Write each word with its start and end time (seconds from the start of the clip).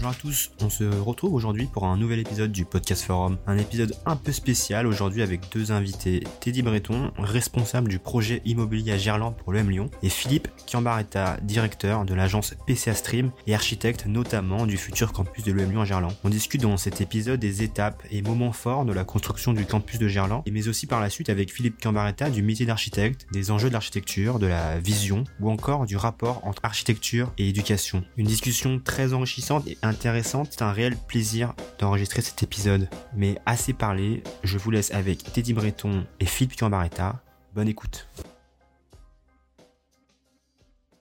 Bonjour 0.00 0.10
à 0.10 0.14
tous, 0.14 0.52
on 0.60 0.70
se 0.70 0.84
retrouve 0.84 1.34
aujourd'hui 1.34 1.66
pour 1.66 1.84
un 1.84 1.96
nouvel 1.96 2.20
épisode 2.20 2.52
du 2.52 2.64
Podcast 2.64 3.02
Forum. 3.02 3.36
Un 3.48 3.58
épisode 3.58 3.96
un 4.06 4.14
peu 4.14 4.30
spécial 4.30 4.86
aujourd'hui 4.86 5.22
avec 5.22 5.52
deux 5.52 5.72
invités. 5.72 6.22
Teddy 6.38 6.62
Breton, 6.62 7.10
responsable 7.18 7.88
du 7.88 7.98
projet 7.98 8.40
immobilier 8.44 8.92
à 8.92 8.96
Gerland 8.96 9.34
pour 9.36 9.52
l'EM 9.52 9.68
Lyon, 9.68 9.90
et 10.04 10.08
Philippe 10.08 10.46
Kiambaretta, 10.68 11.38
directeur 11.42 12.04
de 12.04 12.14
l'agence 12.14 12.54
PCA 12.68 12.94
Stream 12.94 13.32
et 13.48 13.56
architecte 13.56 14.06
notamment 14.06 14.66
du 14.66 14.76
futur 14.76 15.12
campus 15.12 15.42
de 15.42 15.50
l'EM 15.50 15.72
Lyon 15.72 15.80
à 15.80 15.84
Gerland. 15.84 16.14
On 16.22 16.28
discute 16.28 16.62
dans 16.62 16.76
cet 16.76 17.00
épisode 17.00 17.40
des 17.40 17.64
étapes 17.64 18.04
et 18.12 18.22
moments 18.22 18.52
forts 18.52 18.84
de 18.84 18.92
la 18.92 19.02
construction 19.02 19.52
du 19.52 19.66
campus 19.66 19.98
de 19.98 20.06
Gerland, 20.06 20.44
mais 20.48 20.68
aussi 20.68 20.86
par 20.86 21.00
la 21.00 21.10
suite 21.10 21.28
avec 21.28 21.52
Philippe 21.52 21.80
Kiambaretta 21.80 22.30
du 22.30 22.44
métier 22.44 22.66
d'architecte, 22.66 23.26
des 23.32 23.50
enjeux 23.50 23.68
de 23.68 23.74
l'architecture, 23.74 24.38
de 24.38 24.46
la 24.46 24.78
vision 24.78 25.24
ou 25.40 25.50
encore 25.50 25.86
du 25.86 25.96
rapport 25.96 26.46
entre 26.46 26.64
architecture 26.64 27.32
et 27.36 27.48
éducation. 27.48 28.04
Une 28.16 28.28
discussion 28.28 28.78
très 28.78 29.12
enrichissante 29.12 29.66
et 29.66 29.76
intéressante. 29.88 30.48
C'est 30.50 30.62
un 30.62 30.72
réel 30.72 30.94
plaisir 31.08 31.54
d'enregistrer 31.78 32.22
cet 32.22 32.42
épisode. 32.42 32.88
Mais 33.16 33.36
assez 33.46 33.72
parlé, 33.72 34.22
je 34.44 34.58
vous 34.58 34.70
laisse 34.70 34.92
avec 34.92 35.22
Teddy 35.32 35.52
Breton 35.52 36.04
et 36.20 36.26
Philippe 36.26 36.56
Cambaretta. 36.56 37.22
Bonne 37.54 37.68
écoute. 37.68 38.06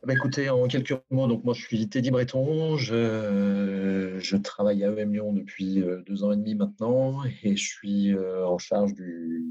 Bah 0.08 0.14
écoutez, 0.14 0.50
en 0.50 0.68
quelques 0.68 0.96
mots, 1.12 1.28
donc 1.28 1.44
moi 1.44 1.54
je 1.54 1.62
suis 1.62 1.90
Teddy 1.90 2.12
Breton, 2.12 2.78
je, 2.78 4.16
je 4.20 4.38
travaille 4.38 4.86
à 4.86 4.90
EM 4.90 5.12
Lyon 5.12 5.34
depuis 5.34 5.82
euh, 5.82 6.02
deux 6.08 6.24
ans 6.24 6.32
et 6.32 6.38
demi 6.38 6.56
maintenant 6.56 7.26
et 7.44 7.58
je 7.58 7.68
suis 7.68 8.14
euh, 8.14 8.48
en 8.48 8.58
charge 8.58 8.94
du 8.94 9.44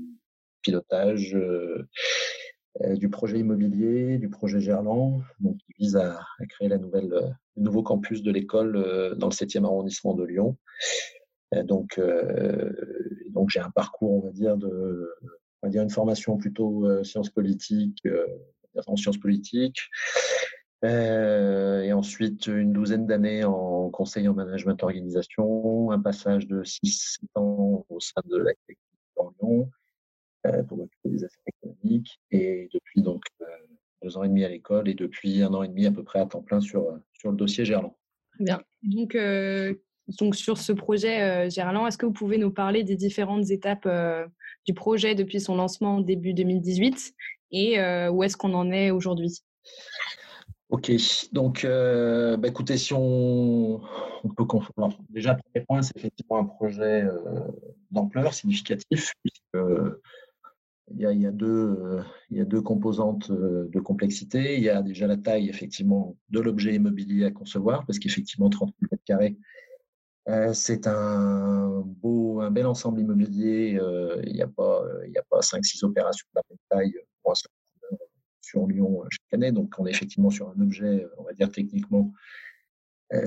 pilotage 0.62 1.34
euh, 1.34 1.86
du 2.96 3.08
projet 3.08 3.38
immobilier, 3.38 4.18
du 4.18 4.28
projet 4.28 4.60
Gerland, 4.60 5.22
donc 5.40 5.56
qui 5.58 5.72
vise 5.78 5.96
à, 5.96 6.20
créer 6.48 6.68
nouvelle 6.78 7.08
le 7.08 7.62
nouveau 7.62 7.82
campus 7.82 8.22
de 8.22 8.30
l'école 8.30 8.76
euh, 8.76 9.14
dans 9.14 9.28
le 9.28 9.32
7e 9.32 9.64
arrondissement 9.64 10.14
de 10.14 10.24
Lyon. 10.24 10.56
donc, 11.64 11.98
euh, 11.98 12.72
j'ai 13.48 13.60
un 13.60 13.70
parcours, 13.70 14.12
on 14.12 14.20
va 14.20 14.30
dire, 14.30 14.56
de, 14.56 15.10
on 15.62 15.66
va 15.66 15.70
dire 15.70 15.82
une 15.82 15.90
formation 15.90 16.36
plutôt 16.36 16.86
euh, 16.86 17.04
sciences 17.04 17.30
politiques, 17.30 18.02
en 18.86 18.96
sciences 18.96 19.18
politiques. 19.18 19.80
et 20.82 21.92
ensuite, 21.92 22.46
une 22.46 22.72
douzaine 22.72 23.06
d'années 23.06 23.44
en 23.44 23.88
conseil 23.90 24.28
en 24.28 24.34
management 24.34 24.82
organisation, 24.82 25.90
un 25.92 26.00
passage 26.00 26.46
de 26.46 26.62
6 26.62 27.18
ans 27.36 27.86
au 27.88 28.00
sein 28.00 28.20
de 28.28 28.36
la 28.36 28.52
en 29.16 29.30
Lyon 29.40 29.70
pour 30.68 30.78
m'occuper 30.78 31.08
des 31.08 31.24
affaires 31.24 31.42
économiques. 31.62 32.20
Et 32.30 32.68
depuis 32.72 33.02
donc 33.02 33.22
deux 34.02 34.16
ans 34.16 34.22
et 34.22 34.28
demi 34.28 34.44
à 34.44 34.48
l'école 34.48 34.88
et 34.88 34.94
depuis 34.94 35.42
un 35.42 35.52
an 35.54 35.62
et 35.62 35.68
demi 35.68 35.86
à 35.86 35.90
peu 35.90 36.02
près 36.02 36.20
à 36.20 36.26
temps 36.26 36.42
plein 36.42 36.60
sur, 36.60 36.98
sur 37.12 37.30
le 37.30 37.36
dossier 37.36 37.64
Gerland. 37.64 37.94
Bien. 38.38 38.62
Donc, 38.82 39.14
euh, 39.14 39.74
donc 40.20 40.36
sur 40.36 40.58
ce 40.58 40.72
projet 40.72 41.22
euh, 41.22 41.50
Gerland, 41.50 41.86
est-ce 41.86 41.98
que 41.98 42.06
vous 42.06 42.12
pouvez 42.12 42.38
nous 42.38 42.50
parler 42.50 42.84
des 42.84 42.96
différentes 42.96 43.50
étapes 43.50 43.86
euh, 43.86 44.26
du 44.66 44.74
projet 44.74 45.14
depuis 45.14 45.40
son 45.40 45.56
lancement 45.56 46.00
début 46.00 46.34
2018 46.34 47.14
et 47.52 47.80
où 48.10 48.22
est-ce 48.24 48.36
qu'on 48.36 48.54
en 48.54 48.72
est 48.72 48.90
aujourd'hui? 48.90 49.40
Ok, 50.68 50.90
donc 51.32 51.64
bah, 51.64 52.48
écoutez, 52.48 52.76
si 52.76 52.92
on, 52.92 53.80
on 54.24 54.28
peut 54.28 54.44
Alors, 54.76 54.98
déjà, 55.08 55.36
premier 55.36 55.64
point, 55.64 55.82
c'est 55.82 55.96
effectivement 55.96 56.38
un 56.38 56.44
projet 56.44 57.04
d'ampleur 57.92 58.34
significatif, 58.34 59.12
puisque 59.22 59.64
il 60.92 61.00
y, 61.00 61.06
a, 61.06 61.12
il, 61.12 61.20
y 61.20 61.26
a 61.26 61.32
deux, 61.32 61.46
euh, 61.46 62.02
il 62.30 62.38
y 62.38 62.40
a 62.40 62.44
deux 62.44 62.62
composantes 62.62 63.30
euh, 63.30 63.68
de 63.70 63.80
complexité. 63.80 64.56
Il 64.56 64.62
y 64.62 64.68
a 64.68 64.82
déjà 64.82 65.06
la 65.06 65.16
taille, 65.16 65.48
effectivement, 65.48 66.16
de 66.30 66.40
l'objet 66.40 66.74
immobilier 66.74 67.24
à 67.24 67.30
concevoir, 67.30 67.84
parce 67.86 67.98
qu'effectivement, 67.98 68.48
30 68.48 68.72
mètres 68.82 69.02
carrés, 69.04 69.36
euh, 70.28 70.52
c'est 70.52 70.86
un 70.86 71.82
beau, 71.84 72.40
un 72.40 72.50
bel 72.50 72.66
ensemble 72.66 73.00
immobilier. 73.00 73.78
il 74.24 74.32
n'y 74.32 74.42
a 74.42 74.48
pas, 74.48 74.82
il 75.06 75.20
pas 75.28 75.40
5-6 75.40 75.84
opérations 75.84 76.26
de 76.34 76.40
la 76.40 76.42
même 76.50 76.58
taille 76.68 76.94
sur 78.40 78.66
Lyon 78.66 79.02
chaque 79.10 79.34
année. 79.34 79.52
Donc, 79.52 79.74
on 79.78 79.86
est 79.86 79.90
effectivement 79.90 80.30
sur 80.30 80.48
un 80.50 80.60
objet, 80.60 81.06
on 81.18 81.24
va 81.24 81.32
dire 81.32 81.50
techniquement 81.50 82.12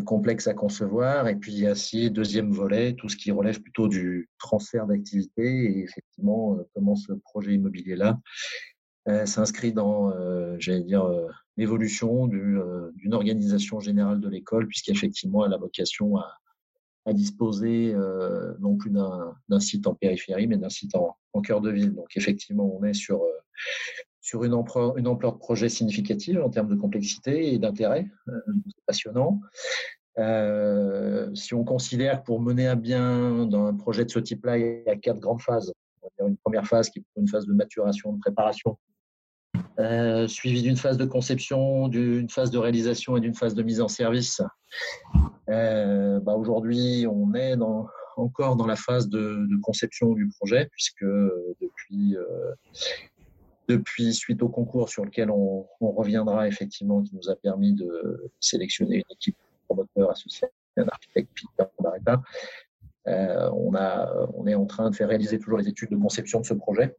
complexe 0.05 0.47
à 0.47 0.53
concevoir. 0.53 1.27
Et 1.27 1.35
puis 1.35 1.53
il 1.53 1.59
y 1.59 1.67
a 1.67 1.71
aussi 1.71 2.11
deuxième 2.11 2.51
volet, 2.51 2.93
tout 2.93 3.09
ce 3.09 3.15
qui 3.15 3.31
relève 3.31 3.61
plutôt 3.61 3.87
du 3.87 4.29
transfert 4.37 4.87
d'activité 4.87 5.43
et 5.43 5.83
effectivement 5.83 6.55
euh, 6.55 6.63
comment 6.73 6.95
ce 6.95 7.13
projet 7.13 7.53
immobilier 7.53 7.95
là 7.95 8.19
euh, 9.07 9.25
s'inscrit 9.25 9.71
dans, 9.71 10.11
j'allais 10.59 10.83
dire, 10.83 11.09
l'évolution 11.57 12.27
d'une 12.27 13.13
organisation 13.13 13.79
générale 13.79 14.19
de 14.19 14.29
l'école, 14.29 14.67
puisqu'effectivement 14.67 15.45
elle 15.45 15.53
a 15.53 15.57
vocation 15.57 16.17
à, 16.17 16.35
disposer 17.11 17.95
non 18.59 18.75
plus 18.75 18.91
d'un 18.91 19.59
site 19.59 19.87
en 19.87 19.95
périphérie, 19.95 20.45
mais 20.45 20.57
d'un 20.57 20.69
site 20.69 20.93
en, 20.93 21.17
en, 21.33 21.41
cœur 21.41 21.59
de 21.59 21.71
ville. 21.71 21.95
Donc 21.95 22.15
effectivement, 22.15 22.71
on 22.77 22.83
est 22.83 22.93
sur 22.93 23.23
sur 24.29 24.43
une 24.43 24.53
ampleur, 24.53 24.93
de 24.93 25.37
projet 25.37 25.69
significative 25.69 26.39
en 26.39 26.49
termes 26.51 26.67
de 26.67 26.75
complexité 26.75 27.51
et 27.51 27.57
d'intérêt. 27.57 28.05
Euh, 28.27 28.39
c'est 28.67 28.85
passionnant. 28.85 29.41
Euh, 30.19 31.33
si 31.33 31.55
on 31.55 31.63
considère 31.63 32.21
pour 32.21 32.39
mener 32.39 32.67
à 32.67 32.75
bien 32.75 33.51
un 33.51 33.75
projet 33.75 34.05
de 34.05 34.11
ce 34.11 34.19
type-là, 34.19 34.59
il 34.59 34.83
y 34.85 34.89
a 34.89 34.95
quatre 34.97 35.19
grandes 35.19 35.41
phases. 35.41 35.73
une 36.19 36.37
première 36.37 36.67
phase 36.67 36.91
qui 36.91 36.99
est 36.99 37.03
une 37.15 37.27
phase 37.27 37.47
de 37.47 37.53
maturation, 37.53 38.13
de 38.13 38.19
préparation, 38.19 38.77
euh, 39.79 40.27
suivie 40.27 40.61
d'une 40.61 40.77
phase 40.77 40.97
de 40.97 41.05
conception, 41.05 41.87
d'une 41.87 42.29
phase 42.29 42.51
de 42.51 42.59
réalisation 42.59 43.17
et 43.17 43.21
d'une 43.21 43.33
phase 43.33 43.55
de 43.55 43.63
mise 43.63 43.81
en 43.81 43.87
service. 43.87 44.41
Bah, 45.47 46.35
aujourd'hui, 46.35 47.07
on 47.09 47.33
est 47.33 47.55
encore 48.15 48.57
dans 48.57 48.67
la 48.67 48.75
phase 48.75 49.09
de, 49.09 49.47
conception 49.63 50.13
du 50.13 50.29
projet, 50.39 50.67
puisque 50.71 51.05
depuis 51.61 52.15
depuis, 53.69 54.13
suite 54.15 54.41
au 54.41 54.49
concours 54.49 54.89
sur 54.89 55.05
lequel 55.05 55.29
on, 55.29 55.65
reviendra 55.79 56.47
effectivement, 56.47 57.01
qui 57.01 57.15
nous 57.15 57.29
a 57.29 57.35
permis 57.35 57.73
de 57.73 58.31
sélectionner 58.39 58.97
une 58.97 59.11
équipe 59.11 59.35
de 59.35 59.65
promoteurs 59.67 60.11
associés 60.11 60.47
à 60.77 60.81
un 60.81 60.87
architecte 60.87 61.29
Peter 61.35 61.69
Barretta, 61.79 62.21
euh, 63.07 63.49
on, 63.53 64.47
est 64.47 64.55
en 64.55 64.65
train 64.65 64.89
de 64.89 64.95
faire 64.95 65.07
réaliser 65.07 65.39
toujours 65.39 65.59
les 65.59 65.67
études 65.67 65.89
de 65.89 65.97
conception 65.97 66.41
de 66.41 66.45
ce 66.45 66.53
projet 66.53 66.95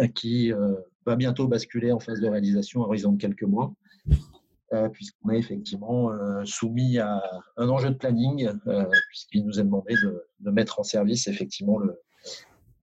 euh, 0.00 0.06
qui 0.06 0.52
euh, 0.52 0.74
va 1.06 1.16
bientôt 1.16 1.48
basculer 1.48 1.92
en 1.92 1.98
phase 1.98 2.20
de 2.20 2.28
réalisation 2.28 2.82
à 2.82 2.86
horizon 2.86 3.12
de 3.12 3.20
quelques 3.20 3.42
mois, 3.42 3.74
puisqu'on 4.92 5.30
est 5.30 5.38
effectivement 5.38 6.10
soumis 6.46 6.98
à 6.98 7.22
un 7.58 7.68
enjeu 7.68 7.90
de 7.90 7.94
planning, 7.94 8.50
puisqu'il 9.08 9.44
nous 9.44 9.60
est 9.60 9.64
demandé 9.64 9.94
de, 10.40 10.50
mettre 10.50 10.80
en 10.80 10.82
service 10.82 11.26
effectivement 11.26 11.78
le, 11.78 12.00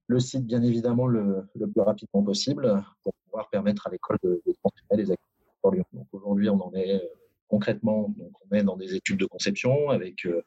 le 0.06 0.20
site, 0.20 0.46
bien 0.46 0.62
évidemment, 0.62 1.08
le, 1.08 1.48
plus 1.56 1.82
rapidement 1.82 2.22
possible 2.22 2.84
pouvoir 3.30 3.50
permettre 3.50 3.88
à 3.88 3.90
l'école 3.90 4.18
de, 4.24 4.42
de 4.46 4.54
transférer 4.62 4.98
les 4.98 5.12
activités. 5.12 5.30
Donc 5.94 6.08
aujourd'hui, 6.12 6.50
on 6.50 6.62
en 6.62 6.74
est 6.74 6.96
euh, 6.96 7.08
concrètement, 7.48 8.14
on 8.50 8.56
est 8.56 8.64
dans 8.64 8.78
des 8.78 8.96
études 8.96 9.20
de 9.20 9.26
conception 9.26 9.90
avec 9.90 10.26
euh, 10.26 10.42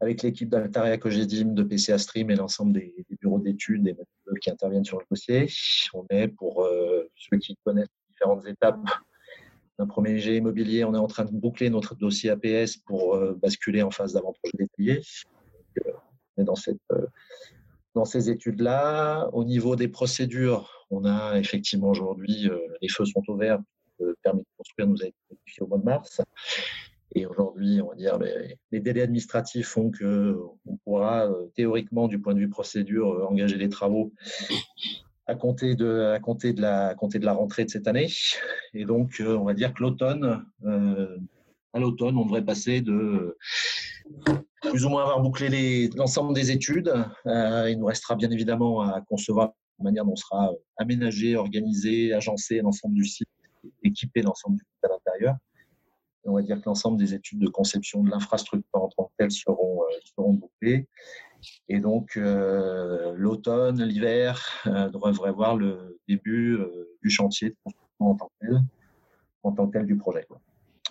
avec 0.00 0.22
l'équipe 0.22 0.48
d'Altaria 0.48 0.96
Cogedim, 0.96 1.54
de 1.54 1.62
PCA 1.64 1.98
Stream 1.98 2.30
et 2.30 2.36
l'ensemble 2.36 2.72
des, 2.72 2.94
bureaux 3.20 3.40
d'études 3.40 3.88
et 3.88 3.96
qui 4.40 4.48
interviennent 4.48 4.84
sur 4.84 4.98
le 5.00 5.04
dossier. 5.10 5.48
On 5.92 6.06
est, 6.10 6.28
pour 6.28 6.62
euh, 6.62 7.10
ceux 7.16 7.38
qui 7.38 7.56
connaissent 7.64 7.88
différentes 8.08 8.46
étapes 8.46 8.78
d'un 9.76 9.88
premier 9.88 10.18
jet 10.20 10.36
immobilier, 10.36 10.84
on 10.84 10.94
est 10.94 10.98
en 10.98 11.08
train 11.08 11.24
de 11.24 11.32
boucler 11.32 11.68
notre 11.68 11.96
dossier 11.96 12.30
APS 12.30 12.76
pour 12.76 13.18
basculer 13.42 13.82
en 13.82 13.90
phase 13.90 14.12
d'avant-projet 14.12 14.56
détaillé. 14.56 15.02
on 16.36 16.42
est 16.42 16.44
dans 16.44 16.54
cette 16.54 16.78
dans 17.98 18.04
ces 18.04 18.30
études-là. 18.30 19.28
Au 19.32 19.44
niveau 19.44 19.74
des 19.74 19.88
procédures, 19.88 20.86
on 20.90 21.04
a 21.04 21.36
effectivement 21.36 21.88
aujourd'hui, 21.88 22.48
euh, 22.48 22.56
les 22.80 22.88
feux 22.88 23.04
sont 23.04 23.24
ouverts. 23.26 23.58
Le 23.98 24.16
permis 24.22 24.42
de 24.42 24.46
construire 24.56 24.86
nous 24.86 25.02
a 25.02 25.06
été 25.06 25.16
notifié 25.28 25.62
au 25.62 25.66
mois 25.66 25.78
de 25.78 25.84
mars. 25.84 26.20
Et 27.16 27.26
aujourd'hui, 27.26 27.80
on 27.82 27.88
va 27.88 27.96
dire, 27.96 28.16
les, 28.70 28.80
délais 28.80 29.02
administratifs 29.02 29.66
font 29.66 29.90
que 29.90 30.38
on 30.64 30.76
pourra 30.76 31.26
euh, 31.26 31.46
théoriquement, 31.56 32.06
du 32.06 32.20
point 32.20 32.34
de 32.34 32.38
vue 32.38 32.48
procédure, 32.48 33.14
euh, 33.14 33.24
engager 33.24 33.56
les 33.56 33.68
travaux 33.68 34.12
à 35.26 35.34
compter 35.34 35.74
de, 35.74 36.12
à 36.14 36.20
compter 36.20 36.52
de 36.52 36.62
la, 36.62 36.88
à 36.88 36.94
compter 36.94 37.18
de 37.18 37.26
la 37.26 37.32
rentrée 37.32 37.64
de 37.64 37.70
cette 37.70 37.88
année. 37.88 38.08
Et 38.74 38.84
donc, 38.84 39.20
on 39.26 39.44
va 39.44 39.54
dire 39.54 39.74
que 39.74 39.82
l'automne, 39.82 40.46
à 40.64 41.78
l'automne, 41.78 42.16
on 42.16 42.24
devrait 42.24 42.44
passer 42.44 42.80
de 42.80 43.36
plus 44.62 44.84
ou 44.84 44.88
moins 44.88 45.02
avoir 45.02 45.20
bouclé 45.20 45.88
l'ensemble 45.94 46.34
des 46.34 46.50
études. 46.50 46.92
Euh, 47.26 47.70
il 47.70 47.78
nous 47.78 47.86
restera 47.86 48.16
bien 48.16 48.30
évidemment 48.30 48.80
à 48.80 49.00
concevoir 49.02 49.52
la 49.78 49.84
manière 49.84 50.04
dont 50.04 50.16
sera 50.16 50.52
aménagé, 50.76 51.36
organisé, 51.36 52.12
agencé 52.12 52.60
l'ensemble 52.60 52.94
du 52.94 53.04
site, 53.04 53.28
équipé 53.84 54.22
l'ensemble 54.22 54.56
du 54.56 54.64
site 54.64 54.84
à 54.84 54.88
l'intérieur. 54.88 55.36
On 56.24 56.34
va 56.34 56.42
dire 56.42 56.60
que 56.60 56.66
l'ensemble 56.66 56.98
des 56.98 57.14
études 57.14 57.38
de 57.38 57.48
conception 57.48 58.02
de 58.02 58.10
l'infrastructure 58.10 58.82
en 58.82 58.88
tant 58.88 59.04
que 59.04 59.12
telle 59.18 59.30
seront, 59.30 59.82
euh, 59.82 60.32
bouclées. 60.32 60.86
Et 61.68 61.78
donc, 61.78 62.16
euh, 62.16 63.14
l'automne, 63.16 63.82
l'hiver 63.82 64.44
devraient 64.66 65.32
voir 65.32 65.56
le 65.56 65.98
début 66.08 66.58
du 67.02 67.08
chantier 67.08 67.50
de 67.50 67.56
construction 67.62 68.06
en 68.06 68.14
tant 68.16 68.30
que 68.40 68.46
tel, 68.46 68.60
en 69.44 69.52
tant 69.52 69.66
que 69.68 69.78
tel 69.78 69.86
du 69.86 69.96
projet. 69.96 70.26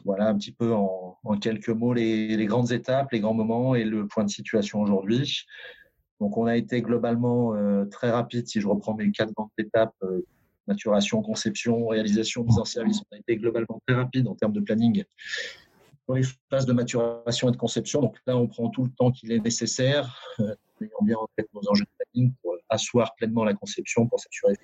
Voilà 0.08 0.30
un 0.30 0.38
petit 0.38 0.52
peu 0.52 0.74
en, 0.74 1.20
quelques 1.40 1.70
mots 1.70 1.94
les, 1.94 2.46
grandes 2.46 2.72
étapes, 2.72 3.12
les 3.12 3.20
grands 3.20 3.36
moments 3.36 3.76
et 3.76 3.84
le 3.84 4.08
point 4.08 4.24
de 4.24 4.30
situation 4.30 4.82
aujourd'hui. 4.82 5.44
Donc, 6.20 6.36
on 6.38 6.48
a 6.48 6.58
été 6.58 6.82
globalement 6.82 7.54
très 7.92 8.10
rapide. 8.10 8.48
Si 8.48 8.60
je 8.60 8.68
reprends 8.68 8.96
mes 8.96 9.12
quatre 9.12 9.34
grandes 9.34 9.50
étapes, 9.60 9.94
maturation, 10.66 11.22
conception, 11.22 11.88
réalisation, 11.88 12.44
mise 12.44 12.58
en 12.58 12.66
service, 12.66 13.02
on 13.12 13.16
a 13.16 13.20
été 13.20 13.36
globalement 13.36 13.80
très 13.86 13.96
rapide 13.96 14.28
en 14.28 14.34
termes 14.34 14.54
de 14.54 14.62
planning 14.62 15.04
dans 16.08 16.16
les 16.16 16.24
phases 16.50 16.66
de 16.66 16.74
maturation 16.74 17.50
et 17.50 17.52
de 17.52 17.58
conception. 17.58 18.02
Donc 18.02 18.18
là, 18.26 18.38
on 18.38 18.48
prend 18.48 18.70
tout 18.70 18.84
le 18.84 18.92
temps 18.92 19.12
qu'il 19.12 19.32
est 19.32 19.40
nécessaire, 19.40 20.22
euh, 20.40 20.56
ayant 20.82 21.02
bien 21.02 21.18
en 21.18 21.28
tête 21.36 21.48
nos 21.54 21.70
enjeux 21.70 21.86
de 21.86 22.06
planning 22.06 22.34
pour 22.42 22.56
asseoir 22.70 23.14
pleinement 23.16 23.44
la 23.44 23.54
conception, 23.54 24.08
pour 24.08 24.20
s'assurer 24.20 24.56
que 24.56 24.64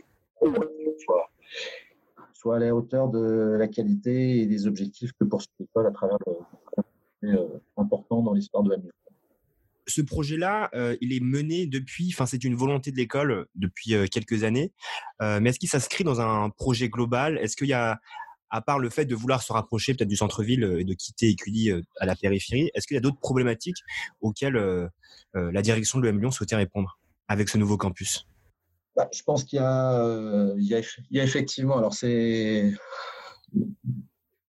soit 2.43 2.57
à 2.57 2.59
la 2.59 2.75
hauteur 2.75 3.09
de 3.09 3.55
la 3.57 3.67
qualité 3.67 4.41
et 4.41 4.45
des 4.45 4.67
objectifs 4.67 5.11
que 5.13 5.23
poursuit 5.23 5.49
l'école 5.59 5.87
à 5.87 5.91
travers 5.91 6.17
le 6.27 7.29
euh, 7.29 7.47
important 7.77 8.21
dans 8.21 8.33
l'histoire 8.33 8.63
de 8.63 8.71
la 8.71 8.77
ce 9.85 10.01
projet-là, 10.01 10.69
euh, 10.75 10.95
il 11.01 11.11
est 11.11 11.19
mené 11.19 11.65
depuis, 11.65 12.09
enfin 12.13 12.25
c'est 12.25 12.45
une 12.45 12.55
volonté 12.55 12.91
de 12.91 12.95
l'école 12.95 13.47
depuis 13.55 13.93
quelques 14.09 14.45
années, 14.45 14.71
mais 15.19 15.49
est-ce 15.49 15.59
qu'il 15.59 15.67
s'inscrit 15.67 16.05
dans 16.05 16.21
un 16.21 16.49
projet 16.51 16.87
global? 16.87 17.37
Est-ce 17.37 17.57
qu'il 17.57 17.67
y 17.67 17.73
a 17.73 17.99
à 18.53 18.61
part 18.61 18.77
le 18.77 18.91
fait 18.91 19.05
de 19.05 19.15
vouloir 19.15 19.41
se 19.41 19.51
rapprocher 19.51 19.95
peut-être 19.95 20.07
du 20.07 20.15
centre-ville 20.15 20.63
euh, 20.63 20.79
et 20.79 20.83
de 20.83 20.93
quitter 20.93 21.27
Écully 21.29 21.71
euh, 21.71 21.81
à 21.99 22.05
la 22.05 22.15
périphérie, 22.15 22.69
est-ce 22.75 22.87
qu'il 22.87 22.93
y 22.93 22.97
a 22.99 23.01
d'autres 23.01 23.19
problématiques 23.19 23.79
auxquelles 24.21 24.55
euh, 24.55 24.87
la 25.33 25.61
direction 25.63 25.99
de 25.99 26.05
l'EM 26.05 26.19
Lyon 26.19 26.29
souhaitait 26.29 26.55
répondre 26.55 26.99
avec 27.27 27.49
ce 27.49 27.57
nouveau 27.57 27.77
campus? 27.77 28.27
Bah, 28.95 29.09
Je 29.13 29.23
pense 29.23 29.43
qu'il 29.43 29.59
y, 29.59 29.61
y, 29.61 31.19
a 31.19 31.23
effectivement, 31.23 31.77
alors 31.77 31.93
c'est 31.93 32.73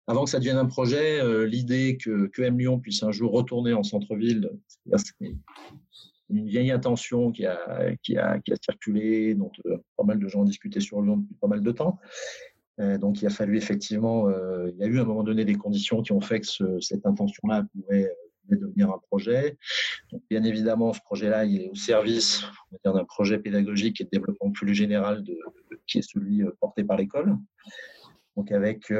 avant 0.07 0.25
que 0.25 0.29
ça 0.29 0.39
devienne 0.39 0.57
un 0.57 0.65
projet, 0.65 1.21
l'idée 1.47 1.97
que, 1.97 2.27
que 2.27 2.41
M 2.41 2.57
Lyon 2.57 2.79
puisse 2.79 3.01
un 3.03 3.11
jour 3.11 3.31
retourner 3.31 3.73
en 3.73 3.83
centre-ville, 3.83 4.51
c'est 4.97 5.35
une 6.29 6.47
vieille 6.47 6.71
intention 6.71 7.31
qui 7.31 7.45
a, 7.45 7.95
qui 8.03 8.17
a, 8.17 8.39
qui 8.39 8.51
a 8.51 8.55
circulé, 8.61 9.35
dont 9.35 9.51
pas 9.97 10.03
mal 10.03 10.19
de 10.19 10.27
gens 10.27 10.41
ont 10.41 10.45
discuté 10.45 10.79
sur 10.79 11.01
Lyon 11.01 11.17
depuis 11.17 11.35
pas 11.35 11.47
mal 11.47 11.61
de 11.61 11.71
temps. 11.71 11.99
Euh, 12.79 12.97
donc 12.97 13.21
il 13.21 13.27
a 13.27 13.29
fallu 13.29 13.57
effectivement, 13.57 14.27
euh, 14.29 14.69
il 14.71 14.77
y 14.77 14.83
a 14.83 14.87
eu 14.87 14.99
à 14.99 15.01
un 15.01 15.05
moment 15.05 15.23
donné 15.23 15.45
des 15.45 15.55
conditions 15.55 16.01
qui 16.01 16.13
ont 16.13 16.21
fait 16.21 16.39
que 16.39 16.79
cette 16.79 17.05
intention-là 17.05 17.65
pouvait, 17.73 18.11
devenir 18.49 18.89
un 18.91 18.99
projet. 19.09 19.57
Donc, 20.11 20.21
bien 20.29 20.43
évidemment, 20.43 20.93
ce 20.93 21.01
projet-là, 21.01 21.45
est 21.45 21.69
au 21.69 21.75
service 21.75 22.43
d'un 22.83 23.05
projet 23.05 23.39
pédagogique 23.39 24.01
et 24.01 24.03
de 24.03 24.09
développement 24.09 24.51
plus 24.51 24.73
général 24.73 25.23
de, 25.23 25.38
qui 25.88 25.99
est 25.99 26.01
celui 26.01 26.43
euh, 26.43 26.51
porté 26.59 26.83
par 26.83 26.97
l'école. 26.97 27.38
Donc 28.38 28.49
avec 28.53 28.93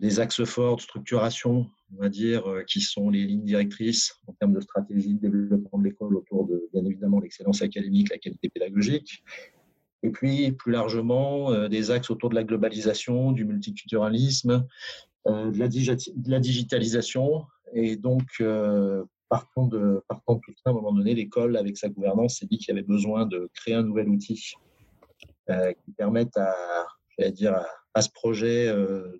des 0.00 0.20
axes 0.20 0.44
forts 0.44 0.76
de 0.76 0.80
structuration, 0.80 1.70
on 1.96 2.02
va 2.02 2.08
dire, 2.08 2.42
qui 2.66 2.80
sont 2.80 3.08
les 3.08 3.24
lignes 3.24 3.44
directrices 3.44 4.16
en 4.26 4.32
termes 4.32 4.52
de 4.52 4.60
stratégie 4.60 5.14
de 5.14 5.20
développement 5.20 5.78
de 5.78 5.84
l'école 5.84 6.16
autour 6.16 6.44
de, 6.44 6.68
bien 6.72 6.84
évidemment, 6.84 7.20
l'excellence 7.20 7.62
académique, 7.62 8.10
la 8.10 8.18
qualité 8.18 8.48
pédagogique, 8.48 9.22
et 10.02 10.10
puis, 10.10 10.52
plus 10.52 10.72
largement, 10.72 11.52
euh, 11.52 11.68
des 11.68 11.90
axes 11.90 12.10
autour 12.10 12.30
de 12.30 12.34
la 12.34 12.44
globalisation, 12.44 13.32
du 13.32 13.44
multiculturalisme, 13.44 14.66
euh, 15.26 15.50
de, 15.50 16.30
la 16.30 16.40
digitalisation. 16.40 17.44
Et 17.72 17.96
donc, 17.96 18.22
euh, 18.40 19.04
partant, 19.28 19.66
de, 19.66 20.02
partant 20.08 20.36
tout 20.36 20.52
ça, 20.56 20.70
à 20.70 20.70
un 20.70 20.72
moment 20.74 20.92
donné, 20.92 21.14
l'école, 21.14 21.56
avec 21.56 21.76
sa 21.76 21.88
gouvernance, 21.88 22.38
s'est 22.38 22.46
dit 22.46 22.58
qu'il 22.58 22.68
y 22.68 22.78
avait 22.78 22.86
besoin 22.86 23.26
de 23.26 23.50
créer 23.54 23.74
un 23.74 23.82
nouvel 23.82 24.08
outil 24.08 24.54
qui 25.84 25.92
permette 25.96 26.36
à, 26.36 27.30
dire, 27.30 27.58
à, 27.94 28.02
ce 28.02 28.10
projet 28.10 28.70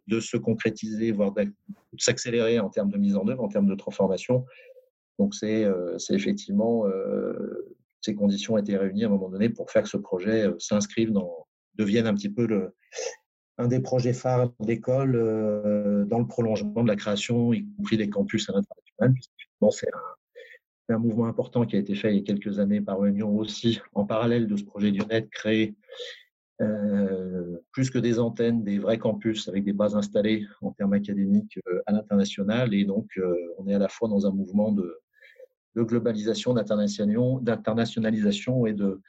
de 0.07 0.21
se 0.21 0.37
concrétiser, 0.37 1.11
voire 1.11 1.33
de 1.33 1.51
s'accélérer 1.97 2.61
en 2.61 2.69
termes 2.69 2.91
de 2.91 2.99
mise 2.99 3.17
en 3.17 3.27
œuvre, 3.29 3.43
en 3.43 3.49
termes 3.49 3.67
de 3.67 3.75
transformation. 3.75 4.45
Donc, 5.19 5.35
c'est 5.35 5.67
effectivement 6.11 6.85
ces 8.01 8.15
conditions 8.15 8.57
été 8.59 8.77
réunies 8.77 9.05
à 9.05 9.07
un 9.07 9.11
moment 9.11 9.29
donné 9.29 9.49
pour 9.49 9.71
faire 9.71 9.83
que 9.83 9.89
ce 9.89 9.97
projet 9.97 10.47
euh, 10.47 10.59
s'inscrive 10.59 11.13
dans, 11.13 11.47
devienne 11.75 12.07
un 12.07 12.15
petit 12.15 12.31
peu 12.31 12.47
le, 12.47 12.75
un 13.59 13.67
des 13.67 13.81
projets 13.81 14.13
phares 14.13 14.53
d'école 14.61 15.17
euh, 15.17 16.05
dans 16.05 16.21
le 16.21 16.27
prolongement 16.27 16.83
de 16.83 16.89
la 16.89 16.97
création, 16.97 17.53
y 17.53 17.67
compris 17.77 17.97
des 17.97 18.09
campus 18.09 18.49
à 18.49 18.53
l'international, 18.53 19.15
c'est 19.73 19.89
un, 20.95 20.99
mouvement 20.99 21.27
important 21.27 21.67
qui 21.67 21.77
a 21.77 21.81
été 21.81 21.95
fait 21.95 22.15
il 22.15 22.19
y 22.19 22.21
a 22.21 22.23
quelques 22.23 22.61
années 22.61 22.81
par 22.81 23.01
Réunion 23.01 23.37
aussi, 23.37 23.81
en 23.95 24.07
parallèle 24.07 24.47
de 24.47 24.57
ce 24.57 24.65
projet 24.65 24.91
de 24.91 25.29
créer 25.31 25.75
euh, 26.61 27.59
plus 27.73 27.91
que 27.91 27.99
des 27.99 28.19
antennes, 28.19 28.65
des 28.65 28.79
vrais 28.79 28.97
campus 28.99 29.49
avec 29.49 29.65
des 29.65 29.75
bases 29.75 29.97
installées 29.97 30.47
en 30.63 30.73
termes 30.73 30.95
académiques 30.95 31.59
à 31.87 31.93
l'international. 31.93 32.73
Et 32.73 32.85
donc, 32.85 33.21
on 33.59 33.69
est 33.69 33.75
à 33.75 33.79
la 33.79 33.89
fois 33.89 34.09
dans 34.09 34.27
un 34.27 34.31
mouvement 34.31 34.73
de 34.73 34.99
globalisation, 35.77 36.55
d'internationalisation 36.55 38.67
et 38.67 38.73
de, 38.73 39.03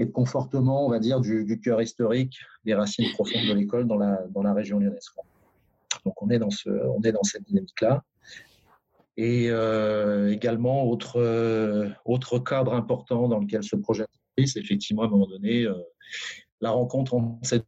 et 0.00 0.06
de 0.06 0.10
confortement, 0.10 0.86
on 0.86 0.88
va 0.88 0.98
dire, 0.98 1.20
du, 1.20 1.60
cœur 1.62 1.82
historique 1.82 2.38
des 2.64 2.72
racines 2.72 3.10
profondes 3.12 3.46
de 3.46 3.52
l'école 3.52 3.86
dans 3.86 3.98
la, 3.98 4.26
dans 4.30 4.42
la 4.42 4.54
région 4.54 4.78
lyonnaise. 4.78 5.10
Donc 6.06 6.22
on 6.22 6.30
est 6.30 6.38
dans, 6.38 6.48
ce, 6.48 6.70
on 6.70 7.02
est 7.02 7.12
dans 7.12 7.22
cette 7.22 7.44
dynamique-là. 7.44 8.02
Et 9.18 9.50
euh, 9.50 10.32
également, 10.32 10.88
autre, 10.88 11.20
euh, 11.20 11.90
autre 12.06 12.38
cadre 12.38 12.72
important 12.72 13.28
dans 13.28 13.40
lequel 13.40 13.62
ce 13.62 13.76
projet 13.76 14.06
c'est 14.42 14.60
effectivement 14.60 15.02
à 15.02 15.06
un 15.06 15.10
moment 15.10 15.26
donné 15.26 15.64
euh, 15.64 15.74
la 16.62 16.70
rencontre 16.70 17.12
entre 17.12 17.36
cette 17.42 17.66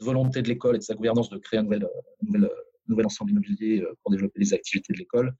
volonté 0.00 0.42
de 0.42 0.48
l'école 0.48 0.74
et 0.74 0.78
de 0.78 0.82
sa 0.82 0.96
gouvernance 0.96 1.30
de 1.30 1.38
créer 1.38 1.60
un 1.60 1.62
nouvel 1.62 1.86
ensemble 3.00 3.32
immobilier 3.32 3.80
euh, 3.80 3.94
pour 4.02 4.10
développer 4.10 4.40
les 4.40 4.54
activités 4.54 4.92
de 4.92 4.98
l'école. 4.98 5.34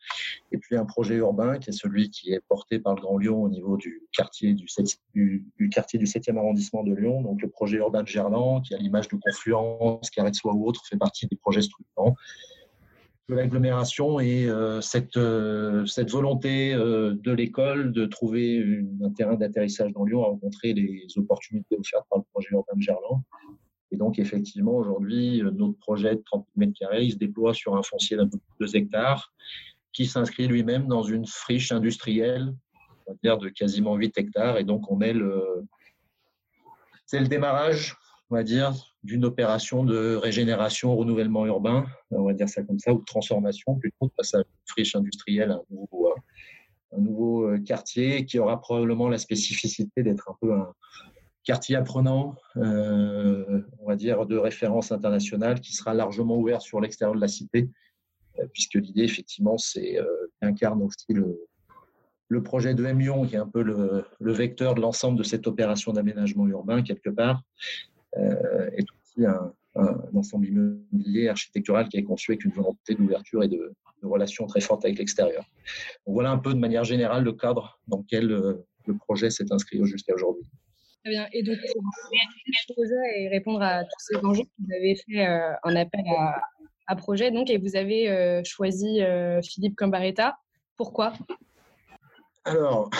Et 0.51 0.59
puis 0.59 0.77
un 0.77 0.85
projet 0.85 1.17
urbain 1.17 1.59
qui 1.59 1.71
est 1.71 1.73
celui 1.73 2.11
qui 2.11 2.33
est 2.33 2.41
porté 2.49 2.79
par 2.79 2.95
le 2.95 3.01
Grand 3.01 3.19
Lyon 3.19 3.43
au 3.43 3.49
niveau 3.49 3.77
du 3.77 4.03
quartier 4.13 4.55
du, 4.55 4.69
7, 4.69 4.87
du, 5.15 5.45
quartier 5.71 5.99
du 5.99 6.07
7e 6.07 6.37
arrondissement 6.37 6.83
de 6.85 6.95
Lyon. 6.95 7.23
Donc 7.23 7.43
le 7.43 7.49
projet 7.49 7.79
urbain 7.79 8.03
de 8.03 8.09
Gerland, 8.09 8.63
qui 8.63 8.75
a 8.75 8.79
l'image 8.79 9.09
de 9.09 9.17
Confluence, 9.17 10.11
Carré 10.11 10.31
de 10.31 10.37
Soie 10.37 10.55
ou 10.55 10.67
autre, 10.67 10.83
fait 10.89 10.97
partie 10.97 11.27
des 11.27 11.37
projets 11.37 11.63
structurants 11.63 12.15
de 13.29 13.37
l'agglomération 13.37 14.19
et 14.19 14.47
euh, 14.47 14.81
cette, 14.81 15.17
euh, 15.17 15.87
cette 15.87 16.11
volonté 16.11 16.75
de 16.75 17.33
l'école 17.33 17.93
de 17.93 18.05
trouver 18.05 18.83
un 19.03 19.11
terrain 19.11 19.37
d'atterrissage 19.37 19.93
dans 19.93 20.05
Lyon 20.05 20.25
a 20.25 20.27
rencontré 20.27 20.73
les 20.73 21.07
opportunités 21.17 21.77
offertes 21.79 22.06
par 22.11 22.19
le 22.19 22.25
projet 22.32 22.49
urbain 22.51 22.75
de 22.75 22.82
Gerland. 22.82 23.23
Et 23.93 23.96
donc, 23.96 24.19
effectivement, 24.19 24.72
aujourd'hui, 24.72 25.43
euh, 25.43 25.51
notre 25.51 25.79
projet 25.79 26.17
de 26.17 26.22
30 26.25 26.46
mètres 26.56 26.72
carrés, 26.79 27.05
il 27.05 27.13
se 27.13 27.19
déploie 27.19 27.55
sur 27.55 27.77
un 27.77 27.82
foncier 27.82 28.17
d'un 28.17 28.27
peu 28.27 28.39
plus 28.39 28.67
de 28.67 28.72
2 28.72 28.77
hectares, 28.77 29.32
qui 29.93 30.06
s'inscrit 30.06 30.49
lui-même 30.49 30.87
dans 30.87 31.03
une 31.03 31.27
friche 31.27 31.70
industrielle, 31.70 32.55
on 33.06 33.13
va 33.13 33.19
dire 33.22 33.39
de 33.39 33.51
quasiment 33.51 33.94
8 33.94 34.17
hectares. 34.17 34.56
Et 34.58 34.65
donc, 34.65 34.91
on 34.91 35.03
est 35.03 35.13
le, 35.13 35.67
c'est 37.05 37.20
le 37.20 37.29
démarrage, 37.29 37.94
on 38.31 38.34
va 38.37 38.43
dire, 38.43 38.72
d'une 39.05 39.27
opération 39.27 39.84
de 39.84 40.15
régénération, 40.15 40.96
renouvellement 40.96 41.44
urbain, 41.44 41.84
on 42.11 42.25
va 42.25 42.32
dire 42.32 42.49
ça 42.49 42.63
comme 42.63 42.79
ça, 42.79 42.94
ou 42.94 43.01
de 43.01 43.05
transformation 43.05 43.75
plutôt, 43.75 44.06
de 44.06 44.13
passage 44.17 44.44
de 44.44 44.70
friche 44.70 44.96
industrielle 44.96 45.51
à 45.51 45.56
un 45.56 45.65
nouveau, 45.69 46.08
euh, 46.08 46.96
un 46.96 47.01
nouveau 47.03 47.51
euh, 47.51 47.58
quartier 47.58 48.25
qui 48.25 48.39
aura 48.39 48.58
probablement 48.58 49.11
la 49.11 49.19
spécificité 49.19 50.03
d'être 50.03 50.31
un 50.31 50.37
peu 50.41 50.55
un, 50.55 50.72
quartier 51.44 51.77
apprenant, 51.77 52.37
euh, 52.56 53.63
on 53.81 53.87
va 53.87 53.96
dire, 53.96 54.27
de 54.27 54.37
référence 54.37 54.93
internationale 54.93 55.61
qui 55.61 55.72
sera 55.72 55.94
largement 55.94 56.37
ouvert 56.37 56.63
sur 56.63 56.81
l'extérieur 56.81 57.15
de 57.15 57.20
la 57.20 57.29
cité, 57.29 57.69
euh, 58.39 58.46
puisque 58.53 58.75
l'idée, 58.75 59.03
effectivement, 59.03 59.58
c'est 59.58 59.99
euh, 59.99 60.06
incarne 60.41 60.82
aussi 60.82 61.13
le, 61.13 61.39
projet 62.43 62.75
de 62.75 62.84
M 62.84 62.99
qui 63.29 63.34
est 63.34 63.39
un 63.39 63.46
peu 63.46 63.63
le, 63.63 64.05
vecteur 64.20 64.75
de 64.75 64.81
l'ensemble 64.81 65.19
de 65.19 65.22
cette 65.22 65.46
opération 65.46 65.93
d'aménagement 65.93 66.46
urbain, 66.46 66.82
quelque 66.82 67.11
part, 67.11 67.43
euh, 68.17 68.70
est 68.75 68.87
aussi 68.91 69.27
un, 69.27 69.53
ensemble 70.15 70.46
immobilier 70.46 71.29
architectural 71.29 71.89
qui 71.89 71.99
est 71.99 72.03
conçu 72.03 72.32
avec 72.32 72.44
une 72.44 72.53
volonté 72.53 72.94
d'ouverture 72.94 73.43
et 73.43 73.49
de 73.49 73.75
relations 74.03 74.46
très 74.46 74.61
fortes 74.61 74.84
avec 74.84 74.99
l'extérieur. 74.99 75.44
voilà 76.06 76.31
un 76.31 76.39
peu 76.39 76.53
de 76.53 76.58
manière 76.58 76.84
générale 76.84 77.22
le 77.22 77.32
cadre 77.32 77.81
dans 77.87 77.99
lequel 77.99 78.27
le 78.27 78.94
projet 78.99 79.31
s'est 79.31 79.53
inscrit 79.53 79.82
jusqu'à 79.87 80.15
aujourd'hui. 80.15 80.44
Très 81.05 81.11
bien. 81.11 81.27
Et 81.32 81.43
donc, 81.43 81.56
pour 81.61 81.82
ce 82.05 82.73
projet 82.75 83.21
et 83.21 83.29
répondre 83.29 83.61
à 83.61 83.82
tous 83.82 83.99
ces 83.99 84.25
enjeux, 84.25 84.44
vous 84.59 84.73
avez 84.73 84.94
fait 84.94 85.27
euh, 85.27 85.53
un 85.65 85.75
appel 85.75 86.05
à, 86.87 86.97
projet 86.97 87.31
donc, 87.31 87.51
et 87.51 87.59
vous 87.59 87.75
avez 87.75 88.09
euh, 88.11 88.43
choisi 88.44 89.03
euh, 89.03 89.41
Philippe 89.43 89.75
Cambaretta. 89.77 90.37
Pourquoi? 90.77 91.15
Alors, 92.44 92.91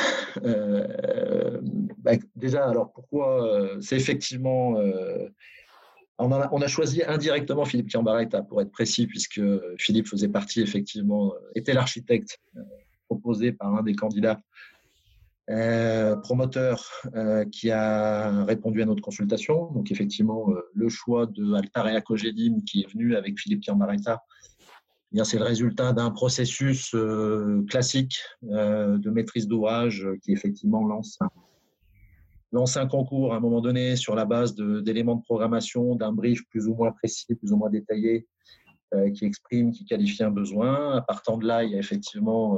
bah, 1.99 2.12
déjà, 2.35 2.68
alors 2.68 2.92
pourquoi 2.92 3.71
C'est 3.80 3.97
effectivement, 3.97 4.76
on 6.18 6.32
a, 6.32 6.49
on, 6.52 6.62
a, 6.62 6.66
choisi 6.68 7.02
indirectement 7.04 7.64
Philippe 7.64 7.90
Cambaretta 7.90 8.42
pour 8.42 8.62
être 8.62 8.71
précis, 8.71 9.06
puisque 9.06 9.40
Philippe 9.78 10.06
faisait 10.09 10.28
partie 10.28 10.62
effectivement, 10.62 11.35
était 11.54 11.75
l'architecte 11.75 12.38
proposé 13.09 13.52
par 13.52 13.75
un 13.75 13.82
des 13.82 13.94
candidats 13.94 14.40
euh, 15.50 16.14
promoteur 16.16 16.88
euh, 17.16 17.44
qui 17.46 17.72
a 17.72 18.44
répondu 18.44 18.80
à 18.80 18.87
notre 18.87 19.02
consultation. 19.02 19.72
Donc 19.72 19.90
effectivement, 19.90 20.49
euh, 20.50 20.70
le 20.72 20.88
choix 20.88 21.26
de 21.26 21.54
Altarea 21.54 22.00
Cogedim 22.00 22.61
qui 22.64 22.82
est 22.82 22.92
venu 22.92 23.16
avec 23.16 23.40
Philippe 23.40 23.62
Pierre 23.62 23.76
eh 25.14 25.25
c'est 25.25 25.38
le 25.38 25.44
résultat 25.44 25.92
d'un 25.92 26.11
processus 26.11 26.96
classique 27.68 28.18
de 28.40 29.11
maîtrise 29.11 29.46
d'ouvrage 29.46 30.08
qui 30.22 30.32
effectivement 30.32 30.87
lance 30.87 31.18
un, 31.20 31.28
lance 32.52 32.78
un 32.78 32.87
concours 32.87 33.34
à 33.34 33.37
un 33.37 33.40
moment 33.40 33.61
donné 33.61 33.96
sur 33.96 34.14
la 34.14 34.25
base 34.25 34.54
d'éléments 34.54 35.16
de, 35.16 35.22
programmation, 35.22 35.96
d'un 35.96 36.12
brief 36.12 36.49
plus 36.49 36.66
ou 36.66 36.75
moins 36.75 36.92
précis, 36.92 37.34
plus 37.34 37.52
ou 37.52 37.58
moins 37.58 37.68
détaillé, 37.68 38.26
qui 39.12 39.26
exprime, 39.26 39.70
qui 39.72 39.84
qualifie 39.84 40.22
un 40.22 40.30
besoin. 40.30 40.96
À 40.96 41.02
partant 41.02 41.37
de 41.37 41.46
là, 41.46 41.62
il 41.62 41.72
y 41.72 41.75
a 41.75 41.78
effectivement 41.78 42.56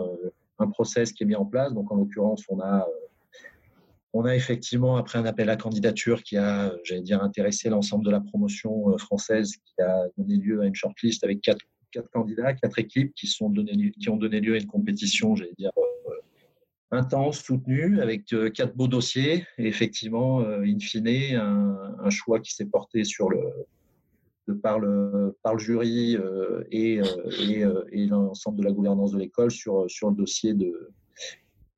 un 0.58 0.68
process 0.68 1.12
qui 1.12 1.24
est 1.24 1.26
mis 1.26 1.34
en 1.34 1.44
place. 1.44 1.72
Donc, 1.72 1.90
en 1.90 1.96
l'occurrence, 1.96 2.44
on 2.48 2.60
a, 2.60 2.80
euh, 2.80 3.42
on 4.12 4.24
a 4.24 4.34
effectivement, 4.34 4.96
après 4.96 5.18
un 5.18 5.24
appel 5.24 5.50
à 5.50 5.56
candidature 5.56 6.22
qui 6.22 6.36
a, 6.36 6.72
j'allais 6.84 7.02
dire, 7.02 7.22
intéressé 7.22 7.68
l'ensemble 7.68 8.04
de 8.04 8.10
la 8.10 8.20
promotion 8.20 8.96
française, 8.98 9.56
qui 9.56 9.82
a 9.82 10.06
donné 10.16 10.36
lieu 10.36 10.60
à 10.62 10.66
une 10.66 10.74
shortlist 10.74 11.24
avec 11.24 11.40
quatre, 11.40 11.64
quatre 11.90 12.10
candidats, 12.10 12.54
quatre 12.54 12.78
équipes 12.78 13.12
qui, 13.14 13.26
sont 13.26 13.50
donné, 13.50 13.92
qui 14.00 14.08
ont 14.08 14.16
donné 14.16 14.40
lieu 14.40 14.54
à 14.54 14.58
une 14.58 14.66
compétition, 14.66 15.34
j'allais 15.34 15.54
dire, 15.58 15.70
intense, 16.92 17.40
soutenue, 17.40 18.00
avec 18.00 18.26
quatre 18.54 18.76
beaux 18.76 18.86
dossiers. 18.86 19.44
Et 19.58 19.66
effectivement, 19.66 20.40
in 20.40 20.78
fine, 20.78 21.08
un 21.08 22.10
choix 22.10 22.38
qui 22.38 22.54
s'est 22.54 22.66
porté 22.66 23.02
sur 23.02 23.28
le, 23.30 23.66
par 24.52 24.78
le, 24.78 25.36
par 25.42 25.54
le 25.54 25.58
jury 25.58 26.16
euh, 26.16 26.64
et, 26.70 27.00
euh, 27.00 27.04
euh, 27.40 27.84
et, 27.90 28.06
l'ensemble 28.06 28.58
de 28.58 28.64
la 28.64 28.72
gouvernance 28.72 29.12
de 29.12 29.18
l'école 29.18 29.50
sur, 29.50 29.90
sur 29.90 30.10
le 30.10 30.16
dossier 30.16 30.54
de, 30.54 30.90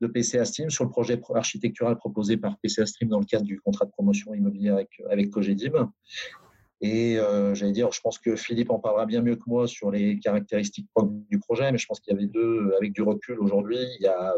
de 0.01 0.07
PCA 0.07 0.45
Stream, 0.45 0.71
sur 0.71 0.85
le 0.85 0.91
projet 0.91 1.21
architectural 1.35 1.97
proposé 1.97 2.37
par 2.37 2.59
PCA 2.59 2.87
Stream 2.87 3.11
dans 3.11 3.21
le 3.21 3.25
cadre 3.25 3.45
du 3.45 3.61
contrat 3.61 3.85
de 3.85 3.91
promotion 3.91 4.35
immobilière 4.35 4.75
avec, 4.75 5.03
avec 5.09 5.31
Cogedim. 5.31 5.93
Et 6.83 7.17
j'allais 7.55 7.73
dire, 7.73 7.91
je 7.91 8.01
pense 8.03 8.19
que 8.19 8.37
Philippe 8.37 8.71
en 8.71 8.79
parlera 8.79 9.07
bien 9.07 9.23
mieux 9.23 9.37
que 9.37 9.45
moi 9.47 9.67
sur 9.67 9.91
les 9.91 10.19
caractéristiques 10.19 10.87
du 11.31 11.39
projet, 11.39 11.73
mais 11.73 11.79
je 11.79 11.87
pense 11.87 12.01
qu'il 12.01 12.13
y 12.13 12.17
avait 12.17 12.27
deux, 12.27 12.75
avec 12.77 12.93
du 12.93 13.01
recul 13.01 13.41
aujourd'hui, 13.41 13.79
il 13.99 14.03
y 14.03 14.07
a 14.07 14.35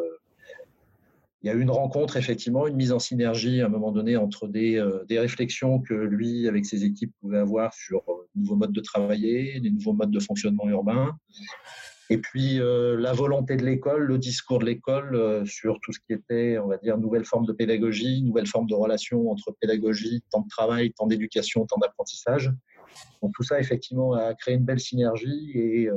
il 1.43 1.47
y 1.47 1.51
a 1.51 1.55
eu 1.55 1.61
une 1.61 1.71
rencontre, 1.71 2.17
effectivement, 2.17 2.67
une 2.67 2.75
mise 2.75 2.91
en 2.91 2.99
synergie 2.99 3.61
à 3.61 3.67
un 3.67 3.69
moment 3.69 3.93
donné 3.93 4.17
entre 4.17 4.49
des, 4.49 4.77
euh, 4.77 5.05
des 5.09 5.21
réflexions 5.21 5.81
que 5.81 5.95
lui, 5.95 6.49
avec 6.49 6.67
ses 6.67 6.85
équipes, 6.85 7.13
pouvait 7.21 7.39
avoir 7.39 7.73
sur 7.75 8.01
euh, 8.09 8.29
de 8.35 8.41
nouveaux 8.41 8.57
modes 8.57 8.73
de 8.73 8.81
travailler, 8.81 9.61
des 9.61 9.71
nouveaux 9.71 9.93
modes 9.93 10.11
de 10.11 10.19
fonctionnement 10.19 10.69
urbain, 10.69 11.17
et 12.11 12.19
puis 12.19 12.61
euh, 12.61 12.97
la 12.99 13.13
volonté 13.13 13.57
de 13.57 13.65
l'école, 13.65 14.03
le 14.03 14.19
discours 14.19 14.59
de 14.59 14.65
l'école 14.65 15.47
sur 15.47 15.79
tout 15.81 15.93
ce 15.93 16.01
qui 16.01 16.13
était, 16.13 16.59
on 16.59 16.67
va 16.67 16.77
dire, 16.79 16.99
nouvelle 16.99 17.25
forme 17.25 17.47
de 17.47 17.53
pédagogie, 17.53 18.23
nouvelle 18.23 18.47
forme 18.47 18.67
de 18.67 18.75
relation 18.75 19.31
entre 19.31 19.55
pédagogie, 19.61 20.25
temps 20.31 20.41
de 20.41 20.49
travail, 20.49 20.93
temps 20.93 21.07
d'éducation, 21.07 21.65
temps 21.67 21.79
d'apprentissage. 21.79 22.51
Donc 23.23 23.33
tout 23.37 23.45
ça, 23.45 23.61
effectivement, 23.61 24.15
a 24.15 24.35
créé 24.35 24.55
une 24.55 24.65
belle 24.65 24.81
synergie 24.81 25.53
et 25.55 25.89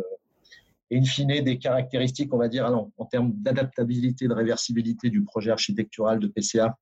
et 0.91 0.97
in 0.97 1.05
fine 1.05 1.41
des 1.41 1.57
caractéristiques, 1.57 2.33
on 2.33 2.37
va 2.37 2.49
dire, 2.49 2.65
en 2.65 3.05
termes 3.05 3.31
d'adaptabilité, 3.33 4.27
de 4.27 4.33
réversibilité 4.33 5.09
du 5.09 5.23
projet 5.23 5.49
architectural 5.49 6.19
de 6.19 6.27
PCA 6.27 6.77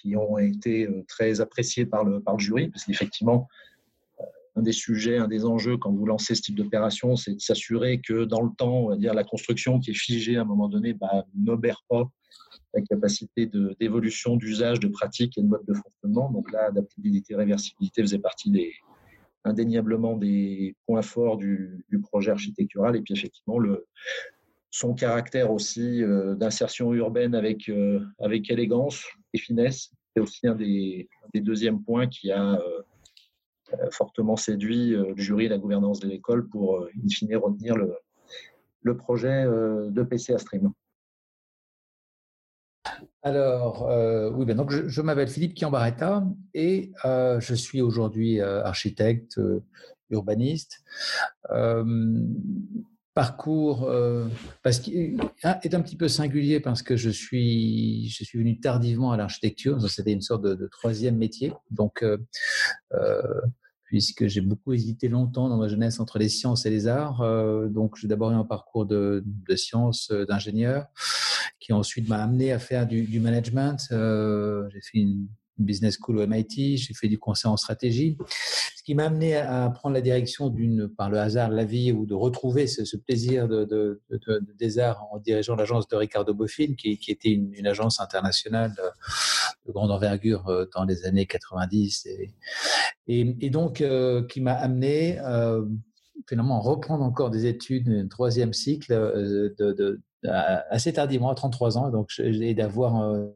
qui 0.00 0.16
ont 0.16 0.38
été 0.38 0.86
euh, 0.86 1.04
très 1.06 1.40
appréciés 1.40 1.86
par 1.86 2.04
le, 2.04 2.20
par 2.20 2.34
le 2.34 2.40
jury, 2.40 2.68
parce 2.68 2.84
qu'effectivement, 2.84 3.48
euh, 4.20 4.24
un 4.56 4.62
des 4.62 4.72
sujets, 4.72 5.18
un 5.18 5.28
des 5.28 5.44
enjeux 5.44 5.76
quand 5.76 5.92
vous 5.92 6.06
lancez 6.06 6.34
ce 6.34 6.42
type 6.42 6.54
d'opération, 6.54 7.16
c'est 7.16 7.34
de 7.34 7.40
s'assurer 7.40 8.00
que 8.00 8.24
dans 8.24 8.42
le 8.42 8.50
temps, 8.56 8.84
on 8.84 8.88
va 8.88 8.96
dire, 8.96 9.14
la 9.14 9.24
construction 9.24 9.78
qui 9.78 9.90
est 9.90 9.98
figée 9.98 10.36
à 10.36 10.42
un 10.42 10.44
moment 10.44 10.68
donné 10.68 10.94
bah, 10.94 11.24
n'obère 11.34 11.82
pas 11.88 12.10
la 12.74 12.82
capacité 12.82 13.50
d'évolution, 13.80 14.36
d'usage, 14.36 14.80
de 14.80 14.88
pratique 14.88 15.36
et 15.38 15.42
de 15.42 15.48
mode 15.48 15.64
de 15.66 15.74
fonctionnement. 15.74 16.30
Donc 16.30 16.52
là, 16.52 16.66
adaptabilité, 16.68 17.34
réversibilité 17.34 18.02
faisait 18.02 18.18
partie 18.18 18.50
des, 18.50 18.74
indéniablement 19.44 20.16
des 20.16 20.76
points 20.86 21.02
forts 21.02 21.36
du, 21.36 21.84
projet 22.02 22.30
architectural 22.30 22.96
et 22.96 23.00
puis 23.00 23.14
effectivement 23.14 23.58
son 24.70 24.94
caractère 24.94 25.50
aussi 25.50 26.02
euh, 26.02 26.34
d'insertion 26.34 26.92
urbaine 26.92 27.34
avec, 27.34 27.68
euh, 27.68 28.00
avec 28.20 28.50
élégance 28.50 29.06
et 29.32 29.38
finesse. 29.38 29.90
C'est 30.14 30.22
aussi 30.22 30.46
un 30.46 30.54
des, 30.54 31.08
deuxièmes 31.34 31.82
points 31.82 32.06
qui 32.06 32.30
a 32.30 32.54
euh, 32.54 33.90
fortement 33.90 34.36
séduit 34.36 34.90
le 34.90 35.16
jury 35.16 35.46
et 35.46 35.48
la 35.48 35.58
gouvernance 35.58 36.00
de 36.00 36.08
l'école 36.08 36.48
pour, 36.48 36.86
in 36.86 37.08
fine, 37.08 37.34
retenir 37.36 37.76
le, 37.76 37.94
le 38.82 38.96
projet 38.96 39.44
de 39.44 40.02
PCA 40.02 40.38
Stream. 40.38 40.72
Alors, 43.22 43.90
euh, 43.90 44.30
oui, 44.30 44.46
ben 44.46 44.56
donc 44.56 44.70
je, 44.70 45.02
m'appelle 45.02 45.28
Philippe 45.28 45.54
Kiambaretta 45.54 46.24
et 46.54 46.92
euh, 47.04 47.40
je 47.40 47.54
suis 47.54 47.82
aujourd'hui 47.82 48.40
euh, 48.40 48.62
architecte, 48.62 49.40
urbaniste. 50.10 50.84
parcours 53.14 53.90
parce 54.62 54.80
est 54.86 55.74
un 55.74 55.80
petit 55.80 55.96
peu 55.96 56.06
singulier 56.06 56.60
parce 56.60 56.82
que 56.82 56.96
je 56.96 57.10
suis, 57.10 58.08
je 58.08 58.22
suis 58.22 58.38
venu 58.38 58.60
tardivement 58.60 59.10
à 59.10 59.16
l'architecture. 59.16 59.82
C'était 59.90 60.12
une 60.12 60.22
sorte 60.22 60.42
de, 60.42 60.68
troisième 60.68 61.16
métier. 61.16 61.52
Donc, 61.72 62.04
puisque 63.82 64.28
j'ai 64.28 64.40
beaucoup 64.40 64.72
hésité 64.72 65.08
longtemps 65.08 65.48
dans 65.48 65.56
ma 65.56 65.66
jeunesse 65.66 65.98
entre 65.98 66.18
les 66.20 66.28
sciences 66.28 66.64
et 66.64 66.70
les 66.70 66.86
arts. 66.86 67.18
donc, 67.68 67.96
j'ai 67.96 68.06
d'abord 68.06 68.30
eu 68.30 68.34
un 68.36 68.44
parcours 68.44 68.86
de, 68.86 69.24
de 69.26 69.56
sciences, 69.56 70.12
d'ingénieur 70.12 70.86
qui 71.68 71.74
ensuite 71.74 72.08
m'a 72.08 72.22
amené 72.22 72.50
à 72.50 72.58
faire 72.58 72.86
du, 72.86 73.20
management. 73.20 73.76
Euh, 73.92 74.66
j'ai 74.72 74.80
fait 74.80 74.98
une 75.00 75.28
business 75.58 75.98
school 76.00 76.18
au 76.18 76.26
MIT, 76.26 76.78
j'ai 76.78 76.94
fait 76.94 77.08
du 77.08 77.18
conseil 77.18 77.50
en 77.50 77.58
stratégie, 77.58 78.16
ce 78.74 78.82
qui 78.82 78.94
m'a 78.94 79.04
amené 79.04 79.36
à 79.36 79.68
prendre 79.68 79.92
la 79.92 80.00
direction 80.00 80.48
d'une, 80.48 80.88
par 80.88 81.10
le 81.10 81.18
hasard 81.18 81.50
de 81.50 81.56
la 81.56 81.66
vie, 81.66 81.92
ou 81.92 82.06
de 82.06 82.14
retrouver 82.14 82.66
ce, 82.66 82.96
plaisir 82.96 83.48
de, 83.48 83.64
de, 83.66 84.00
de, 84.10 84.40
des 84.58 84.78
arts 84.78 85.06
en 85.12 85.18
dirigeant 85.18 85.56
l'agence 85.56 85.86
de 85.88 85.96
Ricardo 85.96 86.32
Boffin, 86.32 86.72
qui, 86.78 86.98
était 87.06 87.32
une, 87.32 87.66
agence 87.66 88.00
internationale 88.00 88.72
de 89.66 89.72
grande 89.72 89.90
envergure 89.90 90.48
euh, 90.48 90.64
dans 90.74 90.84
les 90.84 91.04
années 91.04 91.26
90, 91.26 92.08
et, 93.08 93.50
donc 93.50 93.82
euh, 93.82 94.24
qui 94.26 94.40
m'a 94.40 94.54
amené 94.54 95.18
euh, 95.20 95.66
finalement 96.26 96.60
reprendre 96.60 97.04
encore 97.04 97.30
des 97.30 97.46
études, 97.46 97.88
un 97.88 98.08
troisième 98.08 98.52
cycle 98.52 98.92
euh, 98.92 99.54
de, 99.58 100.00
assez 100.24 100.92
tardivement, 100.92 101.30
à 101.30 101.34
33 101.34 101.78
ans, 101.78 101.90
donc 101.90 102.08
j'ai 102.10 102.54
d'avoir 102.54 103.02
euh, 103.02 103.28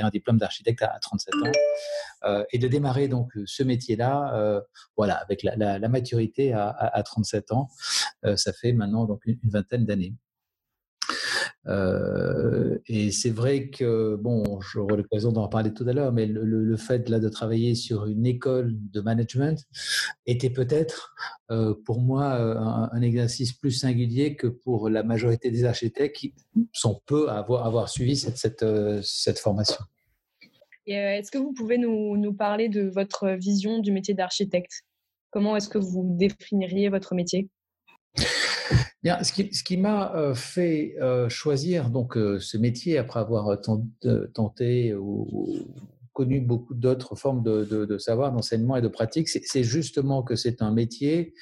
un 0.00 0.10
diplôme 0.10 0.38
d'architecte 0.38 0.82
à 0.82 0.98
37 1.00 1.34
ans 1.34 1.52
euh, 2.24 2.44
et 2.52 2.58
de 2.58 2.68
démarrer 2.68 3.08
donc 3.08 3.32
ce 3.46 3.62
métier-là, 3.62 4.34
euh, 4.34 4.60
voilà, 4.96 5.14
avec 5.14 5.42
la, 5.42 5.88
maturité 5.88 6.52
à, 6.52 6.68
à, 6.68 7.02
37 7.02 7.52
ans, 7.52 7.68
euh, 8.24 8.36
ça 8.36 8.52
fait 8.52 8.72
maintenant 8.72 9.06
donc 9.06 9.24
une 9.24 9.38
vingtaine 9.44 9.86
d'années. 9.86 10.14
Euh, 11.68 12.78
et 12.86 13.10
c'est 13.10 13.30
vrai 13.30 13.68
que, 13.68 14.16
bon, 14.16 14.60
j'aurai 14.60 14.96
l'occasion 14.96 15.32
d'en 15.32 15.48
parler 15.48 15.72
tout 15.74 15.86
à 15.86 15.92
l'heure, 15.92 16.12
mais 16.12 16.26
le, 16.26 16.76
fait 16.76 17.08
là 17.08 17.18
de 17.18 17.28
travailler 17.28 17.74
sur 17.74 18.06
une 18.06 18.24
école 18.24 18.72
de 18.72 19.00
management 19.00 19.66
était 20.26 20.50
peut-être 20.50 21.14
euh, 21.50 21.74
pour 21.84 22.00
moi 22.00 22.34
un, 22.34 22.88
un, 22.92 23.02
exercice 23.02 23.52
plus 23.52 23.72
singulier 23.72 24.36
que 24.36 24.46
pour 24.46 24.88
la 24.88 25.02
majorité 25.02 25.50
des 25.50 25.64
architectes 25.64 26.16
qui 26.16 26.34
sont 26.72 27.00
peu 27.06 27.28
à 27.28 27.38
avoir, 27.38 27.88
suivi 27.88 28.16
cette, 28.16 28.62
euh, 28.62 29.02
formation. 29.36 29.82
Euh, 30.88 30.92
est-ce 30.92 31.30
que 31.30 31.38
vous 31.38 31.52
pouvez 31.52 31.78
nous, 31.78 32.32
parler 32.32 32.68
de 32.68 32.82
votre 32.88 33.30
vision 33.30 33.78
du 33.78 33.92
métier 33.92 34.14
d'architecte? 34.14 34.82
Comment 35.30 35.56
est-ce 35.56 35.68
que 35.68 35.78
vous 35.78 36.04
définiriez 36.16 36.88
votre 36.88 37.14
métier? 37.14 37.48
Ce 39.04 39.62
qui, 39.62 39.76
m'a 39.76 40.14
euh, 40.16 40.34
fait 40.34 40.96
euh, 41.00 41.28
choisir 41.28 41.90
donc 41.90 42.16
euh, 42.16 42.40
ce 42.40 42.58
métier 42.58 42.98
après 42.98 43.20
avoir 43.20 43.56
tenté 44.34 44.94
ou, 44.94 45.56
connu 46.12 46.40
beaucoup 46.40 46.74
d'autres 46.74 47.14
formes 47.14 47.44
de, 47.44 47.98
savoir, 47.98 48.32
d'enseignement 48.32 48.76
et 48.76 48.82
de 48.82 48.88
pratique, 48.88 49.28
c'est 49.28 49.62
justement 49.62 50.24
que 50.24 50.34
c'est 50.34 50.62
un 50.62 50.72
métier 50.72 51.32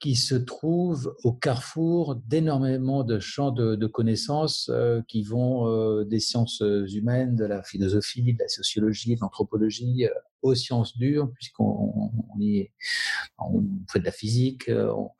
qui 0.00 0.16
se 0.16 0.34
trouve 0.34 1.16
au 1.24 1.32
carrefour 1.32 2.16
d'énormément 2.26 3.04
de 3.04 3.18
champs 3.20 3.52
de, 3.52 3.86
connaissances 3.86 4.70
qui 5.08 5.22
vont 5.22 6.02
des 6.02 6.20
sciences 6.20 6.62
humaines, 6.92 7.36
de 7.36 7.46
la 7.46 7.62
philosophie, 7.62 8.34
de 8.34 8.38
la 8.38 8.48
sociologie, 8.48 9.14
de 9.14 9.20
l'anthropologie, 9.22 10.06
aux 10.42 10.54
sciences 10.54 10.96
dures, 10.96 11.30
puisqu'on 11.32 11.64
on, 11.64 12.40
est, 12.40 12.72
on 13.38 13.62
fait 13.90 14.00
de 14.00 14.04
la 14.04 14.10
physique, 14.10 14.70
on, 14.70 15.10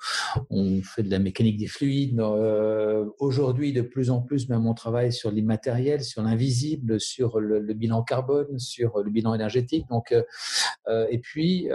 on, 0.51 0.83
fait 0.83 1.03
de 1.03 1.11
la 1.11 1.19
mécanique 1.19 1.59
des 1.59 1.67
fluides. 1.67 2.21
Aujourd'hui, 3.19 3.73
de 3.73 3.83
plus 3.83 4.11
en 4.11 4.21
plus, 4.21 4.49
même 4.49 4.67
on 4.67 4.75
travaille 4.75 5.13
sur 5.13 5.31
l'immatériel, 5.31 6.05
sur 6.05 6.23
l'invisible, 6.23 7.01
sur 7.01 7.41
le, 7.41 7.61
bilan 7.75 8.03
carbone, 8.03 8.59
sur 8.59 9.03
le 9.03 9.11
bilan 9.11 9.35
énergétique. 9.35 9.87
Donc, 9.89 10.15
et 11.11 11.19
puis 11.19 11.69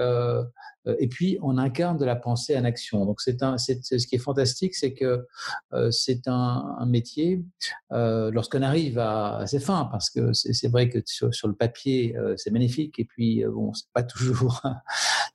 euh, 0.87 0.95
et 0.99 1.07
puis 1.07 1.37
on 1.41 1.57
incarne 1.57 1.97
de 1.97 2.05
la 2.05 2.15
pensée 2.15 2.57
en 2.57 2.63
action. 2.63 3.05
Donc 3.05 3.21
c'est 3.21 3.43
un, 3.43 3.57
c'est 3.57 3.81
ce 3.83 4.07
qui 4.07 4.15
est 4.15 4.19
fantastique, 4.19 4.75
c'est 4.75 4.93
que 4.93 5.27
euh, 5.73 5.91
c'est 5.91 6.27
un, 6.27 6.85
métier 6.87 7.43
euh, 7.91 8.31
lorsqu'on 8.31 8.63
arrive 8.63 8.97
à, 8.97 9.45
ses 9.45 9.59
fins, 9.59 9.87
parce 9.91 10.09
que 10.09 10.33
c'est 10.33 10.67
vrai 10.67 10.89
que 10.89 10.99
sur, 11.05 11.47
le 11.47 11.53
papier 11.53 12.15
euh, 12.17 12.33
c'est 12.37 12.51
magnifique, 12.51 12.99
et 12.99 13.05
puis 13.05 13.30
euh, 13.39 13.51
bon 13.51 13.73
c'est 13.73 13.91
pas 13.93 14.03
toujours 14.03 14.61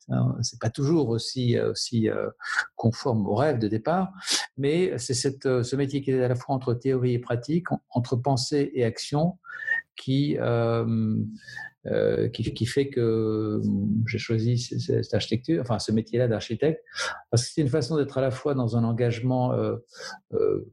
c'est 0.43 0.61
pas 0.61 0.71
toujours 0.71 1.09
aussi 1.09 1.59
aussi 1.59 2.09
conforme 2.77 3.27
au 3.27 3.35
rêve 3.35 3.59
de 3.59 3.67
départ, 3.67 4.13
mais 4.57 4.97
c'est 4.99 5.15
cette 5.15 5.63
ce 5.63 5.77
métier 5.77 6.01
qui 6.01 6.13
est 6.13 6.23
à 6.23 6.29
la 6.29 6.37
fois 6.37 6.55
entre 6.55 6.75
théorie 6.75 7.15
et 7.15 7.19
pratique, 7.19 7.67
entre 7.91 8.15
pensée 8.15 8.71
et 8.75 8.85
action, 8.85 9.39
qui 9.97 10.37
euh, 11.89 12.29
qui, 12.31 12.67
fait 12.67 12.89
que 12.89 13.61
j'ai 14.09 14.19
choisi 14.19 14.59
cette 14.59 15.15
architecture, 15.15 15.61
enfin 15.61 15.79
ce 15.79 15.93
métier-là 15.93 16.27
d'architecte, 16.27 16.83
parce 17.31 17.45
que 17.45 17.53
c'est 17.53 17.61
une 17.61 17.69
façon 17.69 17.97
d'être 17.97 18.19
à 18.19 18.21
la 18.21 18.33
fois 18.33 18.55
dans 18.55 18.77
un 18.77 18.83
engagement 18.83 19.53
euh, 19.53 19.77
euh, 20.33 20.69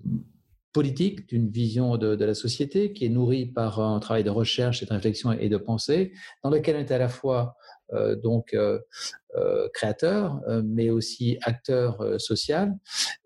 politique 0.74 1.30
d'une 1.30 1.50
vision 1.50 1.98
de, 1.98 2.26
la 2.26 2.34
société 2.34 2.94
qui 2.94 3.06
est 3.06 3.10
nourrie 3.10 3.46
par 3.46 3.80
un 3.80 4.00
travail 4.00 4.24
de 4.24 4.32
recherche 4.32 4.82
et 4.82 4.86
de 4.86 4.94
réflexion 4.94 5.32
et 5.32 5.48
de 5.48 5.58
pensée, 5.58 6.14
dans 6.44 6.50
lequel 6.50 6.76
on 6.76 6.80
est 6.80 6.92
à 6.92 6.98
la 6.98 7.10
fois 7.10 7.56
euh, 7.94 8.16
donc 8.16 8.54
euh, 8.54 8.80
euh, 9.36 9.70
créateur, 9.74 10.42
mais 10.64 10.90
aussi 10.90 11.38
acteur 11.44 12.04
social 12.20 12.76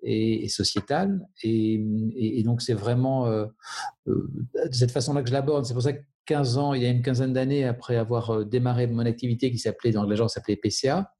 et, 0.03 0.49
sociétal. 0.49 1.25
Et, 1.41 2.43
donc 2.43 2.61
c'est 2.61 2.73
vraiment 2.73 3.29
de 4.05 4.29
cette 4.71 4.91
façon-là 4.91 5.21
que 5.21 5.29
je 5.29 5.33
l'aborde. 5.33 5.65
C'est 5.65 5.73
pour 5.73 5.83
ça 5.83 5.93
que 5.93 6.03
15 6.25 6.57
ans, 6.57 6.73
il 6.73 6.83
y 6.83 6.85
a 6.85 6.89
une 6.89 7.01
quinzaine 7.01 7.31
d'années, 7.31 7.63
après 7.63 7.95
avoir 7.95 8.45
démarré 8.45 8.87
mon 8.87 9.05
activité 9.05 9.49
qui 9.49 9.57
s'appelait, 9.57 9.91
dans 9.91 10.03
l'agence 10.03 10.33
s'appelait 10.33 10.57
PCA, 10.57 11.13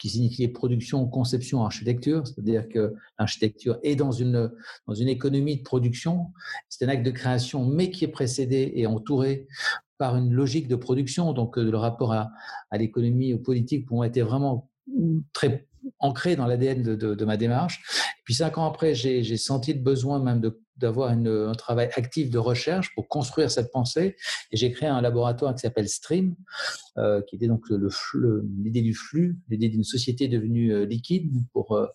qui 0.00 0.08
signifiait 0.08 0.48
production, 0.48 1.06
conception, 1.06 1.62
architecture, 1.62 2.26
c'est-à-dire 2.26 2.68
que 2.68 2.94
l'architecture 3.18 3.78
est 3.82 3.96
dans 3.96 4.12
une, 4.12 4.50
dans 4.88 4.94
une 4.94 5.08
économie 5.08 5.58
de 5.58 5.62
production, 5.62 6.28
c'est 6.70 6.86
un 6.86 6.88
acte 6.88 7.04
de 7.04 7.10
création, 7.10 7.66
mais 7.66 7.90
qui 7.90 8.04
est 8.04 8.08
précédé 8.08 8.72
et 8.74 8.86
entouré 8.86 9.46
par 9.98 10.16
une 10.16 10.32
logique 10.32 10.68
de 10.68 10.76
production, 10.76 11.34
donc 11.34 11.58
euh, 11.58 11.70
le 11.70 11.76
rapport 11.76 12.14
à, 12.14 12.30
à 12.70 12.78
l'économie, 12.78 13.34
aux 13.34 13.38
politiques 13.38 13.86
pour 13.86 14.02
être 14.04 14.18
vraiment 14.20 14.70
très 15.34 15.68
ancré 15.98 16.34
dans 16.34 16.46
l'ADN 16.46 16.82
de, 16.82 16.94
de, 16.94 17.14
de, 17.14 17.24
ma 17.26 17.36
démarche. 17.36 17.82
Et 18.18 18.22
puis 18.24 18.34
cinq 18.34 18.56
ans 18.56 18.64
après, 18.66 18.94
j'ai 18.94 19.36
senti 19.36 19.74
le 19.74 19.80
besoin 19.80 20.18
même 20.18 20.40
de 20.40 20.58
d'avoir 20.80 21.10
un 21.10 21.52
travail 21.52 21.90
actif 21.94 22.30
de 22.30 22.38
recherche 22.38 22.94
pour 22.94 23.08
construire 23.08 23.50
cette 23.50 23.70
pensée. 23.70 24.16
Et 24.50 24.56
j'ai 24.56 24.72
créé 24.72 24.88
un 24.88 25.00
laboratoire 25.00 25.54
qui 25.54 25.60
s'appelle 25.60 25.88
Stream, 25.88 26.34
euh, 26.98 27.22
qui 27.22 27.36
était 27.36 27.46
donc 27.46 27.64
l'idée 27.70 28.82
du 28.82 28.94
flux, 28.94 29.38
l'idée 29.48 29.68
d'une 29.68 29.84
société 29.84 30.28
devenue 30.28 30.72
euh, 30.72 30.84
liquide 30.84 31.32
pour, 31.52 31.72
euh, 31.72 31.86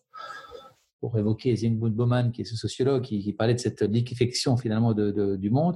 pour 1.06 1.20
évoquer 1.20 1.56
Zygmunt 1.56 1.92
Bauman, 1.92 2.32
qui 2.32 2.42
est 2.42 2.46
ce 2.46 2.56
sociologue 2.56 3.04
qui, 3.04 3.32
parlait 3.34 3.54
de 3.54 3.60
cette 3.60 3.84
liquéfaction 3.84 4.58
finalement 4.58 4.94
de, 4.94 5.36
du 5.36 5.52
monde 5.52 5.76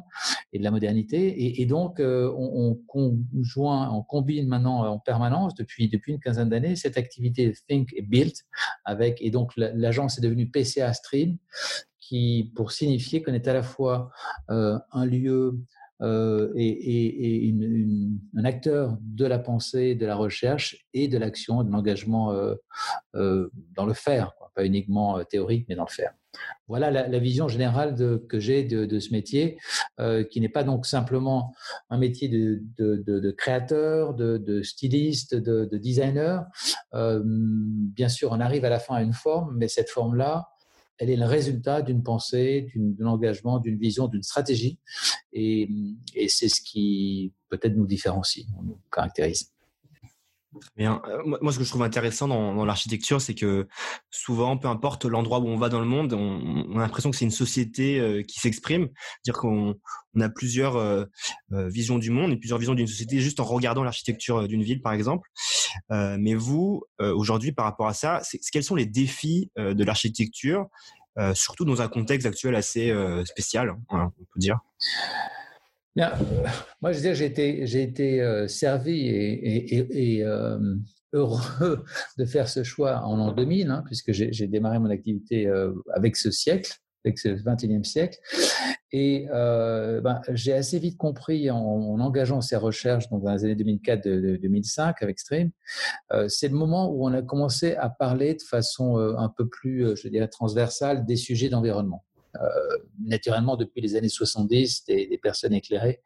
et 0.54 0.58
de 0.58 0.64
la 0.64 0.72
modernité. 0.72 1.62
Et, 1.62 1.66
donc, 1.68 2.00
euh, 2.00 2.34
on, 2.36 2.74
conjoint, 2.88 3.92
on 3.92 4.02
combine 4.02 4.48
maintenant 4.48 4.88
en 4.88 4.98
permanence 4.98 5.54
depuis, 5.54 5.88
depuis 5.88 6.14
une 6.14 6.20
quinzaine 6.20 6.50
d'années 6.50 6.76
cette 6.76 6.98
activité 6.98 7.54
Think 7.68 7.90
et 7.96 8.02
Build 8.02 8.34
avec, 8.86 9.22
et 9.22 9.30
donc 9.30 9.52
l'agence 9.56 10.18
est 10.18 10.22
devenue 10.22 10.50
PCA 10.50 10.94
Stream, 10.94 11.38
qui, 12.10 12.52
pour 12.56 12.72
signifier 12.72 13.22
qu'on 13.22 13.34
est 13.34 13.48
à 13.48 13.54
la 13.54 13.62
fois 13.62 14.10
euh, 14.50 14.80
un 14.92 15.06
lieu 15.06 15.60
euh, 16.02 16.52
et, 16.56 17.54
un 18.36 18.46
acteur 18.46 18.98
de 19.02 19.26
la 19.26 19.38
pensée, 19.38 19.94
de 19.94 20.08
la 20.08 20.16
recherche 20.16 20.88
et 20.96 21.08
de 21.08 21.20
l'action, 21.20 21.64
de 21.64 21.72
l'engagement 21.72 22.34
euh, 22.34 23.50
dans 23.76 23.86
le 23.86 23.94
faire, 23.94 24.34
pas 24.56 24.66
uniquement 24.66 25.24
théorique, 25.24 25.68
mais 25.70 25.76
dans 25.76 25.86
le 25.86 25.92
faire. 25.92 26.14
Voilà 26.68 26.90
la, 26.90 27.20
vision 27.20 27.48
générale 27.48 27.96
que 28.28 28.40
j'ai 28.40 28.64
de, 28.64 29.00
ce 29.00 29.12
métier, 29.12 29.58
qui 30.32 30.42
n'est 30.42 30.50
pas 30.50 30.64
donc 30.64 30.86
simplement 30.86 31.54
un 31.90 31.98
métier 31.98 32.28
de 32.30 33.32
créateur, 33.32 34.14
de, 34.14 34.62
styliste, 34.64 35.36
de, 35.36 35.78
designer. 35.78 36.46
bien 36.94 38.10
sûr, 38.10 38.32
on 38.32 38.40
arrive 38.40 38.64
à 38.64 38.70
la 38.70 38.80
fin 38.80 38.96
à 38.96 39.02
une 39.02 39.14
forme, 39.14 39.58
mais 39.58 39.68
cette 39.68 39.90
forme-là, 39.90 40.48
elle 41.00 41.10
est 41.10 41.16
le 41.16 41.26
résultat 41.26 41.82
d'une 41.82 42.04
pensée, 42.04 42.72
d'un 42.76 43.08
engagement, 43.08 43.60
d'une 43.60 43.78
vision, 43.78 44.08
d'une 44.08 44.22
stratégie. 44.22 44.78
Et, 45.32 45.70
et 46.14 46.28
c'est 46.28 46.50
ce 46.50 46.62
qui 46.62 47.34
peut-être 47.48 47.76
nous 47.76 47.88
différencie, 47.88 48.46
nous 48.62 48.78
caractérise. 48.92 49.52
Bien. 50.76 51.02
Euh, 51.08 51.38
moi, 51.42 51.52
ce 51.52 51.60
que 51.60 51.64
je 51.64 51.70
trouve 51.70 51.84
intéressant 51.84 52.28
dans, 52.28 52.66
l'architecture, 52.66 53.22
c'est 53.22 53.36
que 53.36 53.68
souvent, 54.10 54.58
peu 54.58 54.68
importe 54.68 55.06
l'endroit 55.06 55.40
où 55.40 55.48
on 55.48 55.58
va 55.58 55.70
dans 55.70 55.80
le 55.80 55.86
monde, 55.86 56.14
on, 56.14 56.76
a 56.76 56.80
l'impression 56.80 57.12
que 57.12 57.18
c'est 57.18 57.26
une 57.26 57.32
société 57.32 58.00
euh, 58.00 58.24
qui 58.24 58.40
s'exprime. 58.40 58.90
C'est-à-dire 59.22 59.40
qu'on 59.40 59.76
on 60.16 60.22
a 60.22 60.30
plusieurs 60.30 60.76
euh, 60.76 61.06
visions 61.52 62.00
du 62.00 62.10
monde 62.10 62.32
et 62.32 62.38
plusieurs 62.38 62.58
visions 62.58 62.74
d'une 62.74 62.88
société 62.88 63.20
juste 63.20 63.40
en 63.40 63.44
regardant 63.44 63.84
l'architecture 63.84 64.48
d'une 64.48 64.64
ville, 64.64 64.82
par 64.82 64.94
exemple. 64.94 65.30
Mais 65.90 66.34
vous, 66.34 66.84
aujourd'hui, 67.00 67.52
par 67.52 67.66
rapport 67.66 67.88
à 67.88 67.94
ça, 67.94 68.22
quels 68.52 68.64
sont 68.64 68.76
les 68.76 68.88
défis 68.88 69.52
de 69.56 69.84
l'architecture, 69.84 70.68
surtout 71.36 71.64
dans 71.64 71.84
un 71.84 71.88
contexte 71.88 72.26
actuel 72.26 72.56
assez 72.56 72.92
spécial, 73.24 73.76
hein, 73.90 74.12
on 74.20 74.24
peut 74.24 74.40
dire? 74.40 74.60
Bien, 75.96 76.14
moi, 76.82 76.92
je 76.92 76.98
veux 76.98 77.04
dire, 77.04 77.16
j'ai 77.16 77.82
été, 77.82 78.22
euh, 78.22 78.48
servi 78.48 79.08
et, 79.08 80.24
euh, 80.24 80.76
heureux 81.14 81.84
de 82.18 82.26
faire 82.26 82.48
ce 82.48 82.64
choix 82.64 83.02
en 83.04 83.18
l'an 83.18 83.32
2000, 83.32 83.70
hein, 83.70 83.84
puisque 83.86 84.12
j'ai 84.12 84.48
démarré 84.48 84.80
mon 84.80 84.90
activité 84.90 85.48
euh, 85.48 85.74
avec 85.94 86.16
ce 86.16 86.32
siècle, 86.32 86.74
avec 87.06 87.18
ce 87.18 87.30
21e 87.30 87.84
siècle. 87.84 88.18
Et 88.92 89.28
euh, 89.32 90.02
ben, 90.02 90.22
j'ai 90.30 90.54
assez 90.54 90.80
vite 90.80 90.98
compris 90.98 91.52
en, 91.52 91.58
en, 91.58 92.00
engageant 92.00 92.42
ces 92.42 92.56
recherches 92.56 93.08
dans 93.10 93.20
les 93.20 93.46
années 93.46 93.56
2004-2005 93.56 94.96
avec 95.02 95.20
Stream, 95.20 95.52
euh, 96.12 96.28
c'est 96.28 96.48
le 96.48 96.56
moment 96.56 96.92
où 96.92 97.06
on 97.08 97.14
a 97.14 97.22
commencé 97.22 97.76
à 97.76 97.90
parler 97.90 98.34
de 98.34 98.42
façon 98.42 98.98
un 98.98 99.30
peu 99.30 99.48
plus, 99.48 99.96
je 99.96 100.08
dirais, 100.08 100.28
transversale 100.28 101.06
des 101.06 101.16
sujets 101.16 101.50
d'environnement. 101.50 102.04
Euh, 102.36 102.78
naturellement, 103.04 103.58
depuis 103.58 103.82
les 103.82 103.96
années 103.96 104.10
70, 104.10 104.86
des, 104.86 105.08
des 105.08 105.18
personnes 105.18 105.54
éclairées 105.54 106.02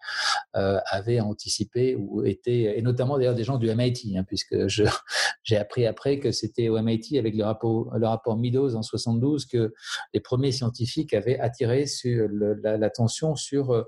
euh, 0.56 0.80
avaient 0.90 1.20
anticipé 1.20 1.96
ou 1.96 2.24
étaient, 2.24 2.78
et 2.78 2.82
notamment 2.82 3.18
d'ailleurs 3.18 3.36
des 3.36 3.44
gens 3.44 3.58
du 3.58 3.74
MIT, 3.74 4.18
hein, 4.18 4.24
puisque 4.24 4.56
j'ai 5.44 5.58
appris 5.58 5.86
après 5.86 6.20
que 6.20 6.32
c'était 6.32 6.70
au 6.70 6.82
MIT 6.82 7.18
avec 7.20 7.36
le 7.36 7.44
rapport, 7.44 7.94
le 7.98 8.36
Meadows 8.36 8.76
en 8.76 8.82
72 8.82 9.46
que 9.46 9.74
les 10.14 10.20
premiers 10.22 10.52
scientifiques 10.52 11.14
avaient 11.14 11.40
attiré 11.40 11.86
l'attention 12.06 13.32
la, 13.32 13.36
sur 13.36 13.72
euh, 13.72 13.84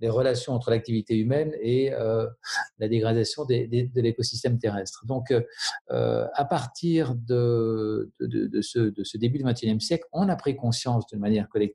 les 0.00 0.10
relations 0.10 0.52
entre 0.52 0.70
l'activité 0.70 1.16
humaine 1.16 1.52
et 1.62 1.90
la 1.90 2.88
dégradation 2.88 3.44
de 3.44 4.00
l'écosystème 4.00 4.58
terrestre. 4.58 5.04
Donc, 5.06 5.32
à 5.90 6.44
partir 6.46 7.14
de, 7.14 8.10
ce, 8.62 8.78
de 8.78 9.04
ce 9.04 9.18
début 9.18 9.38
du 9.38 9.44
XXIe 9.44 9.80
siècle, 9.80 10.04
on 10.12 10.30
a 10.30 10.36
pris 10.36 10.56
conscience 10.56 11.06
d'une 11.06 11.20
manière 11.20 11.48
collective 11.50 11.69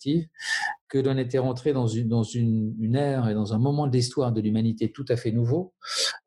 que 0.87 0.97
l'on 0.97 1.17
était 1.17 1.39
rentré 1.39 1.73
dans 1.73 1.87
une, 1.87 2.07
dans 2.07 2.23
une, 2.23 2.75
une 2.79 2.95
ère 2.95 3.27
et 3.29 3.33
dans 3.33 3.53
un 3.53 3.59
moment 3.59 3.87
de 3.87 3.93
l'histoire 3.93 4.31
de 4.31 4.41
l'humanité 4.41 4.91
tout 4.91 5.05
à 5.09 5.15
fait 5.15 5.31
nouveau. 5.31 5.73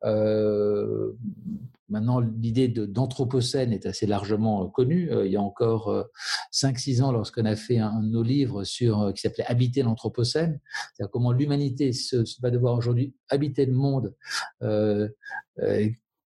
Euh, 0.03 1.13
maintenant, 1.89 2.19
l'idée 2.19 2.67
d'anthropocène 2.67 3.73
est 3.73 3.85
assez 3.85 4.05
largement 4.05 4.65
euh, 4.65 4.67
connue. 4.67 5.11
Euh, 5.11 5.25
il 5.25 5.31
y 5.31 5.37
a 5.37 5.41
encore 5.41 5.89
euh, 5.89 6.03
5-6 6.53 7.01
ans, 7.01 7.11
lorsqu'on 7.11 7.45
a 7.45 7.55
fait 7.55 7.79
un, 7.79 8.01
de 8.01 8.07
nos 8.07 8.23
livres 8.23 8.63
sur, 8.63 9.01
euh, 9.01 9.11
qui 9.11 9.21
s'appelait 9.21 9.45
Habiter 9.45 9.83
l'anthropocène, 9.83 10.59
c'est-à-dire 10.93 11.11
comment 11.11 11.31
l'humanité 11.31 11.91
va 12.41 12.51
devoir 12.51 12.75
aujourd'hui 12.75 13.15
habiter 13.29 13.65
le 13.65 13.73
monde 13.73 14.15
euh, 14.61 15.09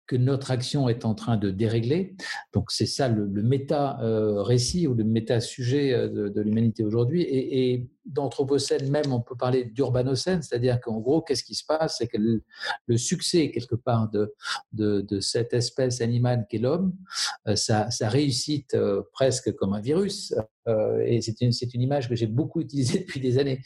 que 0.07 0.15
notre 0.15 0.51
action 0.51 0.89
est 0.89 1.05
en 1.05 1.15
train 1.15 1.37
de 1.37 1.49
dérégler. 1.49 2.15
Donc 2.53 2.71
c'est 2.71 2.85
ça 2.85 3.07
le, 3.07 3.25
méta-récit 3.41 4.85
euh, 4.85 4.89
ou 4.89 4.93
le 4.93 5.03
méta-sujet 5.03 5.93
euh, 5.93 6.29
de, 6.29 6.41
l'humanité 6.41 6.83
aujourd'hui. 6.83 7.21
Et, 7.21 7.73
et 7.73 7.89
d'anthropocène 8.05 8.89
même, 8.89 9.13
on 9.13 9.21
peut 9.21 9.35
parler 9.35 9.63
d'urbanocène, 9.63 10.41
c'est-à-dire 10.41 10.81
qu'en 10.81 10.99
gros, 10.99 11.21
qu'est-ce 11.21 11.43
qui 11.43 11.55
se 11.55 11.65
passe? 11.65 11.97
C'est 11.99 12.07
que 12.07 12.17
le, 12.17 12.97
succès 12.97 13.49
quelque 13.51 13.75
part 13.75 14.09
de, 14.11 15.19
cette 15.21 15.53
espèce 15.53 16.01
animale 16.01 16.45
qu'est 16.49 16.57
l'homme, 16.57 16.93
ça, 17.55 17.87
euh, 18.73 19.01
presque 19.13 19.55
comme 19.55 19.73
un 19.73 19.81
virus. 19.81 20.33
Et 21.05 21.21
c'est 21.21 21.73
une 21.73 21.81
image 21.81 22.09
que 22.09 22.15
j'ai 22.15 22.27
beaucoup 22.27 22.61
utilisée 22.61 22.99
depuis 23.07 23.19
des 23.19 23.37
années, 23.37 23.61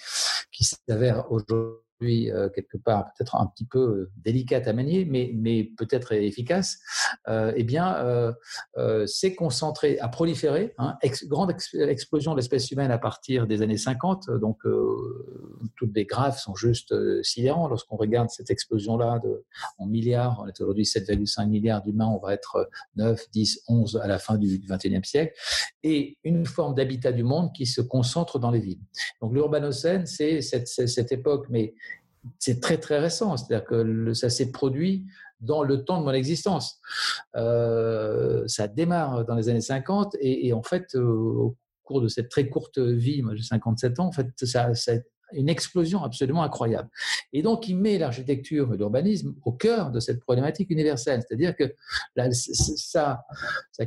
qui 0.51 0.65
s'avère 0.65 1.31
aujourd'hui 1.31 1.86
euh, 2.01 2.49
quelque 2.49 2.77
part 2.77 3.05
peut-être 3.05 3.35
un 3.35 3.47
petit 3.47 3.65
peu 3.65 3.79
euh, 3.79 4.11
délicate 4.17 4.67
à 4.67 4.73
manier, 4.73 5.05
mais, 5.05 5.31
mais 5.35 5.71
peut-être 5.77 6.13
efficace, 6.13 6.79
euh, 7.27 7.51
eh 7.55 7.63
bien, 7.63 7.95
euh, 7.97 8.31
euh, 8.77 9.05
s'est 9.07 9.35
concentré, 9.35 9.99
à 9.99 10.07
proliférer. 10.07 10.73
Hein, 10.77 10.97
grande 11.25 11.51
ex, 11.51 11.73
explosion 11.73 12.31
de 12.31 12.37
l'espèce 12.37 12.71
humaine 12.71 12.91
à 12.91 12.97
partir 12.97 13.47
des 13.47 13.61
années 13.61 13.77
50, 13.77 14.29
donc 14.39 14.65
euh, 14.65 15.69
toutes 15.75 15.95
les 15.95 16.05
graphes 16.05 16.39
sont 16.39 16.55
juste 16.55 16.93
sidérants 17.23 17.67
lorsqu'on 17.67 17.97
regarde 17.97 18.29
cette 18.29 18.49
explosion-là 18.49 19.19
en 19.77 19.85
milliards. 19.85 20.39
On 20.41 20.47
est 20.47 20.61
aujourd'hui 20.61 20.83
7,5 20.83 21.47
milliards 21.47 21.83
d'humains, 21.83 22.07
on 22.07 22.19
va 22.19 22.33
être 22.33 22.69
9, 22.95 23.29
10, 23.31 23.63
11 23.67 23.99
à 24.03 24.07
la 24.07 24.19
fin 24.19 24.37
du, 24.37 24.59
du 24.59 24.67
21e 24.67 25.03
siècle, 25.03 25.33
et 25.83 26.17
une 26.23 26.45
forme 26.45 26.75
d'habitat 26.75 27.11
du 27.11 27.23
monde 27.23 27.53
qui 27.53 27.65
se 27.65 27.81
concentre 27.81 28.39
dans 28.39 28.51
les 28.51 28.59
villes. 28.59 28.81
Donc 29.21 29.33
l'urbanocène, 29.33 30.05
c'est 30.05 30.41
cette, 30.41 30.67
cette, 30.67 31.11
époque, 31.11 31.47
mais 31.49 31.73
c'est 32.39 32.61
très 32.61 32.77
très 32.77 32.99
récent, 32.99 33.37
c'est-à-dire 33.37 33.65
que 33.65 34.13
ça 34.13 34.29
s'est 34.29 34.51
produit 34.51 35.05
dans 35.39 35.63
le 35.63 35.83
temps 35.83 35.99
de 35.99 36.05
mon 36.05 36.13
existence. 36.13 36.79
ça 37.33 38.67
démarre 38.67 39.25
dans 39.25 39.35
les 39.35 39.49
années 39.49 39.61
50 39.61 40.15
et, 40.19 40.53
en 40.53 40.63
fait, 40.63 40.95
au 40.95 41.55
cours 41.83 42.01
de 42.01 42.07
cette 42.07 42.29
très 42.29 42.49
courte 42.49 42.79
vie, 42.79 43.21
moi 43.21 43.35
j'ai 43.35 43.43
57 43.43 43.99
ans, 43.99 44.07
en 44.07 44.11
fait, 44.11 44.27
ça, 44.43 44.73
ça 44.73 44.93
une 45.33 45.49
explosion 45.49 46.03
absolument 46.03 46.43
incroyable. 46.43 46.89
Et 47.33 47.41
donc, 47.41 47.67
il 47.67 47.77
met 47.77 47.97
l'architecture 47.97 48.73
et 48.73 48.77
l'urbanisme 48.77 49.35
au 49.43 49.51
cœur 49.51 49.91
de 49.91 49.99
cette 49.99 50.19
problématique 50.19 50.69
universelle. 50.69 51.23
C'est-à-dire 51.27 51.55
que 51.55 51.75
sa, 52.45 53.25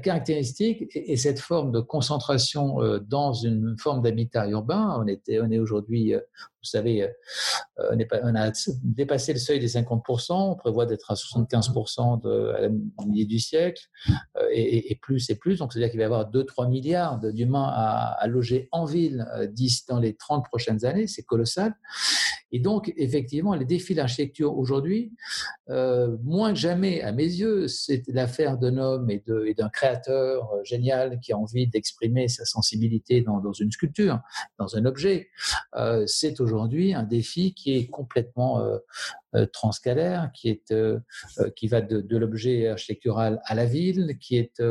caractéristique 0.02 0.84
est, 0.94 1.16
cette 1.16 1.40
forme 1.40 1.72
de 1.72 1.80
concentration 1.80 2.82
euh, 2.82 2.98
dans 2.98 3.32
une 3.32 3.76
forme 3.78 4.02
d'habitat 4.02 4.48
urbain. 4.48 4.96
On, 5.00 5.06
était, 5.06 5.40
on 5.40 5.50
est 5.50 5.58
aujourd'hui, 5.58 6.14
euh, 6.14 6.20
vous 6.62 6.68
savez, 6.68 7.02
euh, 7.02 7.96
on, 8.22 8.34
a 8.34 8.52
dépassé 8.82 9.32
le 9.32 9.38
seuil 9.38 9.60
des 9.60 9.68
50%, 9.68 10.32
on 10.32 10.56
prévoit 10.56 10.86
d'être 10.86 11.10
à 11.10 11.14
75% 11.14 12.22
de, 12.22 12.48
à 12.50 12.60
la 12.60 12.68
milieu 13.06 13.26
du 13.26 13.38
siècle, 13.38 13.82
et, 14.52 14.98
plus 15.00 15.30
et 15.30 15.36
plus. 15.36 15.58
Donc, 15.58 15.72
c'est-à-dire 15.72 15.90
qu'il 15.90 15.98
va 15.98 16.04
y 16.04 16.06
avoir 16.06 16.30
2-3 16.30 16.68
milliards 16.68 17.18
d'humains 17.18 17.70
à, 17.72 18.16
à, 18.18 18.26
loger 18.26 18.68
en 18.72 18.84
ville 18.84 19.26
dans 19.88 19.98
les 19.98 20.14
30 20.14 20.44
prochaines 20.46 20.84
années. 20.84 21.06
C'est 21.06 21.22
colossal. 21.22 21.74
Et 22.52 22.58
donc, 22.58 22.92
effectivement, 22.96 23.54
les 23.54 23.64
défis 23.64 23.94
de 23.94 23.98
l'architecture 23.98 24.56
aujourd'hui, 24.56 25.12
euh, 25.68 26.16
moins 26.24 26.52
que 26.52 26.58
jamais, 26.58 27.00
à 27.02 27.12
mes 27.12 27.24
yeux, 27.24 27.68
c'est 27.68 28.02
l'affaire 28.08 28.58
d'un 28.58 28.76
homme 28.76 29.08
et 29.10 29.22
d'un 29.54 29.68
créateur 29.68 30.52
euh, 30.52 30.64
génial 30.64 31.20
qui 31.20 31.32
a 31.32 31.38
envie 31.38 31.68
d'exprimer 31.68 32.28
sa 32.28 32.44
sensibilité 32.44 33.20
dans, 33.22 33.52
une 33.52 33.70
sculpture, 33.70 34.20
dans 34.58 34.76
un 34.76 34.84
objet. 34.84 35.28
Euh, 35.76 36.04
c'est 36.06 36.40
aujourd'hui 36.40 36.92
un 36.92 37.04
défi 37.04 37.54
qui 37.54 37.76
est 37.76 37.86
complètement 37.86 38.60
transcalaire, 39.52 40.30
qui, 40.34 40.48
est, 40.48 40.74
qui 41.54 41.68
va 41.68 41.80
de, 41.80 42.00
de 42.00 42.16
l'objet 42.16 42.68
architectural 42.68 43.40
à 43.44 43.54
la 43.54 43.64
ville, 43.64 44.18
qui 44.20 44.36
est, 44.36 44.62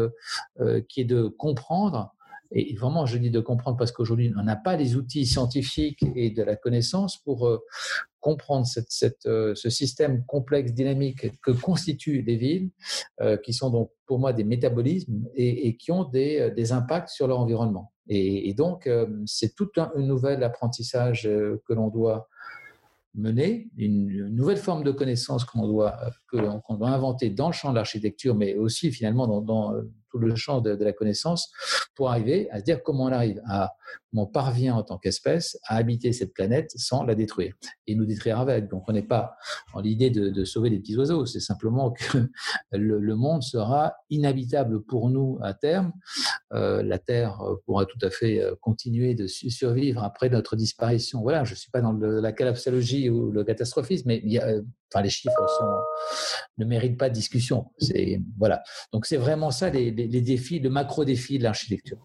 qui 0.87 1.01
est 1.01 1.05
de 1.05 1.27
comprendre 1.27 2.13
et 2.51 2.75
vraiment, 2.75 3.05
je 3.05 3.17
dis 3.17 3.29
de 3.29 3.39
comprendre 3.39 3.77
parce 3.77 3.91
qu'aujourd'hui, 3.91 4.33
on 4.35 4.43
n'a 4.43 4.55
pas 4.55 4.75
les 4.75 4.95
outils 4.95 5.25
scientifiques 5.25 6.03
et 6.15 6.31
de 6.31 6.41
la 6.41 6.55
connaissance 6.55 7.17
pour 7.17 7.47
euh, 7.47 7.59
comprendre 8.19 8.65
euh, 9.27 9.53
ce 9.55 9.69
système 9.69 10.25
complexe, 10.25 10.73
dynamique 10.73 11.39
que 11.41 11.51
constituent 11.51 12.23
les 12.23 12.37
villes, 12.37 12.71
euh, 13.21 13.37
qui 13.37 13.53
sont 13.53 13.69
donc 13.69 13.91
pour 14.07 14.17
moi 14.17 14.33
des 14.33 14.43
métabolismes 14.43 15.25
et, 15.35 15.77
qui 15.77 15.91
ont 15.91 16.05
des, 16.05 16.71
impacts 16.71 17.09
sur 17.09 17.27
leur 17.27 17.39
environnement. 17.39 17.93
Et, 18.07 18.55
donc, 18.55 18.89
c'est 19.27 19.53
tout 19.53 19.69
un, 19.77 19.91
nouvel 19.97 20.43
apprentissage 20.43 21.23
que 21.23 21.73
l'on 21.73 21.89
doit 21.89 22.27
mener, 23.13 23.69
une, 23.77 24.29
nouvelle 24.29 24.57
forme 24.57 24.83
de 24.83 24.89
connaissance 24.89 25.45
qu'on 25.45 25.67
doit, 25.67 25.95
qu'on 26.31 26.73
doit 26.73 26.89
inventer 26.89 27.29
dans 27.29 27.47
le 27.47 27.53
champ 27.53 27.69
de 27.69 27.75
l'architecture, 27.75 28.33
mais 28.33 28.55
aussi 28.55 28.91
finalement 28.91 29.27
dans 29.41 29.75
tout 30.09 30.19
le 30.19 30.35
champ 30.35 30.61
de, 30.61 30.71
la 30.83 30.93
connaissance 30.93 31.51
pour 31.95 32.09
arriver 32.09 32.49
à 32.51 32.59
se 32.59 32.63
dire 32.63 32.81
comment 32.83 33.05
on 33.05 33.11
arrive 33.11 33.41
à 33.47 33.73
on 34.15 34.25
parvient 34.25 34.75
en 34.75 34.83
tant 34.83 34.97
qu'espèce 34.97 35.57
à 35.65 35.75
habiter 35.77 36.13
cette 36.13 36.33
planète 36.33 36.71
sans 36.75 37.03
la 37.03 37.15
détruire 37.15 37.53
et 37.87 37.95
nous 37.95 38.05
détruire 38.05 38.39
avec. 38.39 38.67
Donc 38.69 38.83
on 38.87 38.93
n'est 38.93 39.03
pas 39.03 39.35
dans 39.73 39.81
l'idée 39.81 40.09
de, 40.09 40.43
sauver 40.43 40.69
des 40.69 40.79
petits 40.79 40.97
oiseaux, 40.97 41.25
c'est 41.25 41.39
simplement 41.39 41.91
que 41.91 42.29
le, 42.71 43.15
monde 43.15 43.43
sera 43.43 43.93
inhabitable 44.09 44.83
pour 44.83 45.09
nous 45.09 45.37
à 45.41 45.53
terme. 45.53 45.91
Euh, 46.53 46.81
la 46.81 46.97
Terre 46.97 47.39
pourra 47.65 47.85
tout 47.85 47.99
à 48.01 48.09
fait 48.09 48.41
euh, 48.41 48.55
continuer 48.61 49.13
de 49.13 49.27
survivre 49.27 50.03
après 50.03 50.29
notre 50.29 50.55
disparition. 50.55 51.21
Voilà, 51.21 51.43
je 51.43 51.51
ne 51.51 51.57
suis 51.57 51.69
pas 51.69 51.81
dans 51.81 51.93
la 51.93 52.31
collapsologie 52.31 53.09
ou 53.09 53.31
le 53.31 53.43
catastrophisme, 53.43 54.07
mais 54.07 54.23
euh, 54.41 54.61
enfin, 54.91 55.03
les 55.03 55.09
chiffres 55.09 55.35
ne 56.57 56.65
méritent 56.65 56.97
pas 56.97 57.09
de 57.09 57.13
discussion. 57.13 57.65
Voilà. 58.37 58.63
Donc 58.93 59.05
c'est 59.05 59.17
vraiment 59.17 59.51
ça 59.51 59.69
les, 59.69 59.91
les 59.91 60.21
défis, 60.21 60.59
le 60.59 60.69
macro 60.69 61.05
défi 61.05 61.37
de 61.37 61.43
l'architecture. 61.43 61.97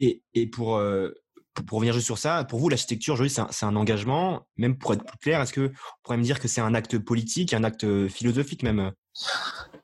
Et, 0.00 0.22
et 0.34 0.46
pour, 0.46 0.76
euh, 0.76 1.10
pour, 1.66 1.78
revenir 1.78 1.94
juste 1.94 2.06
sur 2.06 2.18
ça, 2.18 2.44
pour 2.44 2.58
vous, 2.58 2.68
l'architecture, 2.68 3.18
c'est 3.28 3.64
un, 3.64 3.76
engagement. 3.76 4.46
Même 4.56 4.76
pour 4.76 4.94
être 4.94 5.04
plus 5.04 5.18
clair, 5.18 5.40
est-ce 5.40 5.52
que 5.52 5.68
on 5.68 6.02
pourrait 6.02 6.16
me 6.16 6.22
dire 6.22 6.40
que 6.40 6.48
c'est 6.48 6.60
un 6.60 6.74
acte 6.74 6.98
politique, 6.98 7.54
un 7.54 7.64
acte 7.64 8.08
philosophique 8.08 8.62
même? 8.62 8.92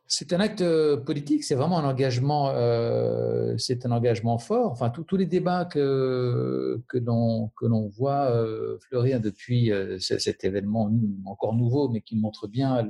C'est 0.09 0.33
un 0.33 0.41
acte 0.41 0.61
euh, 0.61 0.97
politique, 0.97 1.43
c'est 1.43 1.57
vraiment 1.57 1.79
un 1.79 1.85
engagement, 1.85 2.51
euh, 2.55 3.57
c'est 3.59 3.85
un 3.87 3.91
engagement 3.91 4.39
fort. 4.39 4.71
Enfin, 4.71 4.91
tous 4.91 5.17
les 5.17 5.27
débats 5.27 5.65
que 5.65 6.81
que 6.89 6.99
l'on 6.99 7.51
que 7.57 7.67
l'on 7.67 7.89
voit 7.89 8.31
euh, 8.31 8.79
fleurir 8.81 9.21
depuis 9.21 9.73
cet 9.99 10.45
événement 10.45 10.91
encore 11.25 11.55
nouveau, 11.55 11.89
mais 11.89 12.01
qui 12.03 12.17
montre 12.17 12.47
bien 12.47 12.87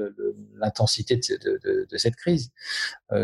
l'intensité 0.55 1.16
de, 1.16 1.87
de, 1.90 1.96
cette 1.96 2.16
crise. 2.16 2.50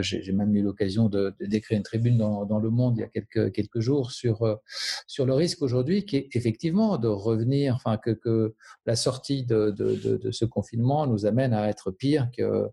J'ai 0.00 0.32
même 0.32 0.54
eu 0.56 0.62
l'occasion 0.62 1.08
de, 1.08 1.34
d'écrire 1.40 1.76
une 1.76 1.82
tribune 1.82 2.16
dans, 2.16 2.46
dans, 2.46 2.58
Le 2.58 2.70
Monde 2.70 2.96
il 2.96 3.00
y 3.00 3.04
a 3.04 3.08
quelques 3.08 3.52
quelques 3.52 3.80
jours 3.80 4.12
sur 4.12 4.58
sur 5.06 5.26
le 5.26 5.34
risque 5.34 5.60
aujourd'hui, 5.62 6.06
qui 6.06 6.16
est 6.16 6.34
effectivement 6.34 6.96
de 6.96 7.08
revenir, 7.08 7.74
enfin 7.74 7.98
que 7.98 8.10
que 8.10 8.54
la 8.86 8.96
sortie 8.96 9.44
de, 9.44 9.70
de, 9.70 10.30
ce 10.30 10.44
confinement 10.44 11.06
nous 11.06 11.26
amène 11.26 11.52
à 11.52 11.68
être 11.68 11.90
pire 11.90 12.30
que 12.36 12.70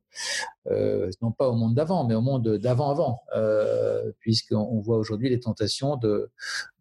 euh, 0.69 1.10
non 1.21 1.32
pas 1.32 1.49
au 1.49 1.53
monde 1.53 1.73
d'avant, 1.73 2.05
mais 2.05 2.15
au 2.15 2.21
monde 2.21 2.58
d'avant-avant, 2.58 3.21
euh, 3.36 4.12
puisqu'on 4.19 4.79
voit 4.79 4.97
aujourd'hui 4.97 5.29
les 5.29 5.39
tentations 5.39 5.95
de, 5.97 6.29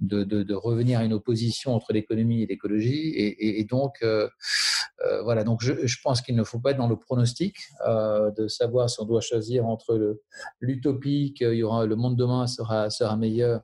de, 0.01 0.55
revenir 0.55 0.99
à 0.99 1.05
une 1.05 1.13
opposition 1.13 1.75
entre 1.75 1.93
l'économie 1.93 2.43
et 2.43 2.47
l'écologie, 2.47 3.15
et, 3.17 3.65
donc 3.65 3.97
euh, 4.03 4.29
euh, 5.07 5.23
voilà. 5.23 5.45
Donc 5.45 5.63
je, 5.63 5.97
pense 6.03 6.21
qu'il 6.21 6.37
ne 6.37 6.45
faut 6.45 6.59
pas 6.59 6.73
être 6.73 6.77
dans 6.77 6.89
le 6.89 6.99
pronostic 6.99 7.57
de 7.87 8.49
savoir 8.49 8.91
si 8.91 9.01
on 9.01 9.05
doit 9.05 9.21
choisir 9.21 9.67
entre 9.67 10.19
l'utopie 10.61 11.35
qu'il 11.37 11.55
y 11.55 11.63
aura 11.63 11.87
le 11.87 11.97
monde 11.97 12.17
demain 12.17 12.47
sera 12.47 12.91
sera 12.91 13.17
meilleur, 13.17 13.63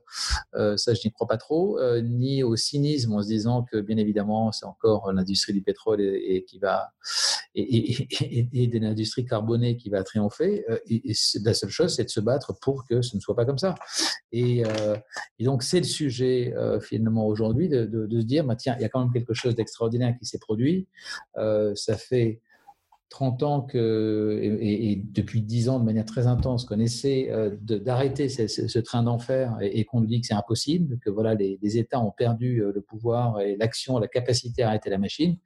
ça 0.53 0.93
je 0.93 1.01
n'y 1.05 1.11
crois 1.11 1.27
pas 1.27 1.37
trop, 1.37 1.79
ni 2.01 2.43
au 2.43 2.55
cynisme 2.55 3.13
en 3.13 3.21
se 3.21 3.27
disant 3.27 3.63
que 3.63 3.77
bien 3.77 3.97
évidemment 3.97 4.51
c'est 4.51 4.65
encore 4.65 5.11
l'industrie 5.11 5.53
du 5.53 5.61
pétrole 5.61 6.01
et, 6.01 6.45
qui 6.47 6.59
va 6.59 6.91
et, 7.53 7.61
et, 7.61 8.49
et, 8.53 8.67
de 8.67 8.79
l'industrie 8.79 9.25
carbonée 9.25 9.77
qui 9.77 9.89
va 9.89 10.03
triompher. 10.15 10.65
Euh, 10.69 10.77
et, 10.89 11.13
la 11.43 11.53
seule 11.53 11.69
chose, 11.69 11.95
c'est 11.95 12.05
de 12.05 12.09
se 12.09 12.19
battre 12.19 12.53
pour 12.61 12.85
que 12.87 13.01
ce 13.01 13.15
ne 13.15 13.21
soit 13.21 13.35
pas 13.35 13.45
comme 13.45 13.57
ça. 13.57 13.75
Et, 14.31 14.63
euh, 14.65 14.95
donc, 15.39 15.63
c'est 15.63 15.79
le 15.79 15.85
sujet 15.85 16.53
euh, 16.55 16.79
finalement 16.79 17.27
aujourd'hui 17.27 17.69
de, 17.69 18.07
se 18.09 18.25
dire, 18.25 18.45
bah, 18.45 18.55
tiens, 18.55 18.75
il 18.79 18.81
y 18.81 18.85
a 18.85 18.89
quand 18.89 19.01
même 19.01 19.13
quelque 19.13 19.33
chose 19.33 19.55
d'extraordinaire 19.55 20.15
qui 20.17 20.25
s'est 20.25 20.39
produit. 20.39 20.87
ça 21.35 21.97
fait 21.97 22.41
30 23.09 23.43
ans 23.43 23.61
que, 23.61 24.39
et, 24.41 25.01
depuis 25.11 25.41
10 25.41 25.69
ans 25.69 25.79
de 25.79 25.85
manière 25.85 26.05
très 26.05 26.27
intense 26.27 26.65
qu'on 26.65 26.79
essaie 26.79 27.29
euh, 27.29 27.55
d'arrêter 27.61 28.29
ce, 28.29 28.79
train 28.79 29.03
d'enfer 29.03 29.57
et, 29.61 29.85
qu'on 29.85 30.01
nous 30.01 30.07
dit 30.07 30.21
que 30.21 30.27
c'est 30.27 30.33
impossible, 30.33 30.97
que 30.99 31.09
voilà 31.09 31.35
les, 31.35 31.77
États 31.77 31.99
ont 31.99 32.11
perdu 32.11 32.61
euh, 32.61 32.71
le 32.73 32.81
pouvoir 32.81 33.39
et 33.41 33.57
l'action, 33.57 33.99
la 33.99 34.07
capacité 34.07 34.63
à 34.63 34.69
arrêter 34.69 34.89
la 34.89 34.97
machine. 34.97 35.37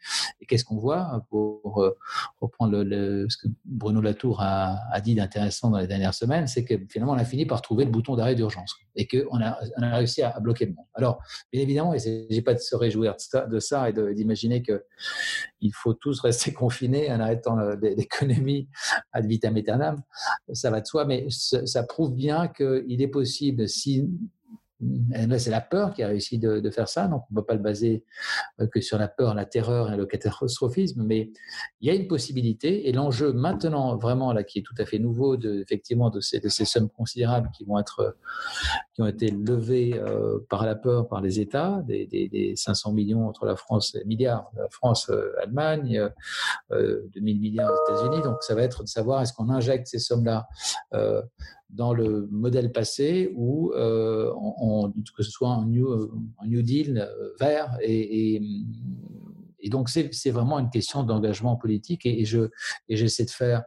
Et 0.41 0.45
qu'est-ce 0.45 0.63
qu'on 0.63 0.77
voit 0.77 1.25
pour 1.29 1.83
euh, 1.83 1.97
reprendre 2.39 2.83
le, 2.83 3.27
ce 3.29 3.37
que 3.37 3.47
Bruno 3.65 4.01
Latour 4.01 4.41
a, 4.41 4.99
dit 5.01 5.15
d'intéressant 5.15 5.69
dans 5.69 5.79
les 5.79 5.87
dernières 5.87 6.13
semaines, 6.13 6.47
c'est 6.47 6.65
que 6.65 6.75
finalement 6.89 7.13
on 7.13 7.17
a 7.17 7.25
fini 7.25 7.45
par 7.45 7.61
trouver 7.61 7.85
le 7.85 7.91
bouton 7.91 8.15
d'arrêt 8.15 8.35
d'urgence 8.35 8.75
et 8.95 9.07
qu'on 9.07 9.41
a, 9.41 9.57
on 9.77 9.83
a 9.83 9.95
réussi 9.95 10.21
à, 10.21 10.39
bloquer 10.39 10.65
le 10.65 10.73
monde. 10.73 10.85
Alors 10.93 11.19
bien 11.53 11.61
évidemment, 11.61 11.93
ne 11.93 11.97
s'agit 11.97 12.41
pas 12.41 12.53
de 12.53 12.59
se 12.59 12.75
réjouir 12.75 13.15
de 13.49 13.59
ça, 13.59 13.89
et 13.89 13.93
d'imaginer 14.13 14.61
que 14.61 14.83
il 15.61 15.73
faut 15.73 15.93
tous 15.93 16.19
rester 16.21 16.53
confinés 16.53 17.11
en 17.11 17.19
arrêtant 17.19 17.48
l'économie 17.81 18.69
ad 19.13 19.25
vitam 19.25 19.55
aeternam, 19.55 20.01
ça 20.53 20.69
va 20.69 20.81
de 20.81 20.85
soi, 20.85 21.05
mais 21.05 21.27
ça 21.29 21.83
prouve 21.83 22.13
bien 22.13 22.47
qu'il 22.47 23.01
est 23.01 23.07
possible, 23.07 23.67
si 23.67 24.09
c'est 25.37 25.49
la 25.49 25.61
peur 25.61 25.93
qui 25.93 26.03
a 26.03 26.07
réussi 26.07 26.39
de, 26.39 26.69
faire 26.69 26.87
ça, 26.87 27.07
donc 27.07 27.23
on 27.29 27.33
ne 27.33 27.39
peut 27.41 27.45
pas 27.45 27.53
le 27.53 27.61
baser 27.61 28.05
euh, 28.59 28.67
que 28.67 28.79
sur 28.79 28.97
la 28.97 29.07
peur, 29.07 29.33
la 29.33 29.45
terreur 29.45 29.91
et 29.91 29.97
le 29.97 30.05
catastrophisme, 30.05 31.03
mais 31.03 31.31
il 31.81 31.87
y 31.87 31.91
a 31.91 31.95
une 31.95 32.07
possibilité, 32.07 32.87
et 32.87 32.91
l'enjeu 32.91 33.33
maintenant, 33.33 33.97
vraiment, 33.97 34.31
là, 34.31 34.43
qui 34.43 34.59
est 34.59 34.61
tout 34.61 34.75
à 34.77 34.85
fait 34.85 34.99
nouveau, 34.99 35.35
de, 35.35 35.61
effectivement, 35.61 36.09
de 36.09 36.19
ces 36.21 36.65
sommes 36.65 36.89
considérables 36.89 37.49
qui 37.51 37.65
vont 37.65 37.79
être, 37.79 38.15
ont 39.01 39.07
été 39.07 39.31
levées 39.31 39.93
euh, 39.95 40.39
par 40.49 40.65
la 40.65 40.75
peur, 40.75 41.07
par 41.07 41.21
les 41.21 41.39
États, 41.39 41.81
des, 41.85 42.05
des, 42.05 42.53
500 42.55 42.93
millions 42.93 43.27
entre 43.27 43.45
la 43.45 43.55
France, 43.55 43.95
milliards, 44.05 44.51
la 44.55 44.69
France, 44.69 45.09
euh, 45.09 45.31
Allemagne, 45.41 46.09
euh, 46.71 47.01
2000 47.13 47.39
milliards 47.39 47.71
aux 47.71 47.91
États-Unis, 47.91 48.23
donc 48.23 48.43
ça 48.43 48.55
va 48.55 48.63
être 48.63 48.83
de 48.83 48.87
savoir 48.87 49.21
est-ce 49.21 49.33
qu'on 49.33 49.49
injecte 49.49 49.87
ces 49.87 49.99
sommes-là 49.99 50.47
dans 51.69 51.93
le 51.93 52.27
modèle 52.31 52.71
passé 52.71 53.31
ou 53.35 53.71
euh, 53.73 54.31
que 55.15 55.23
ce 55.23 55.31
soit 55.31 55.49
un 55.49 55.65
New, 55.65 56.61
Deal 56.61 56.97
euh, 56.99 57.29
vert. 57.39 57.77
Et 57.81 58.41
donc, 59.69 59.89
c'est 59.89 60.31
vraiment 60.31 60.57
une 60.59 60.69
question 60.69 61.03
d'engagement 61.03 61.55
politique. 61.55 62.05
Et, 62.05 62.21
et 62.21 62.95
j'essaie 62.95 63.25
de 63.25 63.29
faire 63.29 63.63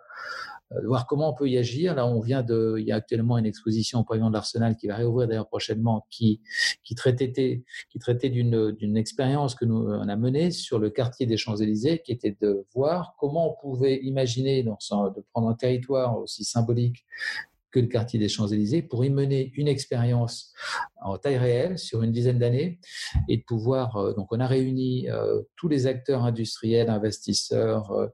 de 0.80 0.86
voir 0.86 1.06
comment 1.06 1.30
on 1.30 1.34
peut 1.34 1.48
y 1.48 1.58
agir. 1.58 1.94
Là, 1.94 2.06
on 2.06 2.20
vient 2.20 2.42
de, 2.42 2.76
il 2.78 2.86
y 2.86 2.92
a 2.92 2.96
actuellement 2.96 3.38
une 3.38 3.46
exposition 3.46 4.00
au 4.00 4.04
pavillon 4.04 4.28
de 4.28 4.34
l'Arsenal 4.34 4.76
qui 4.76 4.86
va 4.86 4.96
réouvrir 4.96 5.28
d'ailleurs 5.28 5.48
prochainement, 5.48 6.06
qui, 6.10 6.40
qui 6.84 6.94
traitait, 6.94 7.64
qui 7.90 7.98
traitait 7.98 8.30
d'une, 8.30 8.72
d'une 8.72 8.96
expérience 8.96 9.54
que 9.54 9.64
nous 9.64 9.76
on 9.76 10.08
a 10.08 10.16
menée 10.16 10.50
sur 10.50 10.78
le 10.78 10.90
quartier 10.90 11.26
des 11.26 11.36
Champs-Élysées, 11.36 12.02
qui 12.04 12.12
était 12.12 12.36
de 12.40 12.66
voir 12.74 13.14
comment 13.18 13.50
on 13.50 13.60
pouvait 13.60 14.00
imaginer, 14.02 14.62
dans, 14.62 14.78
de 15.10 15.24
prendre 15.32 15.48
un 15.48 15.54
territoire 15.54 16.18
aussi 16.18 16.44
symbolique 16.44 17.04
que 17.72 17.80
le 17.80 17.86
quartier 17.86 18.20
des 18.20 18.28
Champs-Élysées 18.28 18.82
pour 18.82 19.04
y 19.04 19.10
mener 19.10 19.50
une 19.56 19.66
expérience 19.66 20.52
en 21.00 21.18
taille 21.18 21.38
réelle 21.38 21.78
sur 21.78 22.02
une 22.02 22.12
dizaine 22.12 22.38
d'années 22.38 22.78
et 23.28 23.38
de 23.38 23.42
pouvoir. 23.42 23.96
Euh, 23.96 24.12
donc, 24.12 24.28
on 24.30 24.38
a 24.38 24.46
réuni 24.46 25.08
euh, 25.10 25.42
tous 25.56 25.68
les 25.68 25.86
acteurs 25.86 26.22
industriels, 26.22 26.90
investisseurs, 26.90 27.90
euh, 27.92 28.06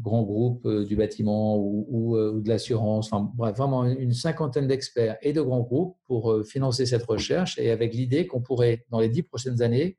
grands 0.00 0.22
groupes 0.22 0.68
du 0.68 0.96
bâtiment 0.96 1.56
ou, 1.58 2.16
de 2.16 2.48
l'assurance, 2.48 3.12
enfin 3.12 3.30
bref, 3.34 3.56
vraiment 3.56 3.84
une 3.84 4.12
cinquantaine 4.14 4.66
d'experts 4.66 5.16
et 5.22 5.32
de 5.32 5.40
grands 5.40 5.60
groupes 5.60 5.96
pour 6.06 6.44
financer 6.44 6.86
cette 6.86 7.04
recherche 7.04 7.58
et 7.58 7.70
avec 7.70 7.94
l'idée 7.94 8.26
qu'on 8.26 8.40
pourrait, 8.40 8.84
dans 8.90 9.00
les 9.00 9.08
dix 9.08 9.22
prochaines 9.22 9.62
années, 9.62 9.96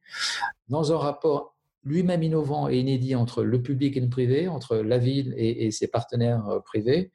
dans 0.67 0.91
un 0.91 0.97
rapport 0.97 1.53
lui-même 1.85 2.23
innovant 2.23 2.69
et 2.69 2.79
inédit 2.79 3.15
entre 3.15 3.43
le 3.43 3.61
public 3.61 3.97
et 3.97 3.99
le 3.99 4.09
privé, 4.09 4.47
entre 4.47 4.77
la 4.77 4.97
ville 4.97 5.33
et, 5.37 5.69
ses 5.71 5.87
partenaires 5.87 6.47
euh, 6.47 6.59
privés. 6.59 7.11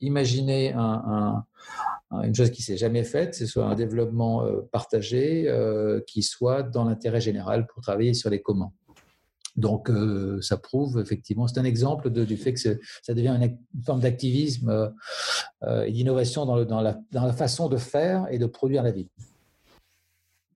Imaginez 0.00 0.74
une 0.74 2.34
chose 2.34 2.50
qui 2.50 2.62
s'est 2.62 2.76
jamais 2.76 3.02
faite, 3.02 3.34
ce 3.34 3.46
soit 3.46 3.64
un 3.64 3.74
développement 3.74 4.44
euh, 4.44 4.60
partagé 4.70 5.48
euh, 5.48 6.00
qui 6.06 6.22
soit 6.22 6.62
dans 6.62 6.84
l'intérêt 6.84 7.20
général 7.20 7.66
pour 7.66 7.82
travailler 7.82 8.14
sur 8.14 8.30
les 8.30 8.42
communs. 8.42 8.72
Donc, 9.56 9.90
ça 10.42 10.56
prouve 10.56 11.00
effectivement, 11.00 11.46
c'est 11.46 11.58
un 11.58 11.64
exemple 11.64 12.10
du 12.10 12.36
fait 12.36 12.52
que 12.52 12.60
ça 12.60 13.14
devient 13.14 13.38
une, 13.40 13.58
forme 13.84 14.00
d'activisme 14.00 14.92
et 15.66 15.92
d'innovation 15.92 16.44
dans, 16.44 16.80
la, 16.80 17.32
façon 17.32 17.68
de 17.68 17.76
faire 17.76 18.26
et 18.30 18.38
de 18.38 18.46
produire 18.46 18.82
la 18.82 18.92
ville. 18.92 19.08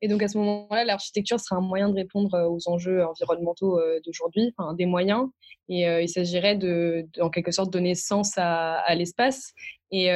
Et 0.02 0.08
donc 0.08 0.22
à 0.22 0.28
ce 0.28 0.38
moment-là, 0.38 0.84
l'architecture 0.84 1.38
sera 1.38 1.56
un 1.56 1.60
moyen 1.60 1.88
de 1.88 1.94
répondre 1.94 2.34
euh, 2.34 2.48
aux 2.48 2.68
enjeux 2.68 3.04
environnementaux 3.04 3.78
euh, 3.78 4.00
d'aujourd'hui, 4.04 4.54
enfin, 4.56 4.74
des 4.74 4.86
moyens. 4.86 5.28
Et 5.68 5.86
euh, 5.86 6.00
il 6.00 6.08
s'agirait 6.08 6.56
de, 6.56 7.06
en 7.20 7.28
quelque 7.28 7.52
sorte, 7.52 7.70
donner 7.70 7.94
sens 7.94 8.32
à, 8.36 8.94
l'espace. 8.94 9.52
Et 9.92 10.08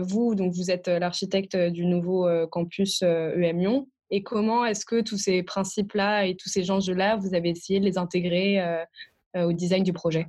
vous, 0.00 0.34
donc 0.34 0.54
vous 0.54 0.70
êtes 0.70 0.88
l'architecte 0.88 1.54
du 1.54 1.84
nouveau 1.84 2.26
campus 2.48 3.02
EM 3.02 3.58
Lyon. 3.58 3.88
Et 4.10 4.22
comment 4.22 4.64
est-ce 4.64 4.86
que 4.86 5.00
tous 5.00 5.18
ces 5.18 5.42
principes-là 5.42 6.26
et 6.26 6.36
tous 6.36 6.48
ces 6.48 6.70
enjeux-là, 6.70 7.16
vous 7.16 7.34
avez 7.34 7.50
essayé 7.50 7.80
de 7.80 7.84
les 7.84 7.98
intégrer 7.98 8.62
au 9.34 9.52
design 9.52 9.82
du 9.82 9.92
projet? 9.92 10.26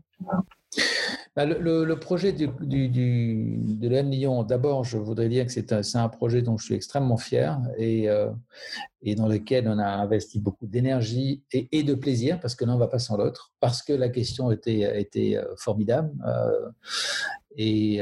Bah, 1.36 1.46
le, 1.46 1.94
projet 1.96 2.34
de 2.34 3.88
l'EM 3.88 4.10
Lyon, 4.10 4.44
d'abord, 4.44 4.84
je 4.84 4.98
voudrais 4.98 5.30
dire 5.30 5.46
que 5.46 5.52
c'est 5.52 5.72
un, 5.96 6.10
projet 6.10 6.42
dont 6.42 6.58
je 6.58 6.66
suis 6.66 6.76
extrêmement 6.76 7.18
fier 7.18 7.58
et, 7.78 8.10
euh, 8.10 8.30
dans 9.16 9.28
lequel 9.28 9.68
on 9.68 9.78
a 9.80 9.88
investi 9.88 10.40
beaucoup 10.40 10.68
d'énergie 10.68 11.44
et, 11.52 11.84
de 11.84 11.94
plaisir, 11.94 12.40
parce 12.40 12.56
que 12.56 12.66
l'un 12.66 12.74
ne 12.74 12.80
va 12.80 12.88
pas 12.88 13.00
sans 13.00 13.16
l'autre, 13.16 13.54
parce 13.60 13.82
que 13.82 13.94
la 13.94 14.10
question 14.10 14.52
était, 14.52 15.38
euh, 15.38 15.56
formidable 15.56 16.12
euh, 16.28 16.70
et, 17.56 18.02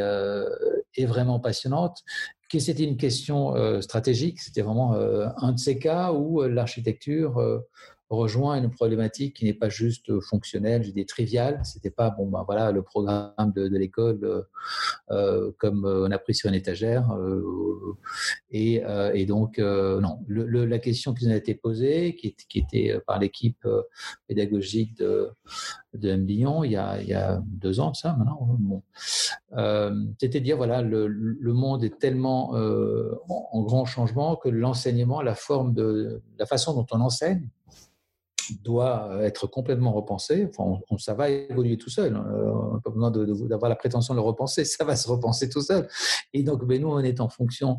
et, 0.95 1.05
vraiment 1.05 1.39
passionnante, 1.39 2.03
c'était 2.49 2.83
une 2.83 2.97
question 2.97 3.81
stratégique, 3.81 4.39
c'était 4.39 4.61
vraiment 4.61 4.93
un 4.93 5.51
de 5.51 5.59
ces 5.59 5.79
cas 5.79 6.13
où 6.13 6.41
l'architecture 6.43 7.63
rejoint 8.09 8.57
une 8.57 8.69
problématique 8.69 9.35
qui 9.35 9.45
n'est 9.45 9.53
pas 9.53 9.69
juste 9.69 10.19
fonctionnelle, 10.21 10.83
je 10.83 10.91
dis 10.91 11.05
triviale. 11.05 11.59
C'était 11.63 11.89
pas 11.89 12.09
bon, 12.09 12.27
ben 12.27 12.43
voilà, 12.45 12.71
le 12.71 12.81
programme 12.81 13.51
de, 13.53 13.67
l'école 13.77 14.19
euh, 14.23 14.41
euh 15.11 15.51
comme 15.57 15.85
on 15.85 16.09
a 16.11 16.17
pris 16.17 16.33
sur 16.33 16.49
une 16.49 16.55
étagère. 16.55 17.11
Euh, 17.11 17.97
et, 18.51 18.83
euh, 18.85 19.25
donc 19.25 19.57
non, 19.59 20.19
la 20.27 20.79
question 20.79 21.13
qui 21.13 21.25
nous 21.25 21.33
a 21.33 21.35
été 21.35 21.53
posée, 21.53 22.15
qui 22.15 22.35
était 22.55 22.99
par 23.05 23.19
l'équipe 23.19 23.67
pédagogique 24.27 24.97
de, 24.97 25.29
de 25.99 26.09
M. 26.09 26.25
Lyon 26.25 26.63
il 26.63 26.71
y, 26.71 26.75
a, 26.77 27.41
deux 27.45 27.79
ans, 27.79 27.93
ça 27.93 28.15
maintenant. 28.17 28.39
Bon. 28.59 28.81
C'était 30.19 30.39
dire 30.39 30.57
voilà, 30.57 30.81
le, 30.81 31.07
le, 31.07 31.53
monde 31.53 31.83
est 31.83 31.97
tellement 31.99 32.51
en, 32.51 33.49
en 33.51 33.61
grand 33.63 33.85
changement 33.85 34.35
que 34.35 34.49
l'enseignement, 34.49 35.21
la 35.21 35.35
forme 35.35 35.73
de 35.73 36.21
la 36.37 36.45
façon 36.45 36.73
dont 36.73 36.85
on 36.91 37.01
enseigne 37.01 37.49
doit 38.63 39.19
être 39.21 39.47
complètement 39.47 39.91
repensé. 39.91 40.47
Enfin, 40.49 40.79
ça 40.97 41.13
va 41.13 41.29
évoluer 41.29 41.77
tout 41.77 41.89
seul. 41.89 42.15
Hein. 42.15 42.25
Euh, 42.29 42.51
on 42.51 42.73
n'a 42.75 42.79
pas 42.79 42.89
besoin 42.89 43.47
d'avoir 43.47 43.69
la 43.69 43.75
prétention 43.75 44.13
de 44.13 44.19
le 44.19 44.25
repenser, 44.25 44.65
ça 44.65 44.83
va 44.83 44.95
se 44.95 45.07
repenser 45.07 45.49
tout 45.49 45.61
seul. 45.61 45.87
Et 46.33 46.43
donc, 46.43 46.65
ben, 46.65 46.81
nous, 46.81 46.89
on 46.89 46.99
est 46.99 47.19
en 47.19 47.29
fonction 47.29 47.77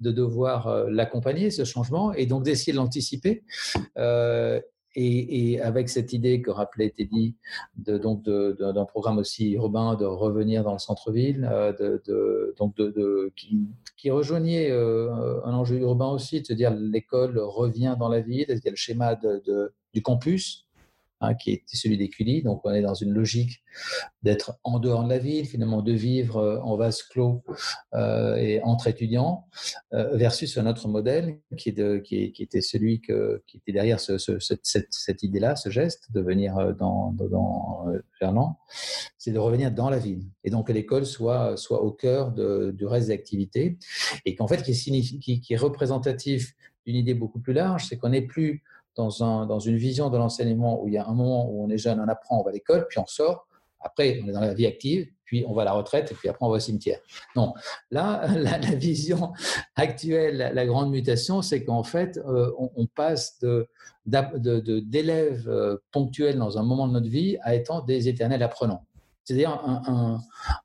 de 0.00 0.10
devoir 0.10 0.66
euh, 0.66 0.88
l'accompagner, 0.90 1.50
ce 1.50 1.64
changement, 1.64 2.12
et 2.12 2.26
donc 2.26 2.44
d'essayer 2.44 2.72
de 2.72 2.78
l'anticiper. 2.78 3.44
Euh, 3.98 4.60
et, 4.94 5.60
avec 5.60 5.88
cette 5.88 6.12
idée 6.12 6.42
que 6.42 6.50
rappelait 6.50 6.90
Teddy, 6.90 7.36
de, 7.76 7.98
donc 7.98 8.24
d'un 8.24 8.84
programme 8.84 9.18
aussi 9.18 9.52
urbain 9.52 9.94
de 9.94 10.04
revenir 10.04 10.64
dans 10.64 10.72
le 10.72 10.78
centre-ville, 10.78 11.42
de, 11.78 12.54
donc 12.58 12.74
qui, 13.96 14.10
rejoignait 14.10 14.70
un 14.70 15.54
enjeu 15.54 15.78
urbain 15.78 16.08
aussi, 16.08 16.40
de 16.40 16.46
se 16.46 16.52
dire 16.52 16.74
l'école 16.74 17.38
revient 17.38 17.96
dans 17.98 18.08
la 18.08 18.20
ville, 18.20 18.46
il 18.48 18.60
y 18.64 18.68
a 18.68 18.70
le 18.70 18.76
schéma 18.76 19.18
du 19.92 20.02
campus, 20.02 20.66
hein, 21.20 21.34
qui 21.34 21.52
est 21.52 21.64
celui 21.66 21.96
des. 21.96 22.08
Donc, 22.42 22.60
on 22.64 22.72
est 22.72 22.82
dans 22.82 22.94
une 22.94 23.12
logique 23.12 23.62
d'être 24.22 24.58
en 24.64 24.78
dehors 24.78 25.04
de 25.04 25.08
la 25.08 25.18
ville, 25.18 25.46
finalement, 25.46 25.80
de 25.80 25.92
vivre 25.92 26.36
euh, 26.36 26.60
en 26.60 26.76
vase 26.76 27.02
clos 27.02 27.42
euh, 27.94 28.36
et 28.36 28.60
entre 28.62 28.88
étudiants, 28.88 29.46
euh, 29.94 30.16
versus 30.16 30.58
un 30.58 30.66
autre 30.66 30.88
modèle 30.88 31.38
qui, 31.56 31.70
était 31.70 32.60
celui 32.60 33.00
qui 33.00 33.56
était 33.56 33.72
derrière 33.72 34.00
ce, 34.00 34.18
cette, 34.18 35.22
idée-là, 35.22 35.56
ce 35.56 35.70
geste 35.70 36.12
de 36.12 36.20
venir 36.20 36.74
dans, 36.76 37.12
dans 37.12 37.86
c'est 39.16 39.30
de 39.30 39.38
revenir 39.38 39.72
dans 39.72 39.88
la 39.88 39.98
ville. 39.98 40.24
Et 40.44 40.50
donc, 40.50 40.66
que 40.66 40.72
l'école 40.72 41.06
soit, 41.06 41.56
soit 41.56 41.82
au 41.82 41.92
cœur 41.92 42.32
de, 42.32 42.74
du 42.76 42.86
reste 42.86 43.08
des 43.08 43.14
activités 43.14 43.78
et 44.24 44.34
qu'en 44.34 44.46
fait, 44.46 44.62
qui 44.62 45.46
est 45.48 45.56
représentatif 45.56 46.54
d'une 46.86 46.96
idée 46.96 47.14
beaucoup 47.14 47.40
plus 47.40 47.52
large, 47.52 47.86
c'est 47.86 47.96
qu'on 47.96 48.10
n'est 48.10 48.22
plus 48.22 48.62
dans, 48.96 49.22
un, 49.22 49.46
dans 49.46 49.58
une 49.58 49.76
vision 49.76 50.10
de 50.10 50.18
l'enseignement 50.18 50.82
où 50.82 50.88
il 50.88 50.94
y 50.94 50.98
a 50.98 51.06
un 51.06 51.14
moment 51.14 51.48
où 51.50 51.64
on 51.64 51.70
est 51.70 51.78
jeune, 51.78 52.00
on 52.00 52.08
apprend, 52.08 52.40
on 52.40 52.42
va 52.42 52.50
à 52.50 52.52
l'école, 52.52 52.86
puis 52.88 52.98
on 52.98 53.06
sort. 53.06 53.46
Après, 53.80 54.20
on 54.22 54.28
est 54.28 54.32
dans 54.32 54.40
la 54.40 54.52
vie 54.52 54.66
active, 54.66 55.08
puis 55.24 55.44
on 55.46 55.54
va 55.54 55.62
à 55.62 55.64
la 55.64 55.72
retraite, 55.72 56.12
et 56.12 56.14
puis 56.14 56.28
après, 56.28 56.44
on 56.44 56.50
va 56.50 56.56
au 56.56 56.60
cimetière. 56.60 56.98
Non, 57.34 57.54
là, 57.90 58.26
la, 58.36 58.58
vision 58.74 59.32
actuelle, 59.74 60.50
la, 60.52 60.66
grande 60.66 60.90
mutation, 60.90 61.40
c'est 61.40 61.64
qu'en 61.64 61.82
fait, 61.82 62.18
euh, 62.18 62.52
on, 62.58 62.86
passe 62.86 63.42
d'élèves 64.04 65.48
euh, 65.48 65.78
ponctuels 65.92 66.36
dans 66.36 66.58
un 66.58 66.62
moment 66.62 66.88
de 66.88 66.92
notre 66.92 67.08
vie 67.08 67.38
à 67.42 67.54
étant 67.54 67.80
des 67.80 68.08
éternels 68.08 68.42
apprenants. 68.42 68.84
C'est-à-dire 69.24 69.50
un, 69.50 70.20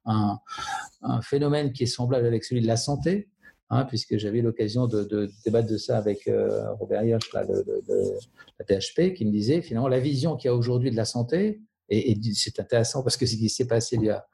un, 0.06 1.22
phénomène 1.22 1.72
qui 1.72 1.84
est 1.84 1.88
semblable 1.88 2.26
avec 2.26 2.44
celui 2.44 2.62
de 2.62 2.68
la 2.68 2.78
santé, 2.78 3.30
Hein, 3.72 3.86
puisque 3.86 4.18
j'avais 4.18 4.42
l'occasion 4.42 4.86
de, 4.86 5.32
débattre 5.44 5.68
de 5.68 5.78
ça 5.78 5.98
avec 5.98 6.28
euh, 6.28 6.72
Robert 6.74 7.04
Hirsch 7.04 7.32
de, 7.34 8.18
la 8.60 8.66
THP, 8.66 9.16
qui 9.16 9.26
me 9.26 9.32
disait 9.32 9.64
finalement 9.64 9.88
la 9.88 10.00
vision 10.00 10.36
qu'il 10.36 10.50
y 10.50 10.52
a 10.52 10.56
aujourd'hui 10.56 10.92
de 10.92 10.96
la 10.96 11.06
santé, 11.06 11.62
et, 11.90 12.16
c'est 12.34 12.60
intéressant 12.60 13.02
parce 13.02 13.18
que 13.18 13.26
ce 13.26 13.36
qui 13.36 13.50
s'est 13.50 13.68
passé 13.68 13.98
y 13.98 14.10
a 14.10 14.26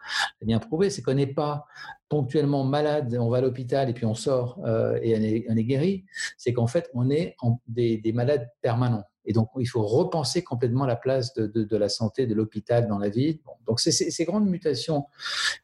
bien 0.41 0.60
prouvé, 0.60 0.89
c'est 0.89 1.02
qu'on 1.02 1.13
n'est 1.13 1.28
pas 1.28 1.65
ponctuellement 2.10 2.65
malade, 2.65 3.15
on 3.17 3.30
va 3.30 3.38
à 3.38 3.41
l'hôpital 3.41 3.89
et 3.89 3.94
puis 3.94 4.06
on 4.06 4.15
sort 4.15 4.60
euh, 4.65 5.00
et 5.02 5.46
on 5.50 5.56
est, 5.56 5.63
guéri, 5.63 6.06
c'est 6.38 6.52
qu'en 6.52 6.67
fait 6.67 6.89
on 6.94 7.10
est 7.10 7.36
des 7.67 8.12
malades 8.13 8.50
permanents. 8.62 9.04
Et 9.25 9.34
donc, 9.34 9.49
il 9.60 9.67
faut 9.67 9.84
repenser 9.84 10.43
complètement 10.43 10.86
la 10.86 10.95
place 10.95 11.34
de, 11.34 11.77
la 11.77 11.89
santé, 11.89 12.25
de 12.25 12.34
l'hôpital 12.34 12.88
dans 12.88 12.97
la 12.97 13.10
ville. 13.10 13.39
donc, 13.67 13.79
c'est 13.79 13.91
ces 13.91 14.25
grandes 14.25 14.47
mutations 14.47 15.05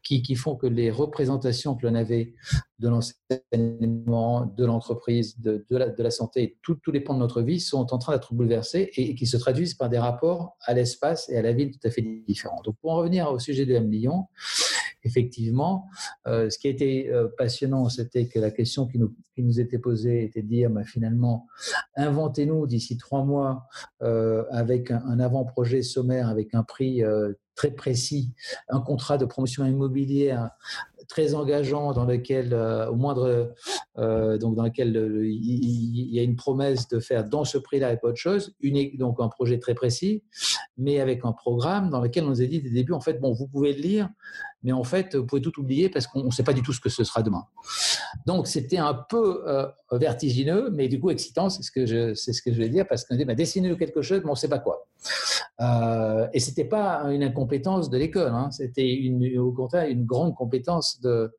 qui, 0.03 0.35
font 0.35 0.55
que 0.55 0.67
les 0.67 0.91
représentations 0.91 1.75
que 1.75 1.87
l'on 1.87 1.95
avait 1.95 2.33
de 2.79 2.89
l'enseignement, 2.89 4.45
de 4.45 4.65
l'entreprise, 4.65 5.39
de, 5.39 5.65
la, 5.71 5.89
de 5.89 6.03
la 6.03 6.11
santé, 6.11 6.57
tous 6.61 6.91
les 6.91 7.01
pans 7.01 7.15
de 7.15 7.19
notre 7.19 7.41
vie 7.41 7.59
sont 7.59 7.93
en 7.93 7.97
train 7.97 8.13
d'être 8.13 8.33
bouleversés 8.33 8.91
et, 8.95 9.15
qui 9.15 9.25
se 9.25 9.37
traduisent 9.37 9.73
par 9.73 9.89
des 9.89 9.97
rapports 9.97 10.55
à 10.61 10.73
l'espace 10.73 11.29
et 11.29 11.37
à 11.37 11.41
la 11.41 11.53
ville 11.53 11.71
tout 11.71 11.85
à 11.87 11.89
fait 11.89 12.01
différents. 12.27 12.61
Donc, 12.63 12.75
pour 12.81 12.91
en 12.91 12.97
revenir 12.97 13.31
au 13.31 13.39
sujet 13.39 13.65
de 13.65 13.73
M. 13.73 13.89
Lyon, 13.89 14.27
effectivement, 15.03 15.85
euh, 16.27 16.49
ce 16.49 16.57
qui 16.57 16.67
été 16.67 17.09
euh, 17.09 17.27
passionnant, 17.37 17.89
c'était 17.89 18.27
que 18.27 18.39
la 18.39 18.51
question 18.51 18.87
qui 18.87 18.99
nous, 18.99 19.15
qui 19.35 19.43
nous 19.43 19.59
était 19.59 19.79
posée 19.79 20.23
était 20.23 20.41
de 20.41 20.47
dire, 20.47 20.69
bah, 20.69 20.83
finalement, 20.83 21.47
inventez-nous 21.95 22.67
d'ici 22.67 22.97
trois 22.97 23.23
mois 23.23 23.67
euh, 24.01 24.43
avec 24.51 24.91
un, 24.91 25.19
avant-projet 25.19 25.81
sommaire, 25.81 26.29
avec 26.29 26.53
un 26.53 26.63
prix 26.63 27.01
très 27.55 27.71
précis, 27.71 28.33
un 28.69 28.79
contrat 28.79 29.17
de 29.17 29.25
promotion 29.25 29.65
immobilière 29.65 30.51
très 31.07 31.33
engageant 31.33 31.93
dans 31.93 32.05
lequel, 32.05 32.53
au 32.53 32.95
moindre, 32.95 33.55
donc 33.95 34.55
dans 34.55 34.63
lequel 34.63 35.23
il, 35.23 36.13
y 36.13 36.19
a 36.19 36.23
une 36.23 36.35
promesse 36.35 36.87
de 36.87 36.99
faire 36.99 37.27
dans 37.27 37.45
ce 37.45 37.57
prix-là 37.57 37.93
et 37.93 37.97
pas 37.97 38.09
autre 38.09 38.17
chose, 38.17 38.55
donc 38.95 39.19
un 39.19 39.29
projet 39.29 39.57
très 39.57 39.73
précis, 39.73 40.23
mais 40.77 40.99
avec 40.99 41.25
un 41.25 41.31
programme 41.31 41.89
dans 41.89 42.01
lequel 42.01 42.25
on 42.25 42.29
nous 42.29 42.41
a 42.41 42.45
dit 42.45 42.61
dès 42.61 42.69
le 42.69 42.75
début, 42.75 42.93
en 42.93 43.01
fait, 43.01 43.19
bon, 43.19 43.33
vous 43.33 43.47
pouvez 43.47 43.73
le 43.73 43.81
lire, 43.81 44.09
mais 44.63 44.71
en 44.71 44.83
fait, 44.83 45.15
vous 45.15 45.25
pouvez 45.25 45.41
tout 45.41 45.59
oublier 45.59 45.89
parce 45.89 46.07
qu'on 46.07 46.25
ne 46.25 46.31
sait 46.31 46.43
pas 46.43 46.53
du 46.53 46.61
tout 46.61 46.73
ce 46.73 46.79
que 46.79 46.89
ce 46.89 47.03
sera 47.03 47.21
demain. 47.21 47.45
Donc, 48.25 48.47
c'était 48.47 48.77
un 48.77 48.93
peu 48.93 49.43
euh, 49.47 49.67
vertigineux, 49.91 50.69
mais 50.71 50.87
du 50.87 50.99
coup 50.99 51.09
excitant, 51.09 51.49
c'est 51.49 51.63
ce 51.63 51.71
que 51.71 51.85
je, 51.85 52.13
c'est 52.13 52.33
ce 52.33 52.41
que 52.41 52.51
je 52.51 52.57
vais 52.57 52.69
dire, 52.69 52.87
parce 52.87 53.05
qu'on 53.05 53.15
dit, 53.15 53.25
bah, 53.25 53.35
dessinez-nous 53.35 53.77
quelque 53.77 54.01
chose, 54.01 54.21
mais 54.23 54.29
on 54.29 54.33
ne 54.33 54.37
sait 54.37 54.49
pas 54.49 54.59
quoi. 54.59 54.87
Euh, 55.59 56.27
et 56.33 56.39
c'était 56.39 56.65
pas 56.65 57.01
une 57.11 57.23
incompétence 57.23 57.89
de 57.89 57.97
l'école, 57.97 58.31
hein. 58.31 58.51
c'était 58.51 59.11
au 59.39 59.51
contraire 59.51 59.89
une 59.89 60.05
grande 60.05 60.35
compétence 60.35 61.01
de, 61.01 61.35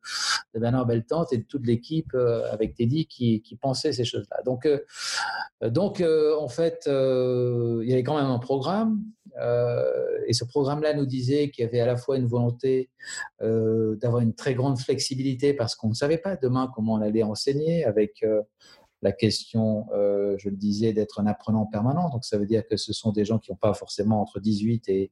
de 0.53 0.59
Bernard 0.59 0.85
Beltante 0.85 1.31
et 1.31 1.37
de 1.37 1.43
toute 1.43 1.65
l'équipe 1.65 2.13
euh, 2.15 2.51
avec 2.51 2.75
Teddy 2.75 3.05
qui, 3.05 3.41
qui 3.41 3.55
pensait 3.55 3.93
ces 3.93 4.03
choses-là. 4.03 4.41
Donc, 4.43 4.65
euh, 4.65 4.79
donc 5.69 6.01
en 6.01 6.47
fait, 6.49 6.83
il 6.87 7.87
y 7.87 7.93
avait 7.93 8.03
quand 8.03 8.17
même 8.17 8.29
un 8.29 8.39
programme. 8.39 9.01
Et 10.27 10.33
ce 10.33 10.43
programme-là 10.43 10.93
nous 10.93 11.05
disait 11.05 11.49
qu'il 11.49 11.63
y 11.63 11.67
avait 11.67 11.79
à 11.79 11.85
la 11.85 11.97
fois 11.97 12.17
une 12.17 12.27
volonté 12.27 12.89
d'avoir 13.39 14.21
une 14.21 14.33
très 14.33 14.53
grande 14.53 14.79
flexibilité 14.79 15.53
parce 15.53 15.75
qu'on 15.75 15.89
ne 15.89 15.93
savait 15.93 16.17
pas 16.17 16.35
demain 16.35 16.71
comment 16.73 16.93
on 16.93 17.01
allait 17.01 17.23
enseigner 17.23 17.85
avec 17.85 18.23
la 19.01 19.11
question, 19.11 19.87
euh, 19.93 20.35
je 20.37 20.49
le 20.49 20.57
disais, 20.57 20.93
d'être 20.93 21.19
un 21.19 21.27
apprenant 21.27 21.65
permanent. 21.65 22.09
Donc, 22.09 22.25
ça 22.25 22.37
veut 22.37 22.45
dire 22.45 22.67
que 22.67 22.75
ce 22.75 22.91
sont 22.91 23.11
des 23.11 23.23
gens 23.23 23.39
qui 23.39 23.51
n'ont 23.51 23.57
pas 23.57 23.73
forcément 23.73 24.21
entre 24.21 24.39
18 24.39 24.89
et, 24.89 25.11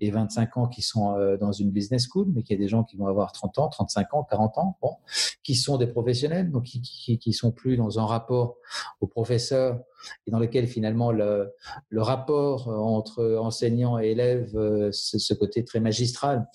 25 0.00 0.56
ans 0.56 0.68
qui 0.68 0.82
sont 0.82 1.14
euh, 1.16 1.36
dans 1.36 1.52
une 1.52 1.70
business 1.70 2.06
school, 2.08 2.28
mais 2.34 2.42
qu'il 2.42 2.56
y 2.56 2.60
a 2.60 2.62
des 2.62 2.68
gens 2.68 2.84
qui 2.84 2.96
vont 2.96 3.06
avoir 3.06 3.32
30 3.32 3.58
ans, 3.58 3.68
35 3.68 4.14
ans, 4.14 4.24
40 4.24 4.58
ans, 4.58 4.78
bon, 4.80 4.96
qui 5.42 5.54
sont 5.54 5.76
des 5.76 5.86
professionnels, 5.86 6.50
donc 6.50 6.64
qui, 6.64 6.80
qui, 6.80 7.18
qui 7.18 7.32
sont 7.32 7.52
plus 7.52 7.76
dans 7.76 7.98
un 7.98 8.06
rapport 8.06 8.56
au 9.00 9.06
professeur 9.06 9.80
et 10.26 10.30
dans 10.30 10.38
lequel 10.38 10.66
finalement 10.66 11.12
le, 11.12 11.50
le 11.88 12.02
rapport 12.02 12.68
entre 12.68 13.36
enseignant 13.36 13.98
et 13.98 14.08
élève, 14.08 14.90
c'est 14.92 15.18
ce 15.18 15.34
côté 15.34 15.64
très 15.64 15.80
magistral. 15.80 16.46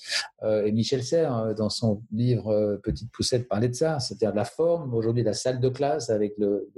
Euh, 0.43 0.65
et 0.65 0.71
Michel 0.71 1.03
Serres, 1.03 1.55
dans 1.55 1.69
son 1.69 2.01
livre 2.11 2.79
Petite 2.83 3.11
poussette, 3.11 3.47
parlait 3.47 3.69
de 3.69 3.75
ça, 3.75 3.99
c'est-à-dire 3.99 4.31
de 4.31 4.37
la 4.37 4.45
forme, 4.45 4.93
aujourd'hui 4.93 5.23
la 5.23 5.33
salle 5.33 5.59
de 5.59 5.69
classe 5.69 6.09
avec 6.09 6.33
le, 6.37 6.69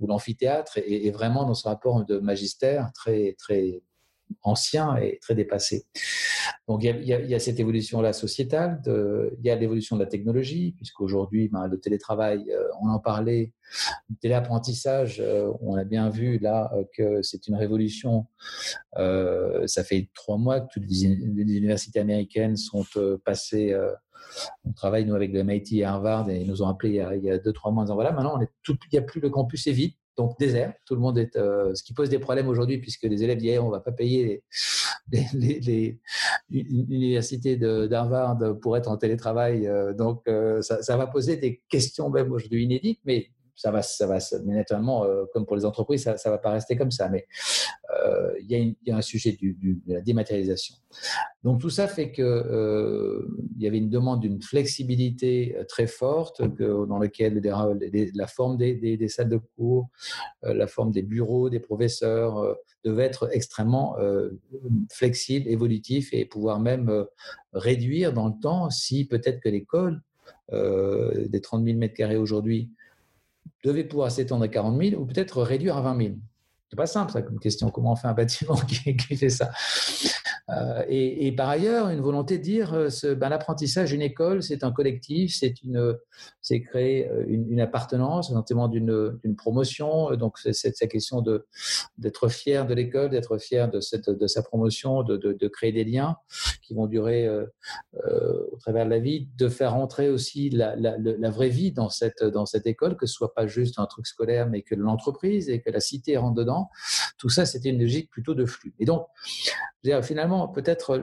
ou 0.00 0.06
l'amphithéâtre, 0.06 0.78
et, 0.78 1.10
vraiment 1.10 1.44
dans 1.44 1.54
ce 1.54 1.68
rapport 1.68 2.04
de 2.04 2.18
magistère 2.18 2.90
très, 2.94 3.34
très 3.38 3.82
ancien 4.42 4.96
et 4.96 5.18
très 5.20 5.34
dépassé. 5.34 5.86
Donc 6.66 6.84
il 6.84 7.04
y 7.04 7.34
a, 7.34 7.38
cette 7.38 7.60
évolution-là 7.60 8.12
sociétale, 8.12 8.80
il 8.86 9.44
y 9.44 9.50
a 9.50 9.56
l'évolution 9.56 9.96
de 9.96 10.02
la 10.02 10.08
technologie, 10.08 10.72
puisqu'aujourd'hui, 10.76 11.48
ben, 11.48 11.66
le 11.66 11.78
télétravail, 11.78 12.50
euh, 12.50 12.68
on 12.80 12.88
en 12.88 12.98
parlait, 12.98 13.52
le 14.10 14.16
téléapprentissage, 14.16 15.20
euh, 15.20 15.50
on 15.60 15.76
a 15.76 15.84
bien 15.84 16.08
vu 16.10 16.38
là 16.38 16.70
euh, 16.74 16.84
que 16.96 17.22
c'est 17.22 17.48
une 17.48 17.56
révolution. 17.56 18.26
ça 18.96 19.84
fait 19.84 20.08
trois 20.14 20.38
mois 20.38 20.60
que 20.60 20.68
toutes 20.72 20.88
les, 20.88 21.04
universités 21.04 22.00
américaines 22.00 22.56
sont 22.56 22.84
passées 23.24 23.74
on 24.64 24.72
travaille, 24.72 25.04
nous, 25.04 25.14
avec 25.14 25.32
le 25.32 25.42
MIT 25.42 25.78
et 25.78 25.84
Harvard, 25.84 26.28
et 26.28 26.40
ils 26.40 26.48
nous 26.48 26.62
ont 26.62 26.68
appelé 26.68 27.02
il 27.16 27.24
y 27.24 27.30
a, 27.30 27.38
deux, 27.38 27.52
trois 27.52 27.70
mois 27.70 27.82
en 27.82 27.84
disant 27.86 27.94
voilà, 27.94 28.12
maintenant, 28.12 28.38
il 28.40 28.76
n'y 28.92 28.98
a 28.98 29.02
plus 29.02 29.20
le 29.20 29.30
campus 29.30 29.66
est 29.66 29.72
vide, 29.72 29.92
donc 30.18 30.36
désert. 30.38 30.74
Tout 30.84 30.96
le 30.96 31.00
monde 31.00 31.16
est, 31.16 31.36
euh, 31.36 31.72
ce 31.74 31.82
qui 31.84 31.94
pose 31.94 32.10
des 32.10 32.18
problèmes 32.18 32.48
aujourd'hui 32.48 32.78
puisque 32.78 33.04
les 33.04 33.22
élèves 33.22 33.38
d'hier, 33.38 33.64
on 33.64 33.70
va 33.70 33.78
pas 33.78 33.92
payer 33.92 34.42
les, 35.12 35.98
l'université 36.50 37.56
d'Harvard 37.56 38.38
pour 38.60 38.76
être 38.76 38.90
en 38.90 38.96
télétravail. 38.96 39.68
Euh, 39.68 39.94
donc 39.94 40.22
euh, 40.26 40.60
ça, 40.60 40.96
va 40.96 41.06
poser 41.06 41.36
des 41.36 41.62
questions 41.68 42.10
même 42.10 42.32
aujourd'hui 42.32 42.64
inédites, 42.64 43.00
mais 43.04 43.30
ça 43.58 43.72
va, 43.72 43.82
ça 43.82 44.06
va, 44.06 44.18
mais 44.44 44.54
naturellement, 44.54 45.04
euh, 45.04 45.24
comme 45.32 45.44
pour 45.44 45.56
les 45.56 45.64
entreprises, 45.64 46.04
ça 46.04 46.12
ne 46.12 46.30
va 46.30 46.38
pas 46.38 46.52
rester 46.52 46.76
comme 46.76 46.92
ça. 46.92 47.08
Mais 47.08 47.26
euh, 48.04 48.32
il 48.40 48.76
y, 48.86 48.90
a 48.92 48.96
un 48.96 49.02
sujet 49.02 49.32
du, 49.32 49.58
de 49.84 49.94
la 49.94 50.00
dématérialisation. 50.00 50.76
Donc 51.42 51.60
tout 51.60 51.68
ça 51.68 51.88
fait 51.88 52.12
que 52.12 52.22
euh, 52.22 53.26
il 53.56 53.62
y 53.62 53.66
avait 53.66 53.78
une 53.78 53.90
demande 53.90 54.20
d'une 54.20 54.40
flexibilité 54.40 55.56
très 55.68 55.88
forte 55.88 56.40
dans 56.40 56.98
laquelle 56.98 57.42
la 58.14 58.26
forme 58.28 58.56
des, 58.58 58.74
des, 58.74 59.08
salles 59.08 59.28
de 59.28 59.40
cours, 59.56 59.88
la 60.42 60.68
forme 60.68 60.92
des 60.92 61.02
bureaux 61.02 61.50
des 61.50 61.60
professeurs 61.60 62.56
devait 62.84 63.04
être 63.04 63.28
extrêmement 63.32 63.96
flexible, 64.90 65.48
évolutif 65.48 66.10
et 66.12 66.24
pouvoir 66.26 66.60
même 66.60 67.06
réduire 67.52 68.12
dans 68.12 68.28
le 68.28 68.34
temps 68.40 68.70
si 68.70 69.04
peut-être 69.04 69.40
que 69.40 69.48
l'école 69.48 70.00
des 70.52 71.40
30 71.42 71.64
000 71.64 71.76
mètres 71.76 71.94
carrés 71.94 72.16
aujourd'hui 72.16 72.70
devait 73.64 73.84
pouvoir 73.84 74.10
s'étendre 74.10 74.44
à 74.44 74.48
40 74.48 74.80
000 74.82 75.00
ou 75.00 75.06
peut-être 75.06 75.42
réduire 75.42 75.76
à 75.76 75.80
20 75.80 75.98
000 75.98 76.14
C'est 76.70 76.76
pas 76.76 76.86
simple 76.86 77.12
ça 77.12 77.22
comme 77.22 77.38
question. 77.38 77.70
Comment 77.70 77.92
on 77.92 77.96
fait 77.96 78.08
un 78.08 78.14
bâtiment 78.14 78.56
qui, 78.68 78.96
qui 78.96 79.16
fait 79.16 79.30
ça? 79.30 79.50
Euh, 80.50 80.82
et, 80.88 81.30
par 81.32 81.48
ailleurs, 81.48 81.88
une 81.90 82.00
volonté 82.00 82.38
de 82.38 82.42
dire 82.42 82.72
euh, 82.72 82.88
ce, 82.88 83.08
ben, 83.08 83.28
l'apprentissage, 83.28 83.92
une 83.92 84.00
école, 84.00 84.42
c'est 84.42 84.64
un 84.64 84.72
collectif, 84.72 85.36
c'est 85.38 86.62
créer 86.62 87.08
euh, 87.08 87.24
une, 87.26 87.60
appartenance, 87.60 88.30
notamment 88.30 88.68
d'une, 88.68 89.18
d'une 89.22 89.36
promotion. 89.36 90.14
Donc 90.16 90.38
c'est, 90.38 90.54
c'est 90.54 90.74
cette 90.74 90.90
question 90.90 91.22
d'être 91.98 92.28
fier 92.28 92.66
de 92.66 92.74
l'école, 92.74 93.10
d'être 93.10 93.36
fier 93.38 93.70
de 93.70 93.80
cette 93.80 94.08
de 94.08 94.26
sa 94.26 94.42
promotion, 94.42 95.02
de, 95.02 95.16
de, 95.16 95.48
créer 95.48 95.72
des 95.72 95.84
liens 95.84 96.16
qui 96.62 96.74
vont 96.74 96.86
durer 96.86 97.28
au 97.28 98.56
travers 98.58 98.84
de 98.84 98.90
la 98.90 99.00
vie, 99.00 99.28
de 99.36 99.48
faire 99.48 99.74
entrer 99.74 100.08
aussi 100.08 100.50
la, 100.50 100.76
la, 100.76 101.30
vraie 101.30 101.48
vie 101.48 101.72
dans 101.72 101.88
cette 101.88 102.22
dans 102.22 102.46
cette 102.46 102.66
école, 102.66 102.96
que 102.96 103.06
ce 103.06 103.14
soit 103.14 103.34
pas 103.34 103.46
juste 103.46 103.78
un 103.78 103.86
truc 103.86 104.06
scolaire, 104.06 104.48
mais 104.48 104.62
que 104.62 104.74
l'entreprise 104.74 105.50
et 105.50 105.60
que 105.60 105.70
la 105.70 105.80
cité 105.80 106.16
rentre 106.16 106.36
dedans. 106.36 106.70
Tout 107.18 107.28
ça, 107.28 107.44
c'était 107.44 107.70
une 107.70 107.80
logique 107.80 108.10
plutôt 108.10 108.34
de 108.34 108.46
flux. 108.46 108.74
Et 108.78 108.84
donc 108.84 109.06
finalement, 110.02 110.37
peut-être 110.46 111.02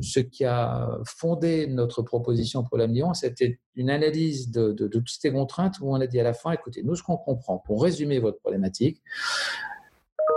ce 0.00 0.18
qui 0.18 0.44
a 0.44 0.98
fondé 1.06 1.68
notre 1.68 2.02
proposition 2.02 2.64
pour 2.64 2.76
la 2.76 2.88
c'était 3.14 3.60
une 3.76 3.90
analyse 3.90 4.50
de, 4.50 4.72
toutes 4.88 5.08
ces 5.08 5.30
contraintes 5.30 5.78
où 5.80 5.94
on 5.94 6.00
a 6.00 6.06
dit 6.06 6.18
à 6.18 6.24
la 6.24 6.34
fin, 6.34 6.50
écoutez, 6.50 6.82
nous, 6.82 6.96
ce 6.96 7.02
qu'on 7.02 7.16
comprend, 7.16 7.58
pour 7.58 7.82
résumer 7.82 8.18
votre 8.18 8.40
problématique, 8.40 9.02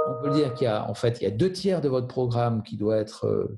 on 0.08 0.22
peut 0.22 0.32
dire 0.32 0.54
qu'il 0.54 0.66
y 0.66 0.68
a, 0.68 0.88
en 0.90 0.94
fait, 0.94 1.20
il 1.22 1.24
y 1.24 1.28
a 1.28 1.32
deux 1.32 1.52
tiers 1.52 1.82
de 1.82 1.90
votre 1.90 2.08
programme 2.08 2.62
qui 2.62 2.78
doit 2.78 2.98
être 2.98 3.26
euh, 3.26 3.58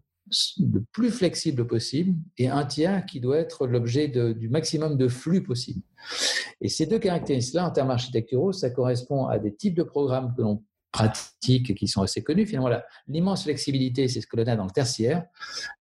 le 0.59 0.83
plus 0.91 1.09
flexible 1.09 1.67
possible 1.67 2.15
et 2.37 2.47
un 2.49 2.65
tiers 2.65 3.05
qui 3.05 3.19
doit 3.19 3.37
être 3.37 3.67
l'objet 3.67 4.07
du 4.07 4.49
maximum 4.49 4.97
de 4.97 5.07
flux 5.07 5.43
possible. 5.43 5.81
Et 6.61 6.69
ces 6.69 6.85
deux 6.85 6.99
caractéristiques-là, 6.99 7.67
en 7.67 7.71
termes 7.71 7.91
architecturaux, 7.91 8.53
ça 8.53 8.69
correspond 8.69 9.25
à 9.27 9.37
des 9.37 9.53
types 9.53 9.75
de 9.75 9.83
programmes 9.83 10.33
que 10.35 10.41
l'on 10.41 10.63
pratiques 10.93 11.75
qui 11.75 11.87
sont 11.87 12.03
assez 12.03 12.23
connues. 12.23 12.45
Finalement, 12.45 12.69
l'immense 13.07 13.43
flexibilité, 13.43 14.07
c'est 14.07 14.21
ce 14.21 14.27
que 14.27 14.37
l'on 14.37 14.47
a 14.47 14.55
dans 14.55 14.63
le 14.63 14.71
tertiaire. 14.71 15.25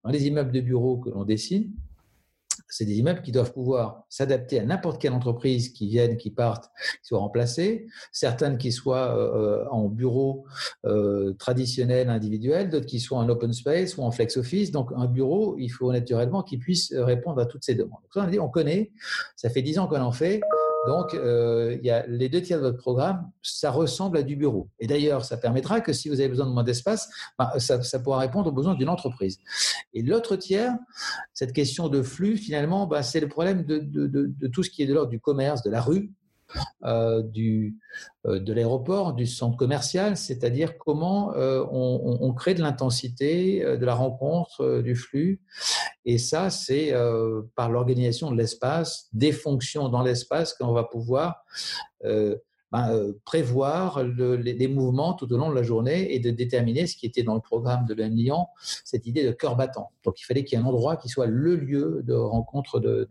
Dans 0.03 0.11
les 0.11 0.27
immeubles 0.27 0.51
de 0.51 0.61
bureaux 0.61 0.97
que 0.97 1.11
l'on 1.11 1.25
dessine, 1.25 1.71
c'est 2.69 2.87
des 2.87 2.99
immeubles 2.99 3.21
qui 3.21 3.33
doivent 3.33 3.53
pouvoir 3.53 4.05
s'adapter 4.09 4.59
à 4.59 4.65
n'importe 4.65 5.01
quelle 5.01 5.13
entreprise 5.13 5.69
qui 5.69 5.87
vienne, 5.89 6.17
qui 6.17 6.31
parte, 6.31 6.71
qui 7.03 7.09
soit 7.09 7.19
remplacée. 7.19 7.87
Certaines 8.13 8.57
qui 8.57 8.73
soient 8.73 9.15
euh, 9.15 9.67
en 9.71 9.89
bureau 9.89 10.47
euh, 10.87 11.35
traditionnel, 11.35 12.09
individuel, 12.09 12.71
d'autres 12.71 12.87
qui 12.87 12.99
soient 12.99 13.19
en 13.19 13.29
open 13.29 13.53
space 13.53 13.99
ou 13.99 14.03
en 14.03 14.11
flex 14.11 14.39
office. 14.39 14.71
Donc, 14.71 14.91
un 14.97 15.07
bureau, 15.07 15.57
il 15.59 15.69
faut 15.69 15.93
naturellement 15.93 16.43
qu'il 16.43 16.59
puisse 16.59 16.95
répondre 16.97 17.41
à 17.41 17.47
toutes 17.47 17.65
ces 17.65 17.75
demandes. 17.75 18.01
Donc, 18.03 18.15
ça, 18.15 18.25
on, 18.27 18.31
dit, 18.31 18.41
on 18.41 18.49
connaît, 18.49 18.93
ça 19.37 19.51
fait 19.51 19.63
dix 19.63 19.79
ans 19.79 19.87
qu'on 19.87 20.01
en 20.01 20.13
fait. 20.13 20.41
Donc, 20.87 21.15
euh, 21.15 21.77
il 21.79 21.87
y 21.87 21.91
a 21.91 22.05
les 22.07 22.29
deux 22.29 22.43
tiers 22.43 22.59
de 22.59 22.65
votre 22.65 22.79
programme, 22.79 23.31
ça 23.41 23.71
ressemble 23.71 24.19
à 24.19 24.23
du 24.23 24.35
bureau. 24.35 24.69
Et 24.81 24.87
d'ailleurs, 24.89 25.25
ça 25.25 25.37
permettra 25.37 25.81
que 25.81 25.93
si 25.93 26.09
vous 26.09 26.19
avez 26.19 26.29
besoin 26.29 26.47
de 26.47 26.51
moins 26.51 26.65
d'espace, 26.65 27.09
ben, 27.39 27.51
ça, 27.59 27.99
pourra 28.01 28.19
répondre 28.19 28.49
aux 28.49 28.53
besoins 28.53 28.75
d'une 28.75 28.89
entreprise. 28.89 29.39
Et 29.95 30.03
l'autre 30.03 30.35
tiers, 30.35 30.75
cette 31.35 31.53
question 31.53 31.89
de 31.89 32.03
flux, 32.03 32.37
finalement, 32.37 32.87
ben, 32.87 33.03
c'est 33.03 33.21
le 33.21 33.29
problème 33.29 33.65
de, 33.65 34.49
tout 34.49 34.65
ce 34.65 34.71
qui 34.71 34.83
est 34.83 34.87
de 34.87 34.95
l'ordre 34.95 35.11
du 35.11 35.21
commerce, 35.21 35.63
de 35.63 35.71
la 35.71 35.81
rue, 35.81 36.11
euh, 36.85 37.23
du, 37.23 37.77
euh, 38.27 38.39
de 38.39 38.53
l'aéroport, 38.53 39.15
du 39.15 39.27
centre 39.27 39.57
commercial, 39.57 40.17
c'est-à-dire 40.17 40.79
comment 40.79 41.35
euh, 41.35 41.65
on, 41.71 42.33
crée 42.35 42.55
de 42.55 42.61
l'intensité, 42.61 43.61
de 43.61 43.85
la 43.85 43.95
rencontre, 43.95 44.81
du 44.81 44.97
flux. 44.97 45.41
Et 46.05 46.19
ça, 46.19 46.51
c'est 46.51 46.93
par 47.55 47.71
l'organisation 47.71 48.31
de 48.31 48.37
l'espace, 48.37 49.09
des 49.13 49.33
fonctions 49.33 49.89
dans 49.89 50.03
l'espace 50.03 50.55
qu'on 50.55 50.73
va 50.73 50.85
pouvoir 50.85 51.45
ben, 52.73 52.91
euh, 52.91 53.13
prévoir 53.27 54.03
les, 54.03 54.69
mouvements 54.69 55.13
tout 55.13 55.31
au 55.31 55.37
long 55.37 55.51
de 55.51 55.55
la 55.55 55.63
journée 55.63 56.15
et 56.15 56.19
de 56.19 56.31
déterminer 56.31 56.87
ce 56.87 56.97
qui 56.97 57.05
était 57.05 57.23
dans 57.23 57.35
le 57.35 57.41
programme 57.41 57.85
de 57.85 57.93
Lyon, 57.93 58.47
cette 58.83 59.07
idée 59.07 59.25
de 59.25 59.31
cœur 59.31 59.57
battant. 59.57 59.91
Donc 60.05 60.21
il 60.21 60.25
fallait 60.25 60.43
qu'il 60.43 60.59
y 60.59 60.63
ait 60.63 60.65
un 60.65 60.67
endroit 60.67 60.97
qui 60.97 61.11
soit 61.11 61.27
le 61.27 61.55
lieu 61.55 62.03
de 62.05 62.15
rencontre, 62.15 62.81
de, 62.81 63.07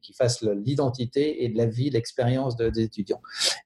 qui 0.00 0.12
fasse 0.14 0.42
l'identité 0.42 1.44
et 1.44 1.50
de 1.50 1.58
la 1.58 1.66
vie, 1.66 1.90
l'expérience 1.90 2.56
des 2.56 2.80
étudiants. 2.80 3.20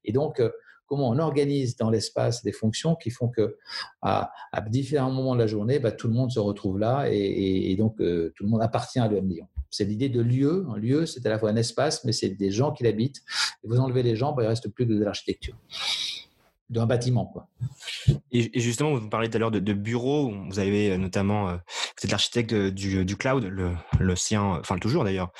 Et 0.04 0.10
donc, 0.12 0.40
euh, 0.40 0.50
comment 0.86 1.08
on 1.08 1.18
organise 1.20 1.76
dans 1.76 1.88
l'espace 1.88 2.42
des 2.42 2.52
fonctions 2.52 2.96
qui 2.96 3.10
font 3.10 3.28
que 3.28 3.56
à, 4.02 4.32
différents 4.68 5.12
moments 5.12 5.34
de 5.34 5.40
la 5.40 5.46
journée, 5.46 5.78
bah, 5.78 5.92
tout 5.92 6.08
le 6.08 6.14
monde 6.14 6.32
se 6.32 6.40
retrouve 6.40 6.80
là 6.80 7.06
et, 7.08 7.74
donc 7.76 8.00
euh, 8.00 8.32
tout 8.36 8.42
le 8.42 8.50
monde 8.50 8.62
appartient 8.62 8.98
à 8.98 9.06
l'UM 9.06 9.28
Lyon. 9.28 9.46
C'est 9.72 9.86
l'idée 9.86 10.10
de 10.10 10.20
lieu. 10.20 10.66
Un 10.70 10.76
lieu, 10.76 11.06
c'est 11.06 11.24
à 11.26 11.30
la 11.30 11.38
fois 11.38 11.50
un 11.50 11.56
espace, 11.56 12.04
mais 12.04 12.12
c'est 12.12 12.28
des 12.28 12.50
gens 12.50 12.72
qui 12.72 12.84
l'habitent. 12.84 13.22
Et 13.64 13.68
vous 13.68 13.78
enlevez 13.78 14.02
les 14.02 14.14
gens, 14.14 14.32
bah, 14.32 14.42
il 14.42 14.44
ne 14.44 14.50
reste 14.50 14.68
plus 14.68 14.86
que 14.86 14.92
de 14.92 15.02
l'architecture. 15.02 15.56
D'un 16.72 16.86
bâtiment. 16.86 17.26
Quoi. 17.26 17.48
Et, 18.32 18.58
justement, 18.58 18.94
vous 18.94 19.08
parlez 19.08 19.28
tout 19.28 19.36
à 19.36 19.40
l'heure 19.40 19.50
de, 19.50 19.60
de 19.60 19.72
bureaux. 19.74 20.32
Vous 20.48 20.58
avez 20.58 20.96
notamment, 20.96 21.48
euh, 21.48 21.56
vous 21.56 22.04
êtes 22.04 22.10
l'architecte 22.10 22.54
du, 22.54 23.04
du, 23.04 23.16
cloud, 23.16 23.44
le, 23.44 23.72
le 24.00 24.16
sien, 24.16 24.42
enfin 24.58 24.78
toujours 24.78 25.04
d'ailleurs, 25.04 25.30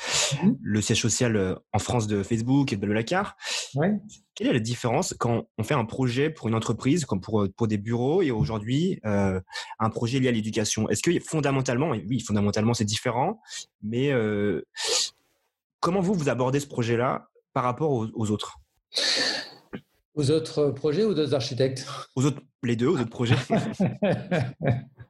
mmh. 0.43 0.51
le 0.61 0.80
siège 0.80 1.01
social 1.01 1.37
euh, 1.37 1.55
en 1.72 1.78
France 1.78 2.07
de 2.07 2.22
Facebook 2.22 2.72
et 2.72 2.76
de 2.76 2.87
Lacar. 2.87 3.37
Ouais. 3.74 3.95
Quelle 4.35 4.47
est 4.47 4.53
la 4.53 4.61
différence 4.61 5.14
quand 5.18 5.47
on 5.59 5.62
fait 5.62 5.74
un 5.74 5.85
projet 5.85 6.28
pour 6.30 6.49
une 6.49 6.55
entreprise, 6.55 7.07
comme 7.07 7.20
pour, 7.20 7.47
pour 7.57 7.66
des 7.66 7.78
bureaux, 7.78 8.22
et 8.22 8.30
aujourd'hui 8.30 9.01
euh, 9.07 9.41
un 9.78 9.91
projet 9.91 10.20
lié 10.20 10.28
à 10.28 10.33
l'éducation? 10.33 10.89
Est-ce 10.91 11.03
que 11.03 11.11
fondamentalement, 11.20 11.91
oui, 11.91 12.20
fondamentalement 12.20 12.74
c'est 12.74 12.85
différent, 12.85 13.41
mais 13.83 14.11
euh, 14.12 14.66
comment 15.80 16.01
vous 16.01 16.14
vous 16.14 16.28
abordez 16.28 16.61
ce 16.61 16.66
projet-là 16.66 17.28
par 17.55 17.64
rapport 17.64 17.91
aux, 17.91 18.09
aux 18.14 18.30
autres? 18.30 18.59
Aux 20.14 20.30
autres 20.30 20.70
projets 20.70 21.04
ou 21.04 21.12
aux 21.12 21.34
architectes? 21.34 21.86
Aux 22.16 22.24
autres, 22.24 22.40
les 22.62 22.76
deux, 22.76 22.88
aux 22.88 22.98
autres 22.98 23.10
projets. 23.10 23.36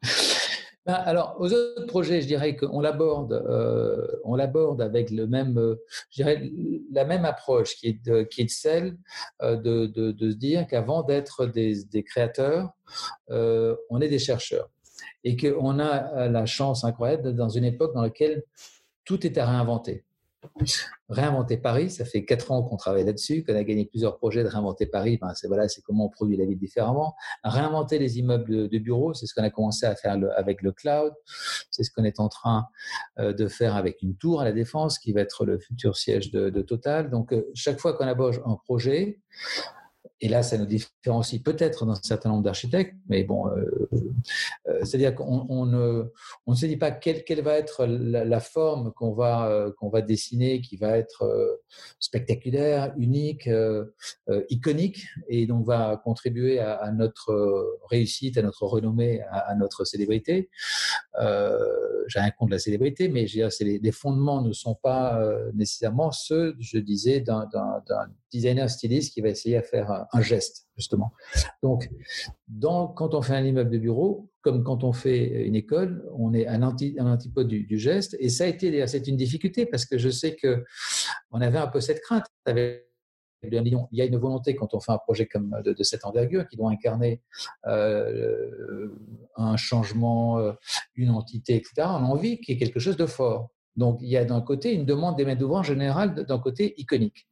Ben, 0.84 0.94
alors, 0.94 1.36
aux 1.38 1.52
autres 1.52 1.86
projets, 1.86 2.20
je 2.22 2.26
dirais 2.26 2.56
qu'on 2.56 2.80
l'aborde, 2.80 3.32
euh, 3.32 4.04
on 4.24 4.34
l'aborde 4.34 4.82
avec 4.82 5.10
le 5.10 5.28
même, 5.28 5.56
euh, 5.56 5.76
je 6.10 6.16
dirais, 6.16 6.50
la 6.90 7.04
même 7.04 7.24
approche 7.24 7.76
qui 7.76 7.88
est, 7.88 8.04
de, 8.04 8.22
qui 8.22 8.42
est 8.42 8.50
celle 8.50 8.96
euh, 9.42 9.54
de, 9.56 9.86
de, 9.86 10.10
de, 10.10 10.30
se 10.32 10.36
dire 10.36 10.66
qu'avant 10.66 11.04
d'être 11.04 11.46
des, 11.46 11.84
des, 11.84 12.02
créateurs, 12.02 12.70
euh, 13.30 13.76
on 13.90 14.00
est 14.00 14.08
des 14.08 14.18
chercheurs 14.18 14.70
et 15.22 15.36
qu'on 15.36 15.78
a 15.78 16.28
la 16.28 16.46
chance 16.46 16.82
incroyable 16.82 17.22
d'être 17.22 17.36
dans 17.36 17.48
une 17.48 17.64
époque 17.64 17.94
dans 17.94 18.02
laquelle 18.02 18.42
tout 19.04 19.24
est 19.24 19.38
à 19.38 19.46
réinventer. 19.46 20.04
Réinventer 21.08 21.56
Paris, 21.56 21.90
ça 21.90 22.04
fait 22.04 22.24
quatre 22.24 22.50
ans 22.50 22.62
qu'on 22.62 22.76
travaille 22.76 23.04
là-dessus, 23.04 23.44
qu'on 23.44 23.54
a 23.54 23.62
gagné 23.62 23.84
plusieurs 23.86 24.16
projets 24.16 24.42
de 24.42 24.48
réinventer 24.48 24.86
Paris. 24.86 25.18
Ben 25.20 25.32
c'est 25.34 25.46
voilà, 25.46 25.68
c'est 25.68 25.82
comment 25.82 26.06
on 26.06 26.08
produit 26.08 26.36
la 26.36 26.46
ville 26.46 26.58
différemment. 26.58 27.14
Réinventer 27.44 27.98
les 27.98 28.18
immeubles 28.18 28.68
de, 28.68 28.78
bureaux, 28.78 29.14
c'est 29.14 29.26
ce 29.26 29.34
qu'on 29.34 29.42
a 29.42 29.50
commencé 29.50 29.86
à 29.86 29.94
faire 29.94 30.18
avec 30.36 30.62
le 30.62 30.72
cloud. 30.72 31.12
C'est 31.70 31.84
ce 31.84 31.90
qu'on 31.90 32.04
est 32.04 32.18
en 32.18 32.28
train 32.28 32.66
euh, 33.18 33.32
de 33.32 33.46
faire 33.46 33.76
avec 33.76 34.02
une 34.02 34.16
tour 34.16 34.40
à 34.40 34.44
la 34.44 34.52
défense 34.52 34.98
qui 34.98 35.12
va 35.12 35.20
être 35.20 35.44
le 35.44 35.58
futur 35.58 35.96
siège 35.96 36.30
de, 36.30 36.50
de 36.50 36.62
Total. 36.62 37.10
Donc 37.10 37.32
euh, 37.32 37.50
chaque 37.54 37.78
fois 37.78 37.92
qu'on 37.92 38.06
aborde 38.06 38.40
un 38.44 38.56
projet, 38.56 39.20
et 40.24 40.28
là, 40.28 40.44
ça 40.44 40.56
nous 40.56 40.66
différencie 40.66 41.42
peut-être 41.42 41.84
d'un 41.84 41.96
certain 41.96 42.28
nombre 42.28 42.44
d'architectes, 42.44 42.94
mais 43.08 43.24
bon, 43.24 43.48
euh, 43.48 43.88
euh, 44.68 44.78
c'est-à-dire 44.84 45.16
qu'on 45.16 45.46
on 45.48 45.66
ne, 45.66 46.54
se 46.54 46.64
dit 46.66 46.76
pas 46.76 46.92
quelle, 46.92 47.42
va 47.42 47.58
être 47.58 47.86
la, 47.86 48.38
forme 48.38 48.92
qu'on 48.92 49.14
va, 49.14 49.48
euh, 49.48 49.72
qu'on 49.76 49.88
va 49.88 50.00
dessiner, 50.00 50.60
qui 50.60 50.76
va 50.76 50.96
être 50.96 51.60
spectaculaire, 51.98 52.94
unique, 52.96 53.50
iconique, 54.48 55.08
et 55.26 55.48
donc 55.48 55.66
va 55.66 56.00
contribuer 56.04 56.60
à, 56.60 56.92
notre 56.92 57.80
réussite, 57.90 58.38
à 58.38 58.42
notre 58.42 58.64
renommée, 58.64 59.22
à, 59.28 59.56
notre 59.56 59.84
célébrité. 59.84 60.50
J'ai 61.18 62.20
rien 62.20 62.30
contre 62.30 62.52
la 62.52 62.60
célébrité, 62.60 63.08
mais 63.08 63.26
les, 63.60 63.78
les, 63.80 63.92
fondements 63.92 64.40
ne 64.40 64.52
sont 64.52 64.76
pas 64.76 65.20
nécessairement 65.52 66.12
ceux, 66.12 66.54
je 66.60 66.78
disais, 66.78 67.20
d'un 67.20 67.48
designer 68.30 68.70
styliste 68.70 69.12
qui 69.12 69.20
va 69.20 69.28
essayer 69.28 69.56
à 69.56 69.62
faire 69.62 70.06
un 70.12 70.20
geste, 70.20 70.66
justement. 70.76 71.12
Donc, 71.62 71.88
quand 72.94 73.14
on 73.14 73.22
fait 73.22 73.34
un 73.34 73.44
immeuble 73.44 73.70
de 73.70 73.78
bureau, 73.78 74.30
comme 74.42 74.62
quand 74.64 74.84
on 74.84 74.92
fait 74.92 75.46
une 75.46 75.54
école, 75.54 76.04
on 76.16 76.34
est 76.34 76.46
un, 76.46 76.62
anti, 76.62 76.94
un 76.98 77.06
antipode 77.06 77.48
du, 77.48 77.78
geste. 77.78 78.16
Et 78.20 78.28
ça 78.28 78.44
a 78.44 78.46
été, 78.48 78.86
c'est 78.86 79.06
une 79.08 79.16
difficulté 79.16 79.66
parce 79.66 79.86
que 79.86 79.98
je 79.98 80.10
sais 80.10 80.36
que 80.36 80.64
on 81.30 81.40
avait 81.40 81.58
un 81.58 81.68
peu 81.68 81.80
cette 81.80 82.00
crainte 82.00 82.26
avec 82.44 82.88
il 83.44 83.88
y 83.92 84.00
a 84.00 84.04
une 84.04 84.18
volonté 84.18 84.54
quand 84.54 84.72
on 84.72 84.80
fait 84.80 84.92
un 84.92 84.98
projet 84.98 85.26
comme 85.26 85.60
de, 85.64 85.72
de 85.72 85.82
cette 85.82 86.04
envergure 86.04 86.46
qui 86.46 86.56
doit 86.56 86.70
incarner 86.70 87.20
euh, 87.66 88.88
un 89.36 89.56
changement, 89.56 90.38
euh, 90.38 90.52
une 90.94 91.10
entité, 91.10 91.56
etc. 91.56 91.72
On 91.78 91.82
a 91.82 92.02
envie 92.02 92.40
qu'il 92.40 92.54
y 92.54 92.56
ait 92.56 92.60
quelque 92.60 92.78
chose 92.78 92.96
de 92.96 93.06
fort. 93.06 93.50
Donc 93.74 93.98
il 94.00 94.08
y 94.08 94.16
a 94.16 94.24
d'un 94.24 94.42
côté 94.42 94.72
une 94.72 94.84
demande 94.84 95.16
des 95.16 95.24
maîtres 95.24 95.40
d'ouvrage 95.40 95.70
en 95.70 95.72
général 95.72 96.14
d'un 96.14 96.38
côté 96.38 96.74
iconique. 96.76 97.26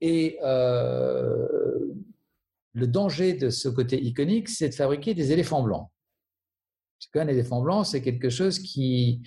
Et 0.00 0.38
euh, 0.44 1.46
le 2.72 2.86
danger 2.86 3.34
de 3.34 3.50
ce 3.50 3.68
côté 3.68 4.02
iconique, 4.02 4.48
c'est 4.48 4.68
de 4.68 4.74
fabriquer 4.74 5.14
des 5.14 5.32
éléphants 5.32 5.62
blancs. 5.62 5.88
Parce 6.98 7.10
qu'un 7.12 7.28
éléphant 7.30 7.60
blanc, 7.60 7.84
c'est 7.84 8.00
quelque 8.00 8.30
chose 8.30 8.58
qui, 8.58 9.22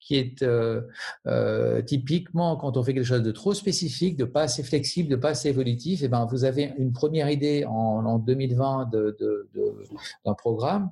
qui 0.00 0.16
est 0.16 0.42
euh, 0.42 0.80
euh, 1.26 1.82
typiquement 1.82 2.56
quand 2.56 2.78
on 2.78 2.82
fait 2.82 2.94
quelque 2.94 3.04
chose 3.04 3.22
de 3.22 3.30
trop 3.30 3.52
spécifique, 3.52 4.16
de 4.16 4.24
pas 4.24 4.42
assez 4.42 4.62
flexible, 4.62 5.10
de 5.10 5.16
pas 5.16 5.30
assez 5.30 5.50
évolutif. 5.50 6.00
Et 6.00 6.06
eh 6.06 6.08
ben, 6.08 6.26
vous 6.30 6.44
avez 6.44 6.72
une 6.78 6.92
première 6.92 7.30
idée 7.30 7.64
en, 7.66 8.04
en 8.06 8.18
2020 8.18 8.90
de, 8.90 9.16
de, 9.20 9.48
de, 9.54 9.74
d'un 10.24 10.34
programme, 10.34 10.90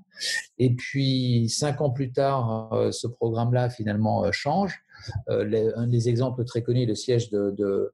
et 0.59 0.75
puis 0.75 1.49
cinq 1.49 1.81
ans 1.81 1.91
plus 1.91 2.13
tard, 2.13 2.71
ce 2.93 3.07
programme-là 3.07 3.71
finalement 3.71 4.31
change. 4.31 4.85
Euh, 5.29 5.73
un 5.77 5.87
des 5.87 6.09
exemples 6.09 6.45
très 6.45 6.63
connus, 6.63 6.87
le 6.87 6.95
siège 6.95 7.31
de, 7.31 7.93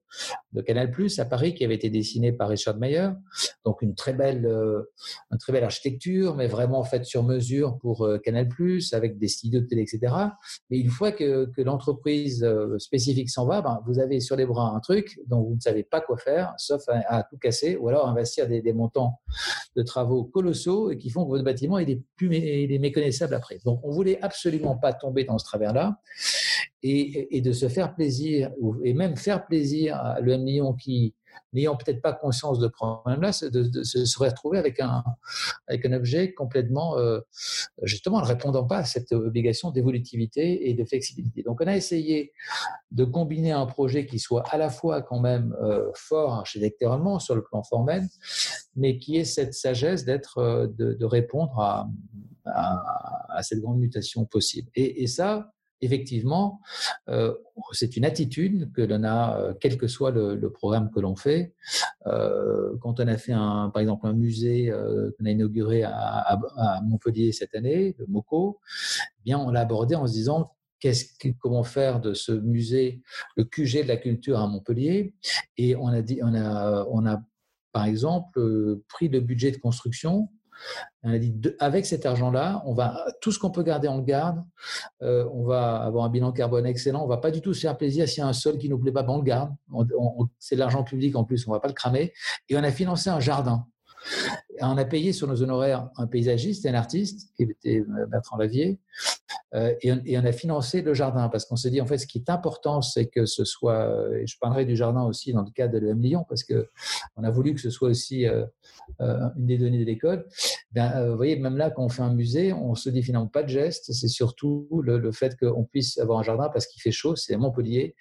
Canal 0.67 0.91
Plus 0.91 1.19
à 1.19 1.25
Paris, 1.25 1.55
qui 1.55 1.65
avait 1.65 1.75
été 1.75 1.91
dessiné 1.91 2.33
par 2.33 2.49
Richard 2.49 2.77
Mayer. 2.77 3.11
Donc 3.65 3.83
une 3.83 3.95
très 3.95 4.13
belle, 4.13 4.47
euh, 4.47 4.83
architecture, 5.63 6.35
mais 6.35 6.47
vraiment 6.47 6.85
faite 6.85 7.05
sur 7.05 7.23
mesure 7.23 7.79
pour 7.79 8.05
euh, 8.05 8.19
Canal 8.19 8.49
Plus, 8.49 8.93
avec 8.93 9.19
des 9.19 9.29
studios 9.29 9.61
de 9.61 9.67
télé, 9.67 9.83
etc. 9.83 10.15
Mais 10.71 10.79
une 10.79 10.91
fois 10.91 11.13
que, 11.13 11.51
l'entreprise 11.59 12.47
spécifique 12.79 13.31
s'en 13.31 13.47
va, 13.47 13.63
ben, 13.63 13.81
vous 13.87 13.99
avez 13.99 14.21
sur 14.21 14.37
les 14.37 14.45
bras 14.45 14.75
un 14.75 14.81
truc 14.81 15.19
dont 15.27 15.41
vous 15.41 15.55
ne 15.55 15.61
savez 15.61 15.83
pas 15.83 16.01
quoi 16.01 16.19
faire, 16.19 16.53
sauf 16.59 16.83
à, 16.89 17.23
tout 17.23 17.39
casser, 17.39 17.77
ou 17.77 17.89
alors 17.89 18.07
investir 18.07 18.47
des, 18.47 18.73
montants 18.75 19.21
de 19.77 19.83
travaux 19.83 20.25
colossaux 20.25 20.91
et 20.91 20.99
qui 20.99 21.09
font 21.11 21.25
que 21.25 21.31
votre 21.31 21.45
bâtiment 21.45 21.79
est, 21.79 22.03
plus, 22.17 22.35
il 22.37 22.73
est 22.73 22.79
méconnaissable 22.79 23.35
après. 23.35 23.59
Donc 23.65 23.81
on 23.83 23.91
voulait 23.91 24.21
absolument 24.21 24.77
pas 24.77 24.93
tomber 24.93 25.25
dans 25.25 25.39
ce 25.39 25.45
travers-là 25.45 25.99
et, 26.87 27.41
de 27.41 27.53
se 27.53 27.69
faire 27.69 27.95
plaisir, 27.95 28.51
et 28.85 28.93
même 28.93 29.17
faire 29.17 29.47
plaisir 29.47 29.97
à 29.97 30.21
l'EM 30.21 30.45
Lyon 30.45 30.75
qui, 30.75 31.15
n'ayant 31.55 31.77
peut-être 31.77 32.03
pas 32.03 32.13
conscience 32.13 32.59
de 32.59 32.69
problème-là, 32.69 33.31
de, 33.49 33.63
de, 33.63 33.83
se 33.83 34.19
retrouvé 34.19 34.59
avec 34.59 34.81
un, 34.81 35.03
avec 35.67 35.87
un 35.87 35.93
objet 35.95 36.35
complètement, 36.35 36.99
euh, 36.99 37.21
justement, 37.83 38.21
ne 38.21 38.27
répondant 38.27 38.65
pas 38.65 38.79
à 38.79 38.85
cette 38.85 39.13
obligation 39.13 39.71
d'évolutivité 39.71 40.69
et 40.69 40.75
de 40.75 40.85
flexibilité. 40.85 41.43
Donc, 41.43 41.61
on 41.63 41.67
a 41.67 41.75
essayé 41.75 42.33
de 42.91 43.05
combiner 43.05 43.53
un 43.53 43.67
projet 43.67 44.05
qui 44.05 44.19
soit 44.19 44.45
à 44.51 44.59
la 44.59 44.69
fois 44.69 45.01
quand 45.01 45.21
même 45.21 45.57
euh, 45.63 45.91
fort 45.95 46.35
architecturalement 46.35 47.19
sur 47.19 47.35
le 47.35 47.43
plan 47.43 47.63
formel, 47.63 48.03
mais 48.77 48.99
qui 48.99 49.17
ait 49.17 49.25
cette 49.25 49.55
sagesse 49.55 50.05
d'être, 50.05 50.39
euh, 50.39 50.67
de, 50.67 51.05
répondre 51.05 51.59
à, 51.59 51.89
à, 52.47 53.43
cette 53.43 53.61
grande 53.61 53.79
mutation 53.79 54.25
possible. 54.27 54.71
Et 54.75 55.07
ça, 55.07 55.54
effectivement, 55.81 56.61
euh, 57.09 57.35
c'est 57.73 57.97
une 57.97 58.05
attitude 58.05 58.73
que 58.73 58.83
l'on 58.83 59.05
a, 59.05 59.39
euh, 59.39 59.55
quel 59.61 59.77
que 59.77 59.87
soit 59.87 60.11
le, 60.11 60.51
programme 60.51 60.91
que 60.91 61.01
l'on 61.01 61.17
fait. 61.17 61.55
Euh, 62.07 62.77
quand 62.81 63.01
on 63.01 63.09
a 63.09 63.17
fait, 63.17 63.33
par 63.33 63.79
exemple, 63.79 64.07
un 64.07 64.13
musée 64.13 64.73
qu'on 65.19 65.27
a 65.27 65.31
inauguré 65.31 65.83
à, 65.85 66.39
Montpellier 66.85 67.33
cette 67.33 67.55
année, 67.55 67.95
le 67.99 68.07
MOCO, 68.07 68.61
eh 69.19 69.23
bien, 69.25 69.39
on 69.39 69.51
l'a 69.51 69.61
abordé 69.61 69.95
en 69.95 70.07
se 70.07 70.13
disant 70.13 70.53
que, 70.81 70.91
comment 71.39 71.65
faire 71.65 72.01
de 72.01 72.15
ce 72.15 72.33
musée 72.33 73.03
le 73.37 73.45
QG 73.45 73.83
de 73.83 73.89
la 73.89 73.97
culture 73.97 74.39
à 74.39 74.47
Montpellier? 74.47 75.15
Et 75.57 75.77
on 75.77 75.89
a 75.89 76.03
dit, 76.03 76.21
on 76.23 76.35
a, 76.35 76.87
on 76.91 77.07
a 77.07 77.23
par 77.73 77.87
exemple 77.87 78.81
pris 78.89 79.09
le 79.09 79.21
budget 79.21 79.51
de 79.51 79.57
construction 79.57 80.29
on 81.05 81.13
a 81.13 81.19
dit, 81.19 81.35
avec 81.59 81.85
cet 81.85 82.07
argent-là, 82.07 82.63
on 82.65 82.73
va 82.73 83.05
tout 83.21 83.31
ce 83.31 83.39
qu'on 83.39 83.51
peut 83.51 83.63
garder, 83.63 83.89
on 83.89 83.99
le 83.99 84.05
garde. 84.05 84.43
Euh, 85.03 85.29
on 85.33 85.45
va 85.45 85.77
avoir 85.77 86.07
un 86.07 86.09
bilan 86.09 86.33
carbone 86.33 86.65
excellent. 86.65 87.05
On 87.05 87.07
va 87.07 87.19
pas 87.19 87.31
du 87.31 87.43
tout 87.43 87.53
se 87.53 87.61
faire 87.61 87.77
plaisir 87.77 88.09
s'il 88.09 88.21
y 88.21 88.23
a 88.23 88.27
un 88.27 88.33
sol 88.33 88.57
qui 88.57 88.71
nous 88.71 88.79
plaît 88.79 88.91
pas, 88.91 89.03
ben 89.03 89.13
on 89.13 89.19
le 89.19 89.25
garde. 89.25 89.53
C'est 90.39 90.55
de 90.55 90.61
l'argent 90.61 90.83
public 90.83 91.15
en 91.15 91.25
plus, 91.25 91.47
on 91.47 91.53
va 91.53 91.61
pas 91.61 91.69
le 91.69 91.75
cramer. 91.75 92.15
Et 92.49 92.57
on 92.57 92.63
a 92.63 92.71
financé 92.71 93.11
un 93.11 93.21
jardin. 93.21 93.67
On 94.61 94.79
a 94.79 94.85
payé 94.85 95.13
sur 95.13 95.27
nos 95.27 95.43
honoraires 95.43 95.89
un 95.97 96.07
paysagiste 96.07 96.65
et 96.65 96.71
un 96.71 96.75
artiste, 96.75 97.31
qui 97.37 97.43
était 97.43 97.81
euh, 97.81 98.07
Bertrand 98.07 98.37
Lavier, 98.37 98.79
et, 99.55 99.93
on, 99.93 100.01
et, 100.05 100.19
on, 100.19 100.25
a 100.25 100.33
financé 100.33 100.83
le 100.83 100.95
jardin 100.95 101.29
parce 101.29 101.45
qu'on 101.45 101.57
s'est 101.57 101.71
dit, 101.71 101.81
en 101.81 101.87
fait, 101.87 101.99
ce 101.99 102.07
qui 102.07 102.19
est 102.19 102.31
important, 102.31 102.83
c'est 102.83 103.07
que 103.07 103.25
ce 103.25 103.45
soit, 103.45 104.09
et 104.19 104.27
je 104.27 104.37
parlerai 104.39 104.65
du 104.65 104.77
jardin 104.77 105.05
aussi 105.05 105.33
dans 105.33 105.43
le 105.43 105.51
cadre 105.51 105.75
de 105.75 105.79
l'EM 105.79 106.01
Lyon, 106.01 106.25
parce 106.29 106.45
que 106.45 106.69
on 107.17 107.25
a 107.25 107.31
voulu 107.31 107.55
que 107.55 107.61
ce 107.61 107.71
soit 107.71 107.89
aussi 107.89 108.27
euh, 108.27 108.45
euh, 109.01 109.29
une 109.37 109.47
des 109.47 109.59
données 109.59 109.79
de 109.79 109.85
l'école. 109.85 110.27
Ben, 110.73 110.93
euh, 110.97 111.11
vous 111.11 111.17
voyez, 111.17 111.37
même 111.37 111.57
là, 111.57 111.71
quand 111.71 111.85
on 111.85 111.89
fait 111.89 112.03
un 112.03 112.13
musée, 112.13 112.53
on 112.53 112.75
se 112.75 112.91
dit 112.91 113.03
finalement 113.03 113.29
pas 113.29 113.43
de 113.43 113.49
geste, 113.49 113.93
c'est 113.93 114.09
surtout 114.09 114.69
le, 114.83 114.99
le 114.99 115.13
fait 115.13 115.37
qu'on 115.37 115.65
puisse 115.65 115.99
avoir 115.99 116.19
un 116.19 116.23
jardin 116.23 116.49
parce 116.49 116.67
qu'il 116.67 116.83
fait 116.83 116.93
chaud, 116.93 117.17
c'est 117.17 117.35
à 117.35 117.39
Montpellier, 117.39 117.95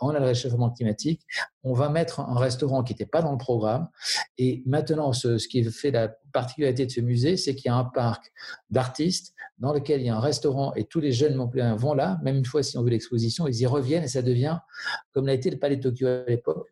on 0.00 0.10
a 0.10 0.18
le 0.18 0.26
réchauffement 0.26 0.70
climatique, 0.70 1.22
on 1.64 1.72
va 1.72 1.88
mettre 1.88 2.20
un 2.20 2.38
restaurant 2.38 2.84
qui 2.84 2.92
n'était 2.92 3.06
pas 3.06 3.22
dans 3.22 3.32
le 3.32 3.38
programme, 3.38 3.88
et 4.38 4.62
maintenant, 4.66 5.12
ce, 5.12 5.36
qui 5.48 5.64
fait 5.64 5.90
la 5.90 6.08
particularité 6.32 6.86
de 6.86 6.90
ce 6.90 7.00
musée, 7.00 7.36
c'est 7.36 7.54
qu'il 7.54 7.70
y 7.70 7.72
a 7.72 7.76
un 7.76 7.84
parc 7.84 8.30
d'artistes 8.70 9.34
dans 9.58 9.72
lequel 9.72 10.00
il 10.00 10.06
y 10.06 10.10
a 10.10 10.16
un 10.16 10.20
restaurant 10.20 10.74
et 10.74 10.84
tous 10.84 11.00
les 11.00 11.12
jeunes 11.12 11.34
Montpellier 11.34 11.74
vont 11.76 11.94
là, 11.94 12.18
même 12.22 12.36
une 12.36 12.44
fois 12.44 12.62
si 12.62 12.76
on 12.76 12.82
veut 12.82 12.90
l'exposition, 12.90 13.46
ils 13.48 13.60
y 13.60 13.66
reviennent 13.66 14.04
et 14.04 14.08
ça 14.08 14.22
devient 14.22 14.58
comme 15.12 15.26
l'a 15.26 15.32
été 15.32 15.50
le 15.50 15.58
Palais 15.58 15.76
de 15.76 15.82
Tokyo 15.82 16.06
à 16.06 16.24
l'époque, 16.28 16.68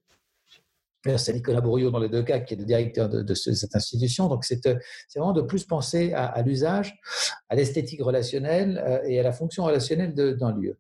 c'est 1.17 1.33
Nicolas 1.33 1.61
Bourriot 1.61 1.91
dans 1.91 1.99
les 1.99 2.09
deux 2.09 2.23
cas 2.23 2.41
qui 2.41 2.55
est 2.55 2.57
le 2.57 2.65
directeur 2.65 3.09
de, 3.09 3.35
cette 3.35 3.75
institution. 3.75 4.29
Donc 4.29 4.45
c'est 4.45 4.65
vraiment 5.17 5.33
de 5.33 5.43
plus 5.43 5.65
penser 5.65 6.13
à, 6.13 6.41
l'usage, 6.43 6.95
à 7.49 7.57
l'esthétique 7.57 8.03
relationnelle 8.03 9.03
et 9.07 9.19
à 9.19 9.23
la 9.23 9.33
fonction 9.33 9.65
relationnelle 9.65 10.15
d'un 10.15 10.55
lieu. 10.55 10.79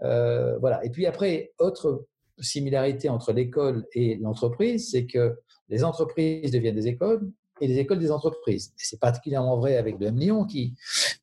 voilà. 0.00 0.84
Et 0.84 0.90
puis 0.90 1.06
après, 1.06 1.52
autre 1.58 2.06
similarité 2.42 3.08
entre 3.08 3.32
l'école 3.32 3.86
et 3.94 4.16
l'entreprise, 4.16 4.90
c'est 4.90 5.06
que 5.06 5.38
les 5.68 5.84
entreprises 5.84 6.50
deviennent 6.50 6.74
des 6.74 6.88
écoles 6.88 7.30
et 7.60 7.68
les 7.68 7.78
écoles 7.78 8.00
des 8.00 8.10
entreprises. 8.10 8.72
Et 8.78 8.82
c'est 8.84 8.98
particulièrement 8.98 9.56
vrai 9.56 9.76
avec 9.76 9.98
le 10.00 10.06
M 10.06 10.16
Lyon 10.16 10.44
qui, 10.44 10.74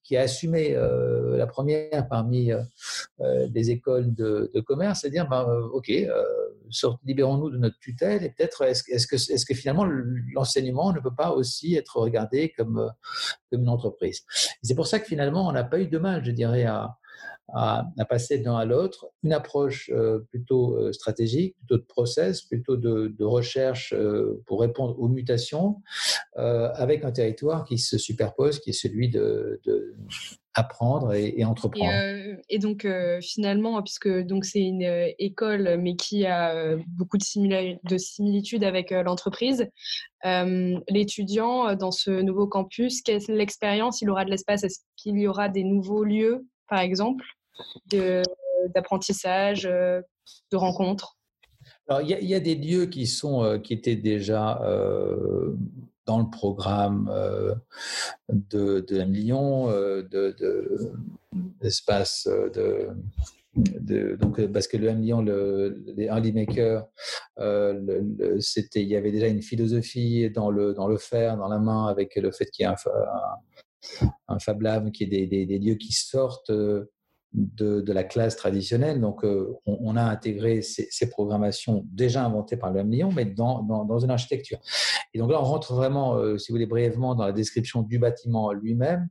qui 0.04 0.16
a 0.16 0.22
assumé 0.22 0.74
euh, 0.74 1.38
la 1.38 1.48
première 1.48 2.08
parmi 2.08 2.52
euh, 2.52 2.62
euh, 3.20 3.48
des 3.48 3.72
écoles 3.72 4.14
de, 4.14 4.50
commerce, 4.66 5.02
c'est-à-dire, 5.02 5.28
ben, 5.28 5.46
OK, 5.74 5.92
libérons-nous 7.06 7.50
de 7.50 7.58
notre 7.58 7.78
tutelle 7.80 8.24
et 8.24 8.30
peut-être 8.30 8.62
est-ce 8.64 8.84
est 8.90 9.08
que, 9.08 9.16
est 9.16 9.48
que 9.48 9.54
finalement 9.54 9.86
l'enseignement 10.34 10.94
ne 10.94 11.00
peut 11.00 11.14
pas 11.14 11.32
aussi 11.32 11.76
être 11.76 11.98
regardé 11.98 12.54
comme, 12.56 12.92
comme 13.52 13.62
une 13.62 13.70
entreprise? 13.70 14.24
C'est 14.64 14.76
pour 14.76 14.88
ça 14.88 15.00
que 15.00 15.08
finalement 15.08 15.48
on 15.48 15.52
n'a 15.52 15.64
pas 15.64 15.80
eu 15.80 15.88
de 15.88 15.98
mal, 15.98 16.24
je 16.24 16.32
dirais, 16.32 16.64
à, 16.64 16.99
à, 17.54 17.86
passer 18.08 18.38
d'un 18.38 18.56
à 18.56 18.66
l'autre, 18.66 19.08
une 19.24 19.34
approche 19.34 19.90
euh, 19.94 20.20
plutôt 20.30 20.76
euh, 20.76 20.92
stratégique, 20.92 21.56
plutôt 21.58 21.78
de 21.78 21.86
process, 21.86 22.42
plutôt 22.42 22.78
de, 22.78 23.24
recherche 23.24 23.94
euh, 23.94 24.42
pour 24.46 24.62
répondre 24.62 25.00
aux 25.00 25.08
mutations, 25.08 25.82
avec 26.36 27.04
un 27.04 27.12
territoire 27.12 27.66
qui 27.66 27.78
se 27.78 27.98
superpose, 27.98 28.60
qui 28.60 28.70
est 28.70 28.74
celui 28.74 29.10
de, 29.10 29.62
apprendre 30.54 31.14
et, 31.14 31.44
entreprendre. 31.44 31.92
Et, 32.50 32.60
donc 32.60 32.88
finalement, 33.22 33.82
puisque 33.84 34.10
donc 34.26 34.46
c'est 34.46 34.62
une 34.62 35.12
école 35.20 35.78
mais 35.80 35.96
qui 35.96 36.26
a 36.26 36.76
beaucoup 36.88 37.18
de, 37.18 37.88
de 37.88 37.98
similitudes 37.98 38.64
avec 38.64 38.92
l'entreprise, 38.92 39.68
l'étudiant 40.24 41.76
dans 41.76 41.92
ce 41.92 42.10
nouveau 42.10 42.48
campus, 42.48 43.02
quelle 43.02 43.22
l'expérience? 43.28 44.02
Il 44.02 44.10
aura 44.10 44.26
de 44.26 44.32
l'espace? 44.32 44.64
Est-ce 44.64 44.80
qu'il 44.96 45.20
y 45.20 45.28
aura 45.28 45.50
des 45.50 45.64
nouveaux 45.64 46.04
lieux, 46.04 46.48
par 46.68 46.80
exemple? 46.80 47.26
D'apprentissage, 48.74 49.66
euh, 49.66 50.02
de, 50.52 50.58
rencontres. 50.58 51.18
Alors, 51.88 52.02
il 52.02 52.10
y, 52.10 52.36
a 52.36 52.40
des 52.40 52.56
lieux 52.56 52.86
qui, 52.86 53.08
sont, 53.08 53.44
euh, 53.44 53.58
qui 53.58 53.74
étaient 53.74 53.96
déjà 53.96 54.62
euh, 54.64 55.54
dans 56.06 56.20
le 56.20 56.30
programme 56.30 57.12
de, 58.30 58.80
de 58.80 59.02
Lyon, 59.04 59.68
de, 59.68 60.36
d'espace 61.62 62.28
de, 62.28 62.90
de, 63.56 64.16
donc 64.16 64.44
parce 64.48 64.68
que 64.68 64.78
le 64.78 64.88
M. 64.88 65.02
Lyon, 65.02 65.22
le, 65.22 65.84
les 65.96 66.06
Early 66.06 66.32
Makers, 66.32 66.88
c'était, 68.40 68.82
il 68.82 68.88
y 68.88 68.96
avait 68.96 69.12
déjà 69.12 69.28
une 69.28 69.44
philosophie 69.44 70.32
dans 70.32 70.50
le 70.50 70.74
dans 70.74 70.88
le 70.88 70.98
faire, 70.98 71.38
dans 71.38 71.48
la 71.48 71.60
main, 71.60 71.86
avec 71.86 72.16
le 72.16 72.32
fait 72.32 72.46
qu'il 72.46 72.66
y 72.66 72.70
ait 72.70 72.72
un, 72.72 74.08
un, 74.28 74.40
Fab 74.40 74.62
Lab, 74.62 74.92
qui 74.92 75.04
est 75.04 75.08
des, 75.08 75.28
des, 75.28 75.60
lieux 75.60 75.76
qui 75.76 75.92
sortent 75.92 76.52
de, 77.34 77.92
la 77.92 78.04
classe 78.04 78.36
traditionnelle. 78.36 79.00
Donc, 79.00 79.24
euh, 79.24 79.54
on, 79.66 79.96
a 79.96 80.04
intégré 80.04 80.62
ces, 80.62 81.10
programmations 81.10 81.86
déjà 81.92 82.26
inventées 82.26 82.58
par 82.58 82.72
le 82.72 82.82
Lyon, 82.82 83.12
mais 83.16 83.26
dans, 83.26 83.62
dans, 83.62 84.00
une 84.00 84.12
architecture. 84.12 84.60
Et 85.14 85.20
donc 85.20 85.32
là, 85.32 85.40
on 85.42 85.46
rentre 85.46 85.74
vraiment, 85.74 86.16
euh, 86.16 86.38
si 86.38 86.52
vous 86.52 86.56
voulez, 86.56 86.66
brièvement 86.66 87.16
dans 87.16 87.26
la 87.26 87.32
description 87.32 87.82
du 87.82 88.00
bâtiment 88.00 88.52
lui-même, 88.52 89.10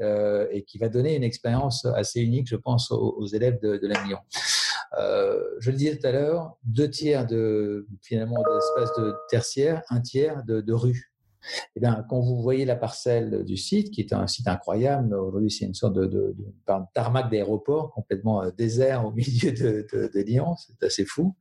euh, 0.00 0.48
et 0.50 0.62
qui 0.64 0.78
va 0.78 0.88
donner 0.88 1.14
une 1.14 1.22
expérience 1.22 1.84
assez 1.84 2.20
unique, 2.20 2.48
je 2.48 2.56
pense, 2.56 2.90
aux, 2.90 3.26
élèves 3.26 3.60
de, 3.60 3.76
de 3.76 3.86
Lyon. 3.86 4.18
je 5.60 5.70
le 5.70 5.76
disais 5.76 5.96
tout 5.96 6.06
à 6.06 6.12
l'heure, 6.12 6.56
deux 6.64 6.90
tiers 6.90 7.26
de 7.26 7.86
finalement 8.02 8.42
d'espace 8.42 8.96
de 8.98 9.14
tertiaire, 9.28 9.82
un 9.90 10.00
tiers 10.00 10.42
de, 10.44 10.60
de 10.60 10.72
rue. 10.72 11.09
Eh 11.76 11.80
bien, 11.80 12.04
quand 12.08 12.20
vous 12.20 12.40
voyez 12.42 12.64
la 12.64 12.76
parcelle 12.76 13.44
du 13.44 13.56
site, 13.56 13.90
qui 13.90 14.00
est 14.00 14.12
un 14.12 14.26
site 14.26 14.48
incroyable, 14.48 15.14
aujourd'hui 15.14 15.50
c'est 15.50 15.64
une 15.64 15.74
sorte 15.74 15.94
de, 15.94 16.36
tarmac 16.94 17.30
d'aéroport 17.30 17.92
complètement 17.92 18.42
euh, 18.42 18.50
désert 18.50 19.06
au 19.06 19.12
milieu 19.12 19.52
de, 19.52 20.20
Lyon, 20.20 20.54
c'est 20.56 20.86
assez 20.86 21.04
fou. 21.04 21.34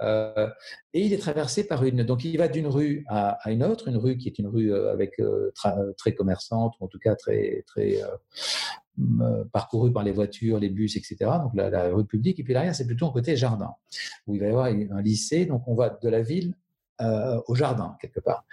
Euh, 0.00 0.48
et 0.94 1.04
il 1.04 1.12
est 1.12 1.18
traversé 1.18 1.66
par 1.66 1.84
une, 1.84 2.02
donc 2.04 2.24
il 2.24 2.38
va 2.38 2.48
d'une 2.48 2.66
rue 2.66 3.04
à, 3.08 3.38
une 3.50 3.62
autre, 3.62 3.88
une 3.88 3.96
rue 3.96 4.16
qui 4.16 4.28
est 4.28 4.38
une 4.38 4.46
rue 4.46 4.72
euh, 4.72 4.92
avec 4.92 5.20
très 5.96 6.14
commerçante, 6.14 6.74
ou 6.80 6.84
en 6.84 6.88
tout 6.88 6.98
cas 6.98 7.14
très 7.14 7.64
très 7.66 8.00
parcourue 9.52 9.92
par 9.92 10.02
les 10.02 10.10
voitures, 10.10 10.58
les 10.58 10.70
bus, 10.70 10.96
etc. 10.96 11.16
Donc 11.42 11.52
la, 11.54 11.88
rue 11.88 12.06
publique. 12.06 12.40
Et 12.40 12.42
puis 12.42 12.54
derrière, 12.54 12.74
c'est 12.74 12.86
plutôt 12.86 13.06
un 13.06 13.12
côté 13.12 13.36
jardin, 13.36 13.74
où 14.26 14.34
il 14.34 14.40
va 14.40 14.46
y 14.46 14.50
avoir 14.50 14.66
un 14.66 15.02
lycée. 15.02 15.46
Donc 15.46 15.68
on 15.68 15.74
va 15.74 15.90
de 15.90 16.08
la 16.08 16.22
ville 16.22 16.54
au 17.00 17.54
jardin, 17.54 17.96
quelque 18.00 18.20
part. 18.20 18.44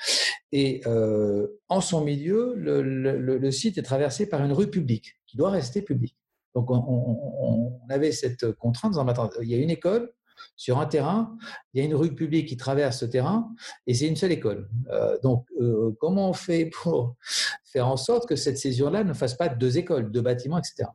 Et 0.52 0.82
euh, 0.86 1.48
en 1.70 1.82
son 1.82 2.04
milieu, 2.04 2.54
le, 2.56 3.52
site 3.52 3.78
est 3.78 3.84
traversé 3.84 4.28
par 4.28 4.44
une 4.44 4.54
rue 4.54 4.70
publique 4.70 5.16
qui 5.28 5.38
doit 5.38 5.50
rester 5.50 5.82
publique. 5.82 6.18
Donc 6.54 6.70
on, 6.72 7.80
avait 7.90 8.12
cette 8.12 8.52
contrainte 8.54 8.96
il 9.42 9.50
y 9.50 9.54
a 9.54 9.58
une 9.58 9.70
école 9.70 10.12
sur 10.56 10.80
un 10.80 10.86
terrain, 10.86 11.38
il 11.74 11.80
y 11.80 11.82
a 11.82 11.86
une 11.86 11.96
rue 11.96 12.14
publique 12.14 12.48
qui 12.48 12.58
traverse 12.58 13.00
ce 13.00 13.06
terrain, 13.06 13.54
et 13.88 13.94
c'est 13.94 14.08
une 14.08 14.16
seule 14.16 14.32
école. 14.32 14.70
Euh, 14.92 15.18
donc 15.22 15.46
euh, 15.62 15.96
comment 16.00 16.30
on 16.30 16.34
fait 16.34 16.66
pour 16.66 17.16
faire 17.64 17.88
en 17.88 17.98
sorte 17.98 18.28
que 18.28 18.36
cette 18.36 18.58
césure-là 18.58 19.04
ne 19.04 19.14
fasse 19.14 19.36
pas 19.36 19.50
deux 19.50 19.78
écoles, 19.78 20.12
deux 20.12 20.22
bâtiments, 20.22 20.58
etc. 20.58 20.90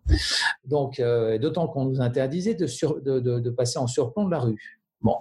Donc 0.65 1.03
d'autant 1.41 1.69
qu'on 1.69 1.85
nous 1.85 2.01
interdisait 2.01 2.55
de, 2.55 2.67
de, 3.21 3.51
passer 3.51 3.79
en 3.79 3.87
surplomb 3.87 4.25
de 4.25 4.31
la 4.31 4.41
rue. 4.41 4.81
Bon. 5.03 5.17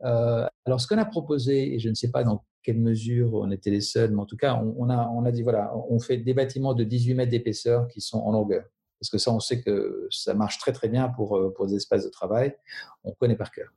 alors, 0.00 0.80
ce 0.80 0.86
qu'on 0.86 0.98
a 0.98 1.04
proposé, 1.04 1.74
et 1.74 1.78
je 1.78 1.88
ne 1.88 1.94
sais 1.94 2.10
pas 2.10 2.24
dans 2.24 2.44
quelle 2.62 2.78
mesure 2.78 3.34
on 3.34 3.50
était 3.50 3.70
les 3.70 3.80
seuls, 3.80 4.10
mais 4.10 4.20
en 4.20 4.26
tout 4.26 4.36
cas, 4.36 4.54
on, 4.54 4.88
a, 4.88 5.32
dit 5.32 5.42
voilà, 5.42 5.72
on 5.88 5.98
fait 5.98 6.16
des 6.16 6.34
bâtiments 6.34 6.74
de 6.74 6.84
18 6.84 7.14
mètres 7.14 7.30
d'épaisseur 7.30 7.88
qui 7.88 8.00
sont 8.00 8.18
en 8.18 8.32
longueur. 8.32 8.64
Parce 9.00 9.10
que 9.10 9.18
ça, 9.18 9.32
on 9.32 9.40
sait 9.40 9.60
que 9.60 10.06
ça 10.10 10.32
marche 10.32 10.58
très 10.58 10.70
très 10.70 10.88
bien 10.88 11.08
pour, 11.08 11.36
euh, 11.36 11.52
pour 11.52 11.66
des 11.66 11.74
espaces 11.74 12.04
de 12.04 12.08
travail. 12.08 12.54
On 13.02 13.10
connaît 13.10 13.34
par 13.34 13.50
cœur. 13.50 13.68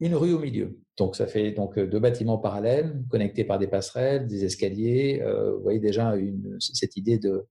Une 0.00 0.16
rue 0.16 0.32
au 0.32 0.40
milieu. 0.40 0.76
Donc, 0.96 1.14
ça 1.14 1.28
fait 1.28 1.52
donc 1.52 1.78
deux 1.78 2.00
bâtiments 2.00 2.38
parallèles, 2.38 3.00
connectés 3.10 3.44
par 3.44 3.60
des 3.60 3.68
passerelles, 3.68 4.26
des 4.26 4.44
escaliers. 4.44 5.22
Euh, 5.22 5.54
vous 5.54 5.62
voyez 5.62 5.78
déjà 5.78 6.14
cette 6.58 6.96
idée 6.96 7.18
de, 7.18 7.46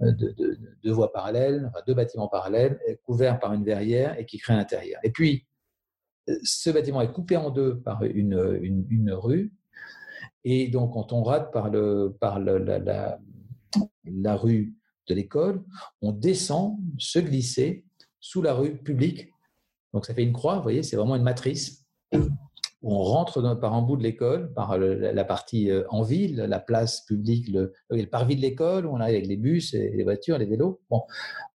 de, 0.00 0.58
deux 0.82 0.92
voies 0.92 1.12
parallèles, 1.12 1.70
deux 1.86 1.94
bâtiments 1.94 2.28
parallèles, 2.28 2.80
couverts 3.04 3.38
par 3.38 3.52
une 3.52 3.64
verrière 3.64 4.18
et 4.18 4.24
qui 4.24 4.38
créent 4.38 4.54
un 4.54 4.58
intérieur. 4.58 5.00
Et 5.02 5.10
puis, 5.10 5.46
ce 6.44 6.70
bâtiment 6.70 7.02
est 7.02 7.12
coupé 7.12 7.36
en 7.36 7.50
deux 7.50 7.78
par 7.80 8.04
une 8.04 9.12
rue 9.12 9.52
et 10.44 10.68
donc, 10.68 10.94
quand 10.94 11.12
on 11.12 11.22
rate 11.22 11.52
par, 11.52 11.70
le, 11.70 12.16
par 12.20 12.38
la, 12.40 13.18
rue 14.36 14.74
de 15.08 15.14
l'école, 15.14 15.62
on 16.00 16.12
descend 16.12 16.78
se 16.98 17.18
glisser 17.18 17.84
sous 18.20 18.42
la 18.42 18.54
rue 18.54 18.76
publique. 18.76 19.28
Donc, 19.92 20.06
ça 20.06 20.14
fait 20.14 20.24
une 20.24 20.32
croix, 20.32 20.56
vous 20.56 20.62
voyez, 20.62 20.82
c'est 20.82 20.96
vraiment 20.96 21.16
une 21.16 21.22
matrice. 21.22 21.86
on 22.82 23.02
rentre 23.02 23.54
par 23.60 23.74
un 23.74 23.82
bout 23.82 23.96
de 23.96 24.02
l'école, 24.02 24.52
par 24.54 24.76
la 24.78 25.24
partie 25.24 25.70
euh, 25.70 25.84
en 25.90 26.02
ville, 26.02 26.36
la 26.36 26.58
place 26.58 27.04
publique, 27.04 27.48
le, 27.48 27.72
le 27.90 28.04
parvis 28.06 28.36
de 28.36 28.40
l'école, 28.40 28.86
où 28.86 28.90
on 28.90 29.00
arrive 29.00 29.16
avec 29.16 29.28
les 29.28 29.36
bus, 29.36 29.74
et 29.74 29.90
les 29.90 30.02
voitures, 30.02 30.38
les 30.38 30.46
vélos. 30.46 30.80
Bon, 30.90 31.02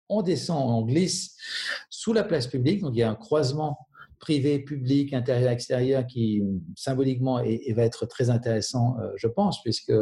on 0.07 0.21
descend, 0.21 0.69
on 0.69 0.85
glisse 0.85 1.35
sous 1.89 2.13
la 2.13 2.23
place 2.23 2.47
publique, 2.47 2.81
donc 2.81 2.93
il 2.93 2.99
y 2.99 3.03
a 3.03 3.09
un 3.09 3.15
croisement 3.15 3.87
privé, 4.19 4.59
public, 4.59 5.13
intérieur, 5.13 5.51
extérieur, 5.51 6.05
qui 6.05 6.43
symboliquement 6.75 7.39
et, 7.39 7.71
va 7.73 7.83
être 7.83 8.05
très 8.05 8.29
intéressant, 8.29 8.97
euh, 8.99 9.11
je 9.15 9.27
pense, 9.27 9.61
puisque 9.61 9.93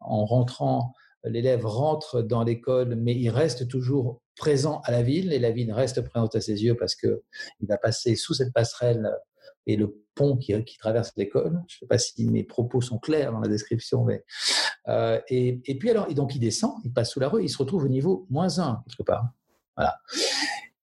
en 0.00 0.24
rentrant, 0.24 0.94
l'élève 1.24 1.66
rentre 1.66 2.22
dans 2.22 2.44
l'école, 2.44 2.94
mais 2.96 3.14
il 3.14 3.30
reste 3.30 3.68
toujours 3.68 4.20
présent 4.36 4.80
à 4.84 4.92
la 4.92 5.02
ville, 5.02 5.32
et 5.32 5.38
la 5.38 5.50
ville 5.50 5.72
reste 5.72 6.00
présente 6.02 6.36
à 6.36 6.40
ses 6.40 6.62
yeux 6.62 6.76
parce 6.76 6.94
que 6.94 7.22
il 7.60 7.66
va 7.66 7.76
passer 7.76 8.14
sous 8.14 8.34
cette 8.34 8.52
passerelle 8.52 9.10
et 9.66 9.76
le 9.76 10.02
pont 10.14 10.36
qui, 10.36 10.54
traverse 10.78 11.12
l'école. 11.16 11.60
Je 11.68 11.76
ne 11.76 11.78
sais 11.80 11.86
pas 11.86 11.98
si 11.98 12.28
mes 12.28 12.44
propos 12.44 12.80
sont 12.80 12.98
clairs 12.98 13.32
dans 13.32 13.40
la 13.40 13.48
description, 13.48 14.04
mais 14.04 14.24
euh, 14.88 15.20
et, 15.28 15.60
puis 15.78 15.90
alors, 15.90 16.10
et 16.10 16.14
donc 16.14 16.34
il 16.34 16.40
descend, 16.40 16.72
il 16.84 16.92
passe 16.92 17.12
sous 17.12 17.20
la 17.20 17.28
rue, 17.28 17.44
il 17.44 17.48
se 17.48 17.58
retrouve 17.58 17.84
au 17.84 17.88
niveau 17.88 18.26
moins 18.30 18.58
1 18.58 18.82
quelque 18.88 19.02
part. 19.02 19.28
Voilà. 19.76 20.00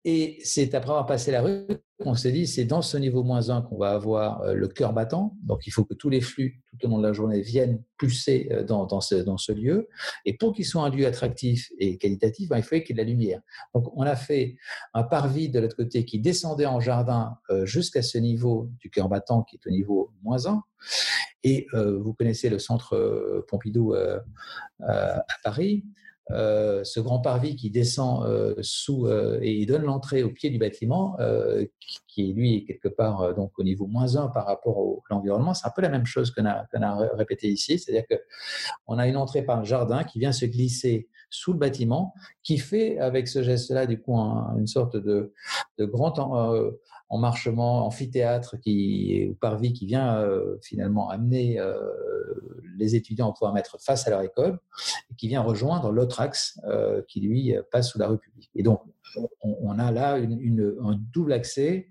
Et 0.05 0.39
c'est 0.43 0.73
après 0.75 0.91
avoir 0.91 1.05
passé 1.05 1.31
la 1.31 1.41
rue 1.41 1.67
qu'on 2.01 2.15
s'est 2.15 2.31
dit, 2.31 2.47
c'est 2.47 2.63
dans 2.63 2.81
ce 2.81 2.95
niveau 2.95 3.23
moins 3.23 3.49
1 3.49 3.63
qu'on 3.63 3.77
va 3.77 3.91
avoir 3.91 4.41
euh, 4.41 4.53
le 4.53 4.69
cœur 4.69 4.93
battant. 4.93 5.35
Donc, 5.43 5.67
il 5.67 5.71
faut 5.71 5.83
que 5.83 5.93
tous 5.93 6.09
les 6.09 6.21
flux 6.21 6.61
tout 6.69 6.85
au 6.85 6.89
long 6.89 6.99
de 6.99 7.03
la 7.03 7.11
journée 7.11 7.41
viennent 7.41 7.83
pulser 7.97 8.47
euh, 8.51 8.63
dans, 8.63 8.85
dans, 8.85 9.01
ce, 9.01 9.15
dans 9.15 9.37
ce, 9.37 9.51
lieu. 9.51 9.89
Et 10.25 10.37
pour 10.37 10.53
qu'il 10.53 10.65
soit 10.65 10.83
un 10.83 10.89
lieu 10.89 11.05
attractif 11.05 11.69
et 11.77 11.97
qualitatif, 11.97 12.47
ben, 12.47 12.57
il 12.57 12.63
faut 12.63 12.77
qu'il 12.77 12.89
y 12.89 12.91
ait 12.91 12.93
de 12.93 12.97
la 12.99 13.03
lumière. 13.03 13.41
Donc, 13.75 13.91
on 13.93 14.03
a 14.03 14.15
fait 14.15 14.55
un 14.93 15.03
parvis 15.03 15.49
de 15.49 15.59
l'autre 15.59 15.75
côté 15.75 16.05
qui 16.05 16.19
descendait 16.19 16.65
en 16.65 16.79
jardin 16.79 17.37
euh, 17.49 17.65
jusqu'à 17.65 18.01
ce 18.01 18.17
niveau 18.17 18.69
du 18.79 18.89
cœur 18.89 19.09
battant 19.09 19.43
qui 19.43 19.57
est 19.57 19.67
au 19.67 19.71
niveau 19.71 20.13
moins 20.23 20.45
1. 20.45 20.63
Et 21.43 21.67
vous 21.73 22.13
connaissez 22.13 22.49
le 22.49 22.59
centre 22.59 23.45
Pompidou 23.47 23.93
à 23.93 25.23
Paris. 25.41 25.85
Euh, 26.31 26.83
ce 26.83 26.99
grand 26.99 27.19
parvis 27.19 27.55
qui 27.55 27.71
descend 27.71 28.23
euh, 28.23 28.53
sous 28.61 29.07
euh, 29.07 29.39
et 29.41 29.65
donne 29.65 29.83
l'entrée 29.83 30.21
au 30.21 30.29
pied 30.29 30.49
du 30.49 30.59
bâtiment, 30.59 31.17
qui, 32.07 32.29
est 32.29 32.33
lui 32.33 32.65
quelque 32.65 32.87
part 32.87 33.33
donc 33.33 33.57
au 33.57 33.63
niveau 33.63 33.87
moins 33.87 34.15
1 34.15 34.27
par 34.27 34.45
rapport 34.45 34.77
à 34.77 35.13
l'environnement, 35.13 35.53
c'est 35.53 35.67
un 35.67 35.71
peu 35.75 35.81
la 35.81 35.89
même 35.89 36.05
chose 36.05 36.31
qu'on 36.31 36.45
a, 36.45 36.67
répété 37.13 37.47
ici, 37.47 37.79
c'est-à-dire 37.79 38.05
que 38.09 38.15
on 38.87 38.97
a 38.97 39.07
une 39.07 39.17
entrée 39.17 39.41
par 39.41 39.59
un 39.59 39.63
jardin 39.63 40.03
qui 40.03 40.19
vient 40.19 40.31
se 40.31 40.45
glisser 40.45 41.07
sous 41.29 41.53
le 41.53 41.59
bâtiment, 41.59 42.13
qui 42.43 42.57
fait 42.57 42.99
avec 42.99 43.27
ce 43.27 43.43
geste-là 43.43 43.85
du 43.85 44.01
coup 44.01 44.15
une 44.15 44.67
sorte 44.67 44.97
de, 44.97 45.33
de 45.77 45.85
grand 45.85 46.19
emmarchement, 47.09 47.85
amphithéâtre 47.85 48.59
qui, 48.59 49.27
ou 49.29 49.35
parvis 49.35 49.73
qui 49.73 49.85
vient 49.85 50.23
finalement 50.61 51.09
amener 51.09 51.59
les 52.79 52.95
étudiants 52.95 53.29
à 53.29 53.33
pouvoir 53.33 53.53
mettre 53.53 53.77
face 53.79 54.07
à 54.07 54.09
leur 54.09 54.21
école 54.21 54.59
et 55.11 55.15
qui 55.15 55.27
vient 55.27 55.41
rejoindre 55.41 55.91
l'autre 55.91 56.21
axe 56.21 56.59
euh, 56.63 57.01
qui, 57.07 57.19
lui, 57.19 57.53
passe 57.71 57.89
sous 57.89 57.99
la 57.99 58.07
rue 58.07 58.17
publique. 58.17 58.49
Et 58.55 58.63
donc, 58.63 58.81
on, 59.41 59.77
a 59.79 59.91
là 59.91 60.15
un 60.15 60.99
double 61.11 61.33
accès 61.33 61.89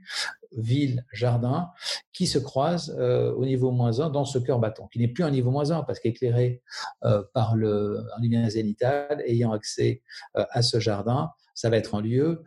ville-jardin 0.57 1.71
qui 2.13 2.27
se 2.27 2.39
croise 2.39 2.97
euh, 2.99 3.33
au 3.35 3.45
niveau 3.45 3.73
moins 3.73 4.01
1 4.01 4.11
dans 4.11 4.25
ce 4.25 4.39
cœur 4.39 4.61
battant, 4.61 4.87
qui 4.87 5.01
n'est 5.01 5.09
plus 5.09 5.25
un 5.25 5.31
niveau 5.31 5.51
moins 5.51 5.71
1 5.71 5.83
parce 5.83 5.99
qu'éclairé 5.99 6.63
euh, 7.05 7.23
par 7.35 7.57
le, 7.57 8.05
un 8.17 8.21
lumière 8.23 8.49
ayant 9.27 9.53
accès 9.53 10.03
à 10.35 10.63
ce 10.63 10.79
jardin, 10.79 11.33
ça 11.59 11.71
va 11.71 11.77
être 11.77 11.97
un 11.97 12.01
lieu 12.01 12.45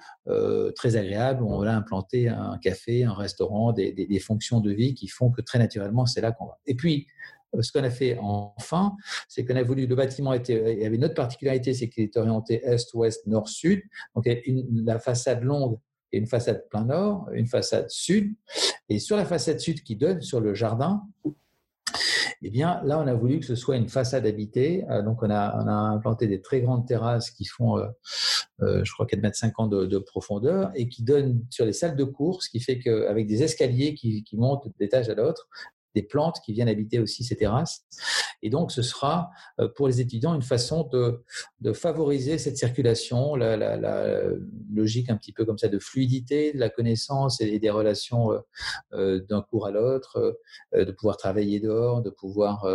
très 0.75 0.95
agréable 0.95 1.43
où 1.43 1.51
on 1.51 1.59
va 1.59 1.75
implanter 1.75 2.29
un 2.29 2.57
café, 2.59 3.03
un 3.03 3.13
restaurant, 3.13 3.73
des, 3.73 4.19
fonctions 4.19 4.61
de 4.61 4.71
vie 4.71 4.93
qui 4.93 5.07
font 5.07 5.31
que 5.31 5.41
très 5.41 5.59
naturellement, 5.59 6.05
c'est 6.05 6.21
là 6.21 6.31
qu'on 6.31 6.45
va. 6.45 6.59
Et 6.65 6.75
puis, 6.75 7.07
euh, 7.55 7.61
ce 7.61 7.71
qu'on 7.71 7.83
a 7.83 7.89
fait 7.89 8.17
enfin, 8.21 8.95
c'est 9.27 9.45
qu'on 9.45 9.55
a 9.55 9.63
voulu, 9.63 9.85
le 9.85 9.95
bâtiment 9.95 10.33
était, 10.33 10.75
il 10.75 10.81
y 10.81 10.85
avait 10.85 10.95
une 10.95 11.05
autre 11.05 11.15
particularité, 11.15 11.73
c'est 11.73 11.89
qu'il 11.89 12.03
est 12.03 12.15
orienté 12.17 12.61
est-ouest, 12.63 13.25
nord-sud. 13.27 13.81
Donc, 14.15 14.25
il 14.25 14.31
y 14.31 14.35
a 14.35 14.39
une, 14.45 14.85
la 14.85 14.99
façade 14.99 15.43
longue 15.43 15.77
et 16.11 16.17
une 16.17 16.27
façade 16.27 16.67
plein 16.69 16.85
nord, 16.85 17.29
une 17.33 17.47
façade 17.47 17.89
sud. 17.89 18.33
Et 18.89 18.99
sur 18.99 19.17
la 19.17 19.25
façade 19.25 19.59
sud 19.59 19.83
qui 19.83 19.95
donne 19.95 20.21
sur 20.21 20.39
le 20.39 20.53
jardin, 20.53 21.01
eh 22.41 22.49
bien, 22.49 22.81
là, 22.83 22.99
on 22.99 23.07
a 23.07 23.13
voulu 23.13 23.39
que 23.39 23.45
ce 23.45 23.55
soit 23.55 23.77
une 23.77 23.89
façade 23.89 24.25
habitée. 24.25 24.85
Euh, 24.89 25.01
donc, 25.01 25.23
on 25.23 25.29
a, 25.29 25.51
implanté 25.91 26.27
des 26.27 26.41
très 26.41 26.61
grandes 26.61 26.87
terrasses 26.87 27.31
qui 27.31 27.45
font, 27.45 27.77
euh, 27.77 28.83
je 28.83 28.91
crois, 28.93 29.05
4,50 29.05 29.21
mètres 29.21 29.67
de, 29.67 29.85
de, 29.85 29.97
profondeur 29.97 30.71
et 30.75 30.87
qui 30.87 31.03
donnent 31.03 31.41
sur 31.49 31.65
les 31.65 31.73
salles 31.73 31.95
de 31.95 32.03
cours, 32.03 32.43
ce 32.43 32.49
qui 32.49 32.59
fait 32.59 32.79
qu'avec 32.79 33.27
des 33.27 33.43
escaliers 33.43 33.93
qui 33.93 34.25
montent 34.33 34.67
d'étage 34.79 35.09
à 35.09 35.15
l'autre, 35.15 35.47
des 35.95 36.03
plantes 36.03 36.37
qui 36.45 36.53
viennent 36.53 36.69
habiter 36.69 36.99
aussi 36.99 37.23
ces 37.23 37.35
terrasses. 37.35 37.85
Et 38.41 38.49
donc, 38.49 38.71
ce 38.71 38.81
sera 38.81 39.29
euh, 39.59 39.67
pour 39.67 39.87
les 39.87 40.01
étudiants 40.01 40.33
une 40.33 40.41
façon 40.41 40.87
de, 40.91 41.21
favoriser 41.73 42.37
cette 42.37 42.57
circulation, 42.57 43.35
la, 43.35 43.55
la, 43.55 44.21
logique 44.73 45.09
un 45.09 45.15
petit 45.15 45.31
peu 45.31 45.45
comme 45.45 45.57
ça 45.57 45.67
de 45.67 45.79
fluidité 45.79 46.53
de 46.53 46.59
la 46.59 46.69
connaissance 46.69 47.39
et 47.39 47.59
des 47.59 47.69
relations 47.69 48.31
euh, 48.31 48.39
euh, 48.93 49.21
d'un 49.29 49.41
cours 49.41 49.67
à 49.67 49.71
l'autre, 49.71 50.39
de 50.73 50.91
pouvoir 50.91 51.17
travailler 51.17 51.59
dehors, 51.59 52.01
de 52.01 52.09
pouvoir 52.09 52.65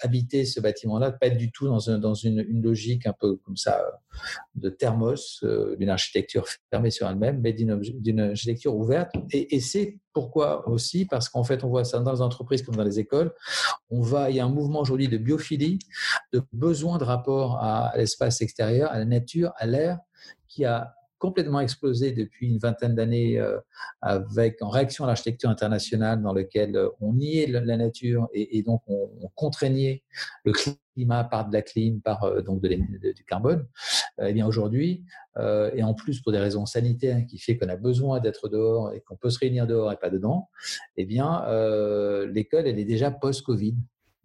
habiter 0.00 0.44
ce 0.44 0.60
bâtiment-là, 0.60 1.12
pas 1.12 1.30
du 1.30 1.50
tout 1.50 1.66
dans, 1.66 1.90
un, 1.90 1.98
dans 1.98 2.14
une, 2.14 2.44
une, 2.48 2.62
logique 2.62 3.06
un 3.06 3.12
peu 3.12 3.36
comme 3.36 3.56
ça 3.56 3.84
de 4.54 4.68
thermos, 4.68 5.44
d'une 5.78 5.90
architecture 5.90 6.46
fermée 6.70 6.90
sur 6.90 7.08
elle-même, 7.08 7.40
mais 7.40 7.52
d'une 7.52 8.20
architecture 8.20 8.74
ouverte. 8.74 9.12
Et, 9.32 9.56
et 9.56 9.60
c'est 9.60 9.98
pourquoi 10.14 10.66
aussi? 10.68 11.04
Parce 11.04 11.28
qu'en 11.28 11.44
fait, 11.44 11.64
on 11.64 11.68
voit 11.68 11.84
ça 11.84 11.98
dans 11.98 12.12
les 12.12 12.22
entreprises 12.22 12.62
comme 12.62 12.76
dans 12.76 12.84
les 12.84 12.98
écoles. 12.98 13.34
On 13.90 14.00
va, 14.00 14.30
il 14.30 14.36
y 14.36 14.40
a 14.40 14.44
un 14.44 14.48
mouvement 14.48 14.80
aujourd'hui 14.80 15.08
de 15.08 15.18
biophilie, 15.18 15.80
de 16.32 16.42
besoin 16.52 16.96
de 16.98 17.04
rapport 17.04 17.58
à 17.60 17.92
l'espace 17.96 18.40
extérieur, 18.40 18.90
à 18.92 18.98
la 18.98 19.04
nature, 19.04 19.52
à 19.56 19.66
l'air, 19.66 19.98
qui 20.48 20.64
a 20.64 20.94
complètement 21.24 21.60
explosé 21.60 22.12
depuis 22.12 22.48
une 22.48 22.58
vingtaine 22.58 22.94
d'années 22.94 23.38
euh, 23.38 23.58
avec 24.02 24.60
en 24.60 24.68
réaction 24.68 25.04
à 25.04 25.06
l'architecture 25.06 25.48
internationale 25.48 26.20
dans 26.20 26.34
lequel 26.34 26.76
euh, 26.76 26.90
on 27.00 27.14
niait 27.14 27.46
la 27.46 27.78
nature 27.78 28.28
et, 28.34 28.62
donc 28.62 28.82
on, 28.88 29.08
contraignait 29.34 30.02
le 30.44 30.52
climat 30.52 31.24
par 31.24 31.48
de 31.48 31.54
la 31.54 31.62
clim, 31.62 32.02
par 32.02 32.24
euh, 32.24 32.42
donc 32.42 32.60
de, 32.60 32.68
du 32.68 33.24
carbone. 33.24 33.66
eh 34.20 34.34
bien 34.34 34.46
aujourd'hui, 34.46 35.02
et 35.74 35.82
en 35.82 35.94
plus 35.94 36.20
pour 36.20 36.30
des 36.30 36.38
raisons 36.38 36.66
sanitaires 36.66 37.24
qui 37.26 37.38
fait 37.38 37.56
qu'on 37.56 37.70
a 37.70 37.76
besoin 37.76 38.20
d'être 38.20 38.50
dehors 38.50 38.92
et 38.92 39.00
qu'on 39.00 39.16
peut 39.16 39.30
se 39.30 39.38
réunir 39.38 39.66
dehors 39.66 39.90
et 39.92 39.96
pas 39.96 40.10
dedans, 40.10 40.50
eh 40.98 41.06
bien 41.06 41.42
l'école 42.26 42.66
elle 42.66 42.78
est 42.78 42.84
déjà 42.84 43.10
post-Covid. 43.10 43.76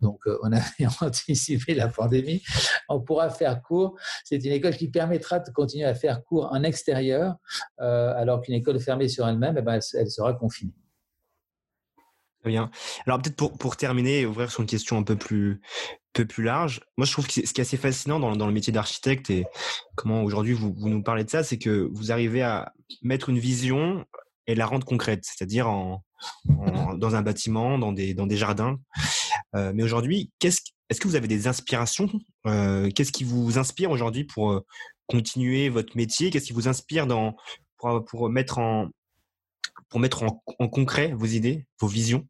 Donc, 0.02 0.20
euh, 0.28 0.38
on 0.44 0.52
a 0.54 0.60
anticipé 1.06 1.74
la 1.74 1.88
pandémie. 1.88 2.42
On 2.88 3.02
pourra 3.02 3.30
faire 3.30 3.62
cours. 3.62 3.98
C'est 4.24 4.44
une 4.44 4.52
école 4.52 4.76
qui 4.76 4.90
permettra 4.90 5.40
de 5.40 5.50
continuer 5.52 5.86
à 5.86 5.96
faire 5.96 6.24
cours 6.24 6.50
en 6.52 6.64
extérieur, 6.64 7.36
euh, 7.82 8.14
alors 8.16 8.42
qu'une 8.42 8.56
école 8.56 8.80
fermée 8.80 9.08
sur 9.08 9.28
elle-même, 9.28 9.56
eh 9.58 9.62
ben, 9.62 9.80
elle, 9.94 10.10
sera 10.10 10.34
confinée. 10.34 10.74
Très 12.42 12.52
bien. 12.52 12.72
Alors 13.06 13.22
peut-être 13.22 13.58
pour, 13.58 13.76
terminer 13.76 14.22
et 14.22 14.26
ouvrir 14.26 14.50
sur 14.50 14.62
une 14.62 14.68
question 14.68 14.98
un 14.98 15.04
peu 15.04 15.18
plus, 15.18 15.62
large, 16.38 16.82
moi 16.98 17.06
je 17.06 17.12
trouve 17.12 17.28
que 17.28 17.34
ce 17.34 17.42
qui 17.42 17.60
est 17.60 17.62
assez 17.62 17.76
fascinant 17.76 18.20
dans, 18.20 18.48
le 18.48 18.54
métier 18.54 18.72
d'architecte 18.72 19.30
et 19.30 19.46
comment 19.96 20.24
aujourd'hui 20.24 20.54
vous, 20.54 20.74
nous 20.78 21.04
parlez 21.04 21.26
de 21.26 21.30
ça, 21.30 21.44
c'est 21.44 21.58
que 21.58 21.90
vous 21.92 22.14
arrivez 22.14 22.42
à 22.42 22.74
mettre 23.02 23.30
une 23.30 23.40
vision 23.40 24.06
et 24.48 24.56
la 24.56 24.66
rendre 24.66 24.86
concrète, 24.86 25.24
c'est-à-dire 25.24 25.68
dans 26.46 27.16
un 27.16 27.22
bâtiment, 27.22 27.78
dans 27.78 27.92
des 27.92 28.38
jardins. 28.38 28.80
Mais 29.54 29.84
aujourd'hui, 29.84 30.32
est-ce 30.44 31.00
que 31.00 31.08
vous 31.08 31.16
avez 31.16 31.28
des 31.28 31.48
inspirations 31.48 32.10
Qu'est-ce 32.44 33.12
qui 33.12 33.24
vous 33.24 33.58
inspire 33.58 33.92
aujourd'hui 33.92 34.24
pour 34.24 34.64
continuer 35.08 35.70
votre 35.70 35.98
métier? 35.98 36.30
Qu'est-ce 36.30 36.46
qui 36.46 36.54
vous 36.54 36.68
inspire 36.68 37.08
dans, 37.08 37.36
pour, 37.78 38.30
mettre, 38.30 38.60
en, 38.60 38.90
pour 39.90 40.00
mettre 40.00 40.24
en, 40.24 40.68
concret 40.68 41.14
vos 41.14 41.26
idées, 41.26 41.66
vos 41.80 41.88
visions? 41.88 42.28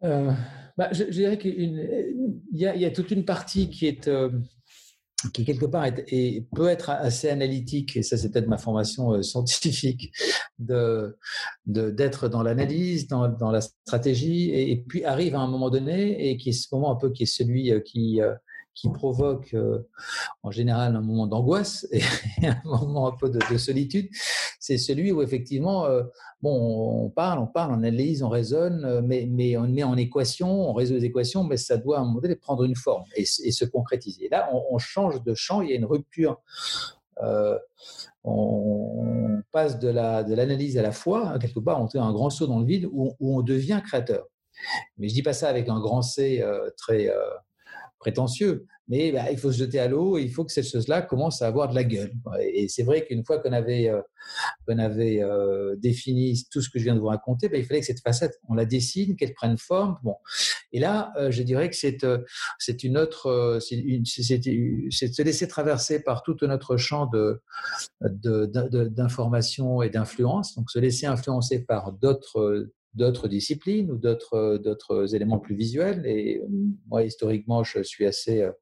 Bah, 0.00 0.90
je, 0.92 1.04
dirais 1.04 1.38
qu'il 1.38 2.38
y, 2.52 2.84
a 2.84 2.90
toute 2.90 3.10
une 3.10 3.24
partie 3.24 3.68
qui 3.68 3.86
est 3.86 4.08
qui 5.32 5.44
quelque 5.44 5.66
part 5.66 5.84
est, 5.84 6.04
et 6.08 6.46
peut 6.54 6.68
être 6.68 6.90
assez 6.90 7.28
analytique, 7.28 7.96
et 7.96 8.02
ça 8.02 8.16
c'est 8.16 8.30
peut-être 8.30 8.46
ma 8.46 8.58
formation 8.58 9.14
euh, 9.14 9.22
scientifique, 9.22 10.12
de 10.58 11.18
d'être 11.66 12.28
dans 12.28 12.42
l'analyse, 12.42 13.08
dans, 13.08 13.28
dans, 13.28 13.50
la 13.50 13.60
stratégie, 13.60 14.50
et, 14.50 14.70
et, 14.70 14.76
puis 14.76 15.04
arrive 15.04 15.34
à 15.34 15.40
un 15.40 15.48
moment 15.48 15.70
donné, 15.70 16.30
et 16.30 16.36
qui 16.36 16.50
est 16.50 16.52
ce 16.52 16.68
moment 16.72 16.92
un 16.92 16.96
peu 16.96 17.10
qui 17.10 17.24
est 17.24 17.26
celui 17.26 17.72
euh, 17.72 17.80
qui 17.80 18.22
euh, 18.22 18.34
qui 18.80 18.90
provoque 18.90 19.56
en 20.42 20.50
général 20.50 20.94
un 20.94 21.00
moment 21.00 21.26
d'angoisse 21.26 21.86
et 21.90 22.02
un 22.46 22.60
moment 22.64 23.08
un 23.08 23.16
peu 23.16 23.28
de, 23.28 23.38
de 23.50 23.58
solitude, 23.58 24.08
c'est 24.60 24.78
celui 24.78 25.12
où 25.12 25.22
effectivement 25.22 25.86
bon, 26.42 27.04
on 27.04 27.10
parle, 27.10 27.38
on 27.38 27.46
parle, 27.46 27.72
on 27.72 27.74
analyse, 27.74 28.22
on 28.22 28.28
raisonne, 28.28 28.84
euh, 28.84 29.00
mais, 29.02 29.26
mais 29.28 29.56
on 29.56 29.66
met 29.68 29.82
en 29.82 29.96
équation, 29.96 30.48
on 30.68 30.72
résout 30.72 30.94
les 30.94 31.04
équations, 31.04 31.44
mais 31.44 31.56
ça 31.56 31.76
doit 31.76 31.98
à 31.98 32.00
un 32.00 32.04
moment 32.04 32.20
donné 32.20 32.36
prendre 32.36 32.64
une 32.64 32.76
forme 32.76 33.04
et, 33.16 33.24
se 33.24 33.64
concrétiser. 33.64 34.26
Et 34.26 34.28
là, 34.28 34.50
on, 34.70 34.78
change 34.78 35.22
de 35.22 35.34
champ, 35.34 35.62
il 35.62 35.70
y 35.70 35.72
a 35.72 35.76
une 35.76 35.84
rupture. 35.84 36.40
Euh, 37.22 37.58
on 38.22 39.42
passe 39.50 39.78
de 39.78 39.88
l'analyse 39.88 40.74
de 40.74 40.80
à 40.80 40.82
la 40.82 40.92
foi, 40.92 41.28
hein, 41.28 41.38
quelque 41.38 41.58
part, 41.58 41.82
on 41.82 41.88
fait 41.88 41.98
un 41.98 42.12
grand 42.12 42.30
saut 42.30 42.46
dans 42.46 42.60
le 42.60 42.66
vide 42.66 42.88
où, 42.92 43.14
on 43.20 43.42
devient 43.42 43.80
créateur. 43.84 44.26
Mais 44.96 45.08
je 45.08 45.14
dis 45.14 45.22
pas 45.22 45.32
ça 45.32 45.48
avec 45.48 45.68
un 45.68 45.80
grand 45.80 46.02
C 46.02 46.40
euh, 46.42 46.70
très 46.76 47.08
prétentieux, 47.98 48.66
mais 48.88 49.12
bah, 49.12 49.30
il 49.30 49.38
faut 49.38 49.52
se 49.52 49.58
jeter 49.58 49.78
à 49.78 49.88
l'eau 49.88 50.18
il 50.18 50.30
faut 50.30 50.44
que 50.44 50.52
cette 50.52 50.66
chose-là 50.66 51.02
commence 51.02 51.42
à 51.42 51.46
avoir 51.46 51.68
de 51.68 51.74
la 51.74 51.84
gueule. 51.84 52.12
Et 52.40 52.68
c'est 52.68 52.82
vrai 52.82 53.04
qu'une 53.04 53.24
fois 53.24 53.38
qu'on 53.38 53.52
avait, 53.52 53.88
euh, 53.88 54.00
avait 54.78 55.22
euh, 55.22 55.76
défini 55.76 56.44
tout 56.50 56.60
ce 56.60 56.70
que 56.70 56.78
je 56.78 56.84
viens 56.84 56.94
de 56.94 57.00
vous 57.00 57.06
raconter, 57.06 57.48
bah, 57.48 57.58
il 57.58 57.64
fallait 57.64 57.80
que 57.80 57.86
cette 57.86 58.00
facette, 58.00 58.38
on 58.48 58.54
la 58.54 58.64
dessine, 58.64 59.16
qu'elle 59.16 59.34
prenne 59.34 59.58
forme. 59.58 59.98
Bon. 60.02 60.16
Et 60.72 60.80
là, 60.80 61.12
euh, 61.16 61.30
je 61.30 61.42
dirais 61.42 61.68
que 61.68 61.76
c'est, 61.76 62.84
une 62.84 62.96
autre, 62.96 63.58
c'est, 63.60 63.76
de 63.76 64.90
se 64.90 65.22
laisser 65.22 65.48
traverser 65.48 66.02
par 66.02 66.22
tout 66.22 66.36
notre 66.42 66.76
champ 66.76 67.06
de, 67.06 67.40
de, 68.00 68.88
d'information 68.88 69.82
et 69.82 69.90
d'influence, 69.90 70.54
donc 70.54 70.70
se 70.70 70.78
laisser 70.78 71.06
influencer 71.06 71.64
par 71.64 71.92
d'autres 71.92 72.70
d'autres 72.98 73.28
disciplines 73.28 73.90
ou 73.90 73.96
d'autres 73.96 74.58
d'autres 74.58 75.14
éléments 75.14 75.38
plus 75.38 75.54
visuels. 75.54 76.04
Et 76.04 76.42
moi, 76.88 77.04
historiquement, 77.04 77.62
je 77.62 77.82
suis 77.82 78.04
assez 78.04 78.42
euh, 78.42 78.52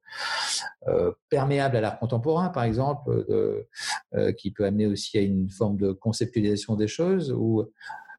euh, 0.87 1.11
perméable 1.29 1.75
à 1.75 1.81
l'art 1.81 1.99
contemporain, 1.99 2.49
par 2.49 2.63
exemple, 2.63 3.25
euh, 3.29 4.31
qui 4.33 4.51
peut 4.51 4.65
amener 4.65 4.85
aussi 4.85 5.17
à 5.17 5.21
une 5.21 5.49
forme 5.49 5.77
de 5.77 5.91
conceptualisation 5.91 6.75
des 6.75 6.87
choses 6.87 7.31
ou 7.31 7.65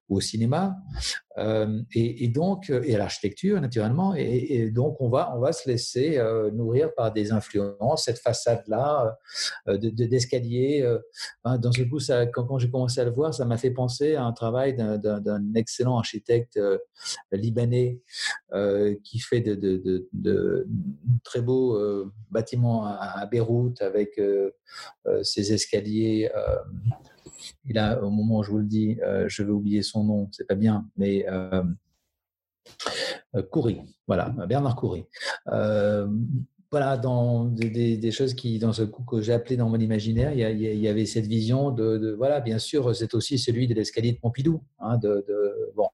au 0.09 0.21
cinéma, 0.21 0.77
euh, 1.37 1.83
et, 1.95 2.29
donc 2.29 2.71
et 2.71 2.95
à 2.95 2.99
l'architecture 2.99 3.61
naturellement, 3.61 4.15
et, 4.15 4.71
donc 4.71 5.01
on 5.01 5.09
va 5.09 5.33
on 5.37 5.41
va 5.41 5.53
se 5.53 5.69
laisser 5.69 6.19
euh, 6.19 6.51
nourrir 6.51 6.95
par 6.95 7.13
des 7.13 7.31
influences. 7.31 8.05
Cette 8.05 8.19
façade 8.19 8.63
là 8.67 9.17
d'escalier, 9.67 10.85
hein, 11.45 11.59
dans 11.59 11.73
ce 11.73 11.83
coup, 11.83 12.01
ça, 12.01 12.27
quand, 12.27 12.59
j'ai 12.59 12.71
commencé 12.71 13.01
à 13.01 13.05
le 13.05 13.11
voir, 13.11 13.35
ça 13.35 13.45
m'a 13.45 13.59
fait 13.59 13.71
penser 13.71 14.15
à 14.15 14.25
un 14.25 14.33
travail 14.33 14.75
d'un 14.75 15.55
excellent 15.55 15.99
architecte 15.99 16.59
libanais 17.33 18.01
qui 19.05 19.19
fait 19.19 19.41
de, 19.41 19.55
de, 19.55 20.09
de, 20.13 20.67
très 21.23 21.43
beaux 21.43 21.79
bâtiments 22.31 22.85
à, 22.87 23.27
Beyrouth 23.27 23.83
avec 23.83 24.21
ses 25.23 25.53
escaliers 25.53 26.31
il 27.65 27.79
a, 27.79 28.03
au 28.03 28.11
moment 28.11 28.39
où 28.39 28.43
je 28.43 28.51
vous 28.51 28.59
le 28.59 28.67
dis, 28.67 28.99
euh, 29.03 29.27
je 29.29 29.43
vais 29.43 29.51
oublier 29.51 29.83
son 29.83 30.05
nom, 30.05 30.29
c'est 30.33 30.47
pas 30.47 30.55
bien, 30.55 30.89
mais 30.97 31.27
euh, 31.29 31.63
euh 33.37 33.43
Coury, 33.51 33.81
voilà, 34.07 34.31
Bernard 34.49 34.77
Coury. 34.77 35.05
Euh, 35.49 36.09
voilà, 36.71 36.99
dans 36.99 37.47
des, 37.47 38.11
choses 38.11 38.35
qui, 38.35 38.59
dans 38.59 38.75
ce 38.75 38.83
coup 38.83 39.03
que 39.03 39.23
j'ai 39.23 39.33
appelé 39.33 39.57
dans 39.57 39.71
mon 39.71 39.79
imaginaire, 39.79 40.33
il 40.35 40.61
y, 40.61 40.89
avait 40.89 41.07
cette 41.07 41.27
vision 41.27 41.71
de, 41.71 42.15
voilà, 42.19 42.41
bien 42.41 42.59
sûr, 42.59 42.95
c'est 42.95 43.15
aussi 43.15 43.39
celui 43.39 43.67
de 43.67 43.73
l'escalier 43.73 44.13
de 44.13 44.19
Pompidou, 44.19 44.63
hein, 44.79 44.99
de, 44.99 45.25
bon, 45.75 45.89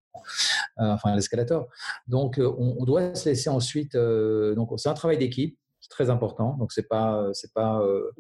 enfin 0.77 1.15
l'escalator. 1.15 1.69
Donc, 2.09 2.41
on, 2.41 2.75
on, 2.77 2.85
doit 2.85 3.15
se 3.15 3.29
laisser 3.29 3.51
ensuite. 3.51 3.95
donc, 3.95 4.69
c'est 4.79 4.89
un 4.89 4.95
travail 4.95 5.17
d'équipe 5.17 5.57
très 5.89 6.11
important. 6.11 6.57
Donc 6.59 6.73
c'est 6.73 6.89
pas 6.89 7.29
c'est 7.33 7.53
pas 7.53 7.81
euh, 7.81 8.11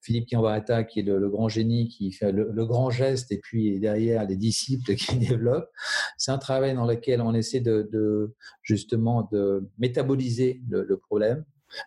Philippe 0.00 0.26
Kiambaretta 0.26 0.84
qui 0.84 1.00
est 1.00 1.02
le, 1.02 1.28
grand 1.28 1.48
génie 1.48 1.88
qui 1.88 2.12
fait 2.12 2.32
le, 2.32 2.66
grand 2.66 2.90
geste 2.90 3.32
et 3.32 3.38
puis 3.38 3.78
derrière 3.80 4.26
les 4.26 4.36
disciples 4.36 4.94
qui 4.94 5.16
développent. 5.18 5.70
C'est 6.16 6.30
un 6.30 6.38
travail 6.38 6.74
dans 6.74 6.86
lequel 6.86 7.20
on 7.20 7.34
essaie 7.34 7.60
de, 7.60 8.34
justement 8.62 9.28
de 9.32 9.68
métaboliser 9.78 10.60
le 10.68 10.96
problème 10.96 11.44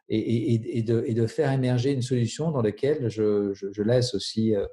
et, 0.09 0.83
de, 0.83 1.27
faire 1.27 1.51
émerger 1.51 1.91
une 1.91 2.01
solution 2.01 2.51
dans 2.51 2.61
laquelle 2.61 3.09
je, 3.09 3.81
laisse 3.81 4.13
aussi 4.13 4.55
euh, 4.55 4.65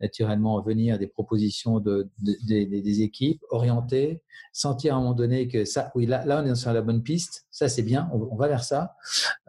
naturellement 0.00 0.60
venir 0.60 0.98
des 0.98 1.06
propositions 1.06 1.80
de, 1.80 2.08
des 2.22 3.02
équipes 3.02 3.42
orientées, 3.50 4.22
sentir 4.52 4.94
à 4.94 4.96
un 4.96 5.00
moment 5.00 5.14
donné 5.14 5.48
que 5.48 5.64
ça, 5.64 5.90
oui, 5.94 6.06
là, 6.06 6.24
là 6.24 6.42
on 6.42 6.50
est 6.50 6.54
sur 6.54 6.72
la 6.72 6.82
bonne 6.82 7.02
piste, 7.02 7.46
ça 7.50 7.68
c'est 7.68 7.82
bien, 7.82 8.08
on, 8.12 8.36
va 8.36 8.48
vers 8.48 8.64
ça. 8.64 8.94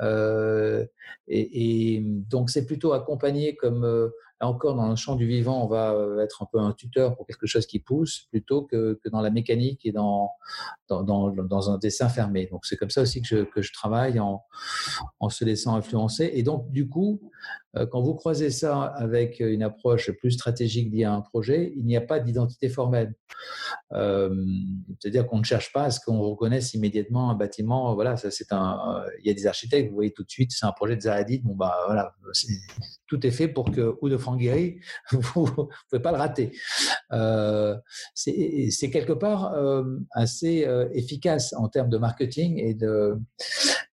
Euh, 0.01 0.85
et, 1.27 2.01
donc 2.29 2.49
c'est 2.49 2.65
plutôt 2.65 2.93
accompagné 2.93 3.55
comme 3.55 3.83
euh, 3.83 4.09
Là 4.39 4.47
encore, 4.47 4.75
dans 4.75 4.89
le 4.89 4.95
champ 4.95 5.15
du 5.15 5.25
vivant, 5.27 5.63
on 5.63 5.67
va 5.67 5.93
euh, 5.93 6.19
être 6.19 6.43
un 6.43 6.47
peu 6.51 6.59
un 6.59 6.71
tuteur 6.71 7.15
pour 7.15 7.25
quelque 7.25 7.47
chose 7.47 7.65
qui 7.65 7.79
pousse 7.79 8.27
plutôt 8.29 8.63
que, 8.63 8.99
dans 9.11 9.21
la 9.21 9.31
mécanique 9.31 9.85
et 9.85 9.91
dans, 9.91 10.31
un 10.89 11.77
dessin 11.77 12.09
fermé. 12.09 12.47
Donc, 12.51 12.65
c'est 12.65 12.77
comme 12.77 12.89
ça 12.89 13.01
aussi 13.01 13.21
que 13.21 13.47
je, 13.55 13.73
travaille 13.73 14.19
en, 14.19 14.43
en 15.19 15.29
se 15.29 15.43
laissant 15.43 15.75
influencer. 15.75 16.29
Et 16.33 16.43
donc, 16.43 16.71
du 16.71 16.87
coup, 16.87 17.19
quand 17.91 18.01
vous 18.01 18.15
croisez 18.15 18.49
ça 18.49 18.83
avec 18.83 19.39
une 19.39 19.63
approche 19.63 20.11
plus 20.11 20.31
stratégique 20.31 20.91
liée 20.91 21.03
à 21.03 21.13
un 21.13 21.21
projet, 21.21 21.73
il 21.75 21.85
n'y 21.85 21.97
a 21.97 22.01
pas 22.01 22.19
d'identité 22.19 22.69
formelle. 22.69 23.13
Euh, 23.93 24.45
c'est-à-dire 24.99 25.27
qu'on 25.27 25.39
ne 25.39 25.43
cherche 25.43 25.71
pas 25.71 25.83
à 25.83 25.91
ce 25.91 25.99
qu'on 25.99 26.19
reconnaisse 26.19 26.73
immédiatement 26.73 27.29
un 27.29 27.35
bâtiment. 27.35 27.93
Voilà, 27.95 28.17
c'est 28.17 28.51
un. 28.51 29.03
Il 29.19 29.27
y 29.27 29.31
a 29.31 29.33
des 29.33 29.47
architectes, 29.47 29.89
vous 29.89 29.95
voyez 29.95 30.11
tout 30.11 30.23
de 30.23 30.29
suite, 30.29 30.51
c'est 30.51 30.65
un 30.65 30.71
projet 30.71 30.95
de 30.95 31.01
Zaradit. 31.01 31.39
Bon 31.39 31.55
bah 31.55 31.75
voilà, 31.85 32.13
tout 33.07 33.25
est 33.25 33.31
fait 33.31 33.47
pour 33.47 33.71
que 33.71 33.95
ou 34.01 34.09
de 34.09 34.17
Franck 34.17 34.37
vous 35.11 35.45
ne 35.45 35.51
pouvez 35.89 36.01
pas 36.01 36.11
le 36.11 36.17
rater. 36.17 36.51
Euh, 37.11 37.75
c'est 38.13 38.91
quelque 38.91 39.13
part 39.13 39.55
assez 40.11 40.67
efficace 40.93 41.53
en 41.53 41.69
termes 41.69 41.89
de 41.89 41.97
marketing 41.97 42.59
et 42.59 42.73
de 42.73 43.17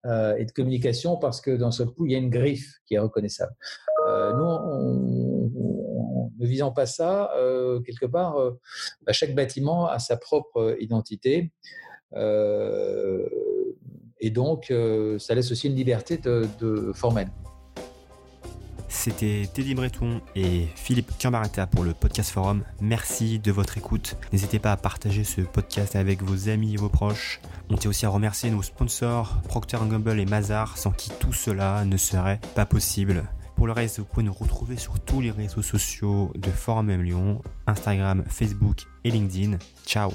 euh, 0.05 0.35
et 0.35 0.43
de 0.43 0.51
communication 0.51 1.15
parce 1.15 1.39
que 1.39 1.51
dans 1.51 1.71
ce 1.71 1.81
coup, 1.83 2.05
il 2.05 2.11
y 2.11 2.15
a 2.15 2.17
une 2.17 2.29
griffe 2.29 2.81
qui 2.85 2.95
est 2.95 2.99
reconnaissable. 2.99 3.53
Euh, 4.13 4.33
nous, 4.33 5.51
ne 6.39 6.45
visant 6.45 6.71
pas 6.71 6.85
ça, 6.85 7.31
euh, 7.37 7.79
quelque 7.81 8.05
part, 8.05 8.35
bah, 9.05 9.13
chaque 9.13 9.33
bâtiment 9.35 9.87
a 9.87 9.99
sa 9.99 10.17
propre 10.17 10.75
identité. 10.79 11.51
et 14.19 14.29
donc, 14.29 14.73
ça 15.19 15.35
laisse 15.35 15.51
aussi 15.51 15.67
une 15.67 15.75
liberté 15.75 16.17
de, 16.17 16.91
formelle. 16.93 17.29
C'était 18.89 19.49
Teddy 19.51 19.73
Breton 19.73 20.21
et 20.35 20.67
Philippe 20.75 21.11
Cambaretta 21.19 21.65
pour 21.65 21.83
le 21.83 21.93
Podcast 21.93 22.29
Forum. 22.29 22.63
Merci 22.79 23.39
de 23.39 23.51
votre 23.51 23.77
écoute. 23.77 24.15
N'hésitez 24.31 24.59
pas 24.59 24.71
à 24.71 24.77
partager 24.77 25.23
ce 25.23 25.41
podcast 25.41 25.95
avec 25.95 26.21
vos 26.21 26.47
amis 26.47 26.75
et 26.75 26.77
vos 26.77 26.89
proches. 26.89 27.41
On 27.69 27.75
tient 27.75 27.89
aussi 27.89 28.05
à 28.05 28.09
remercier 28.09 28.51
nos 28.51 28.61
sponsors 28.61 29.41
Procter 29.47 29.79
Gamble 29.89 30.19
et 30.19 30.25
Mazar, 30.25 30.77
sans 30.77 30.91
qui 30.91 31.09
tout 31.19 31.33
cela 31.33 31.85
ne 31.85 31.97
serait 31.97 32.39
pas 32.53 32.67
possible. 32.67 33.23
Pour 33.63 33.67
le 33.67 33.71
reste, 33.71 33.99
vous 33.99 34.03
pouvez 34.03 34.23
nous 34.23 34.33
retrouver 34.33 34.75
sur 34.75 34.99
tous 34.99 35.21
les 35.21 35.31
réseaux 35.31 35.61
sociaux 35.61 36.33
de 36.35 36.49
Forum 36.49 36.89
M 36.89 37.01
Lyon, 37.01 37.41
Instagram, 37.65 38.25
Facebook 38.27 38.79
et 39.05 39.09
LinkedIn. 39.09 39.57
Ciao 39.85 40.11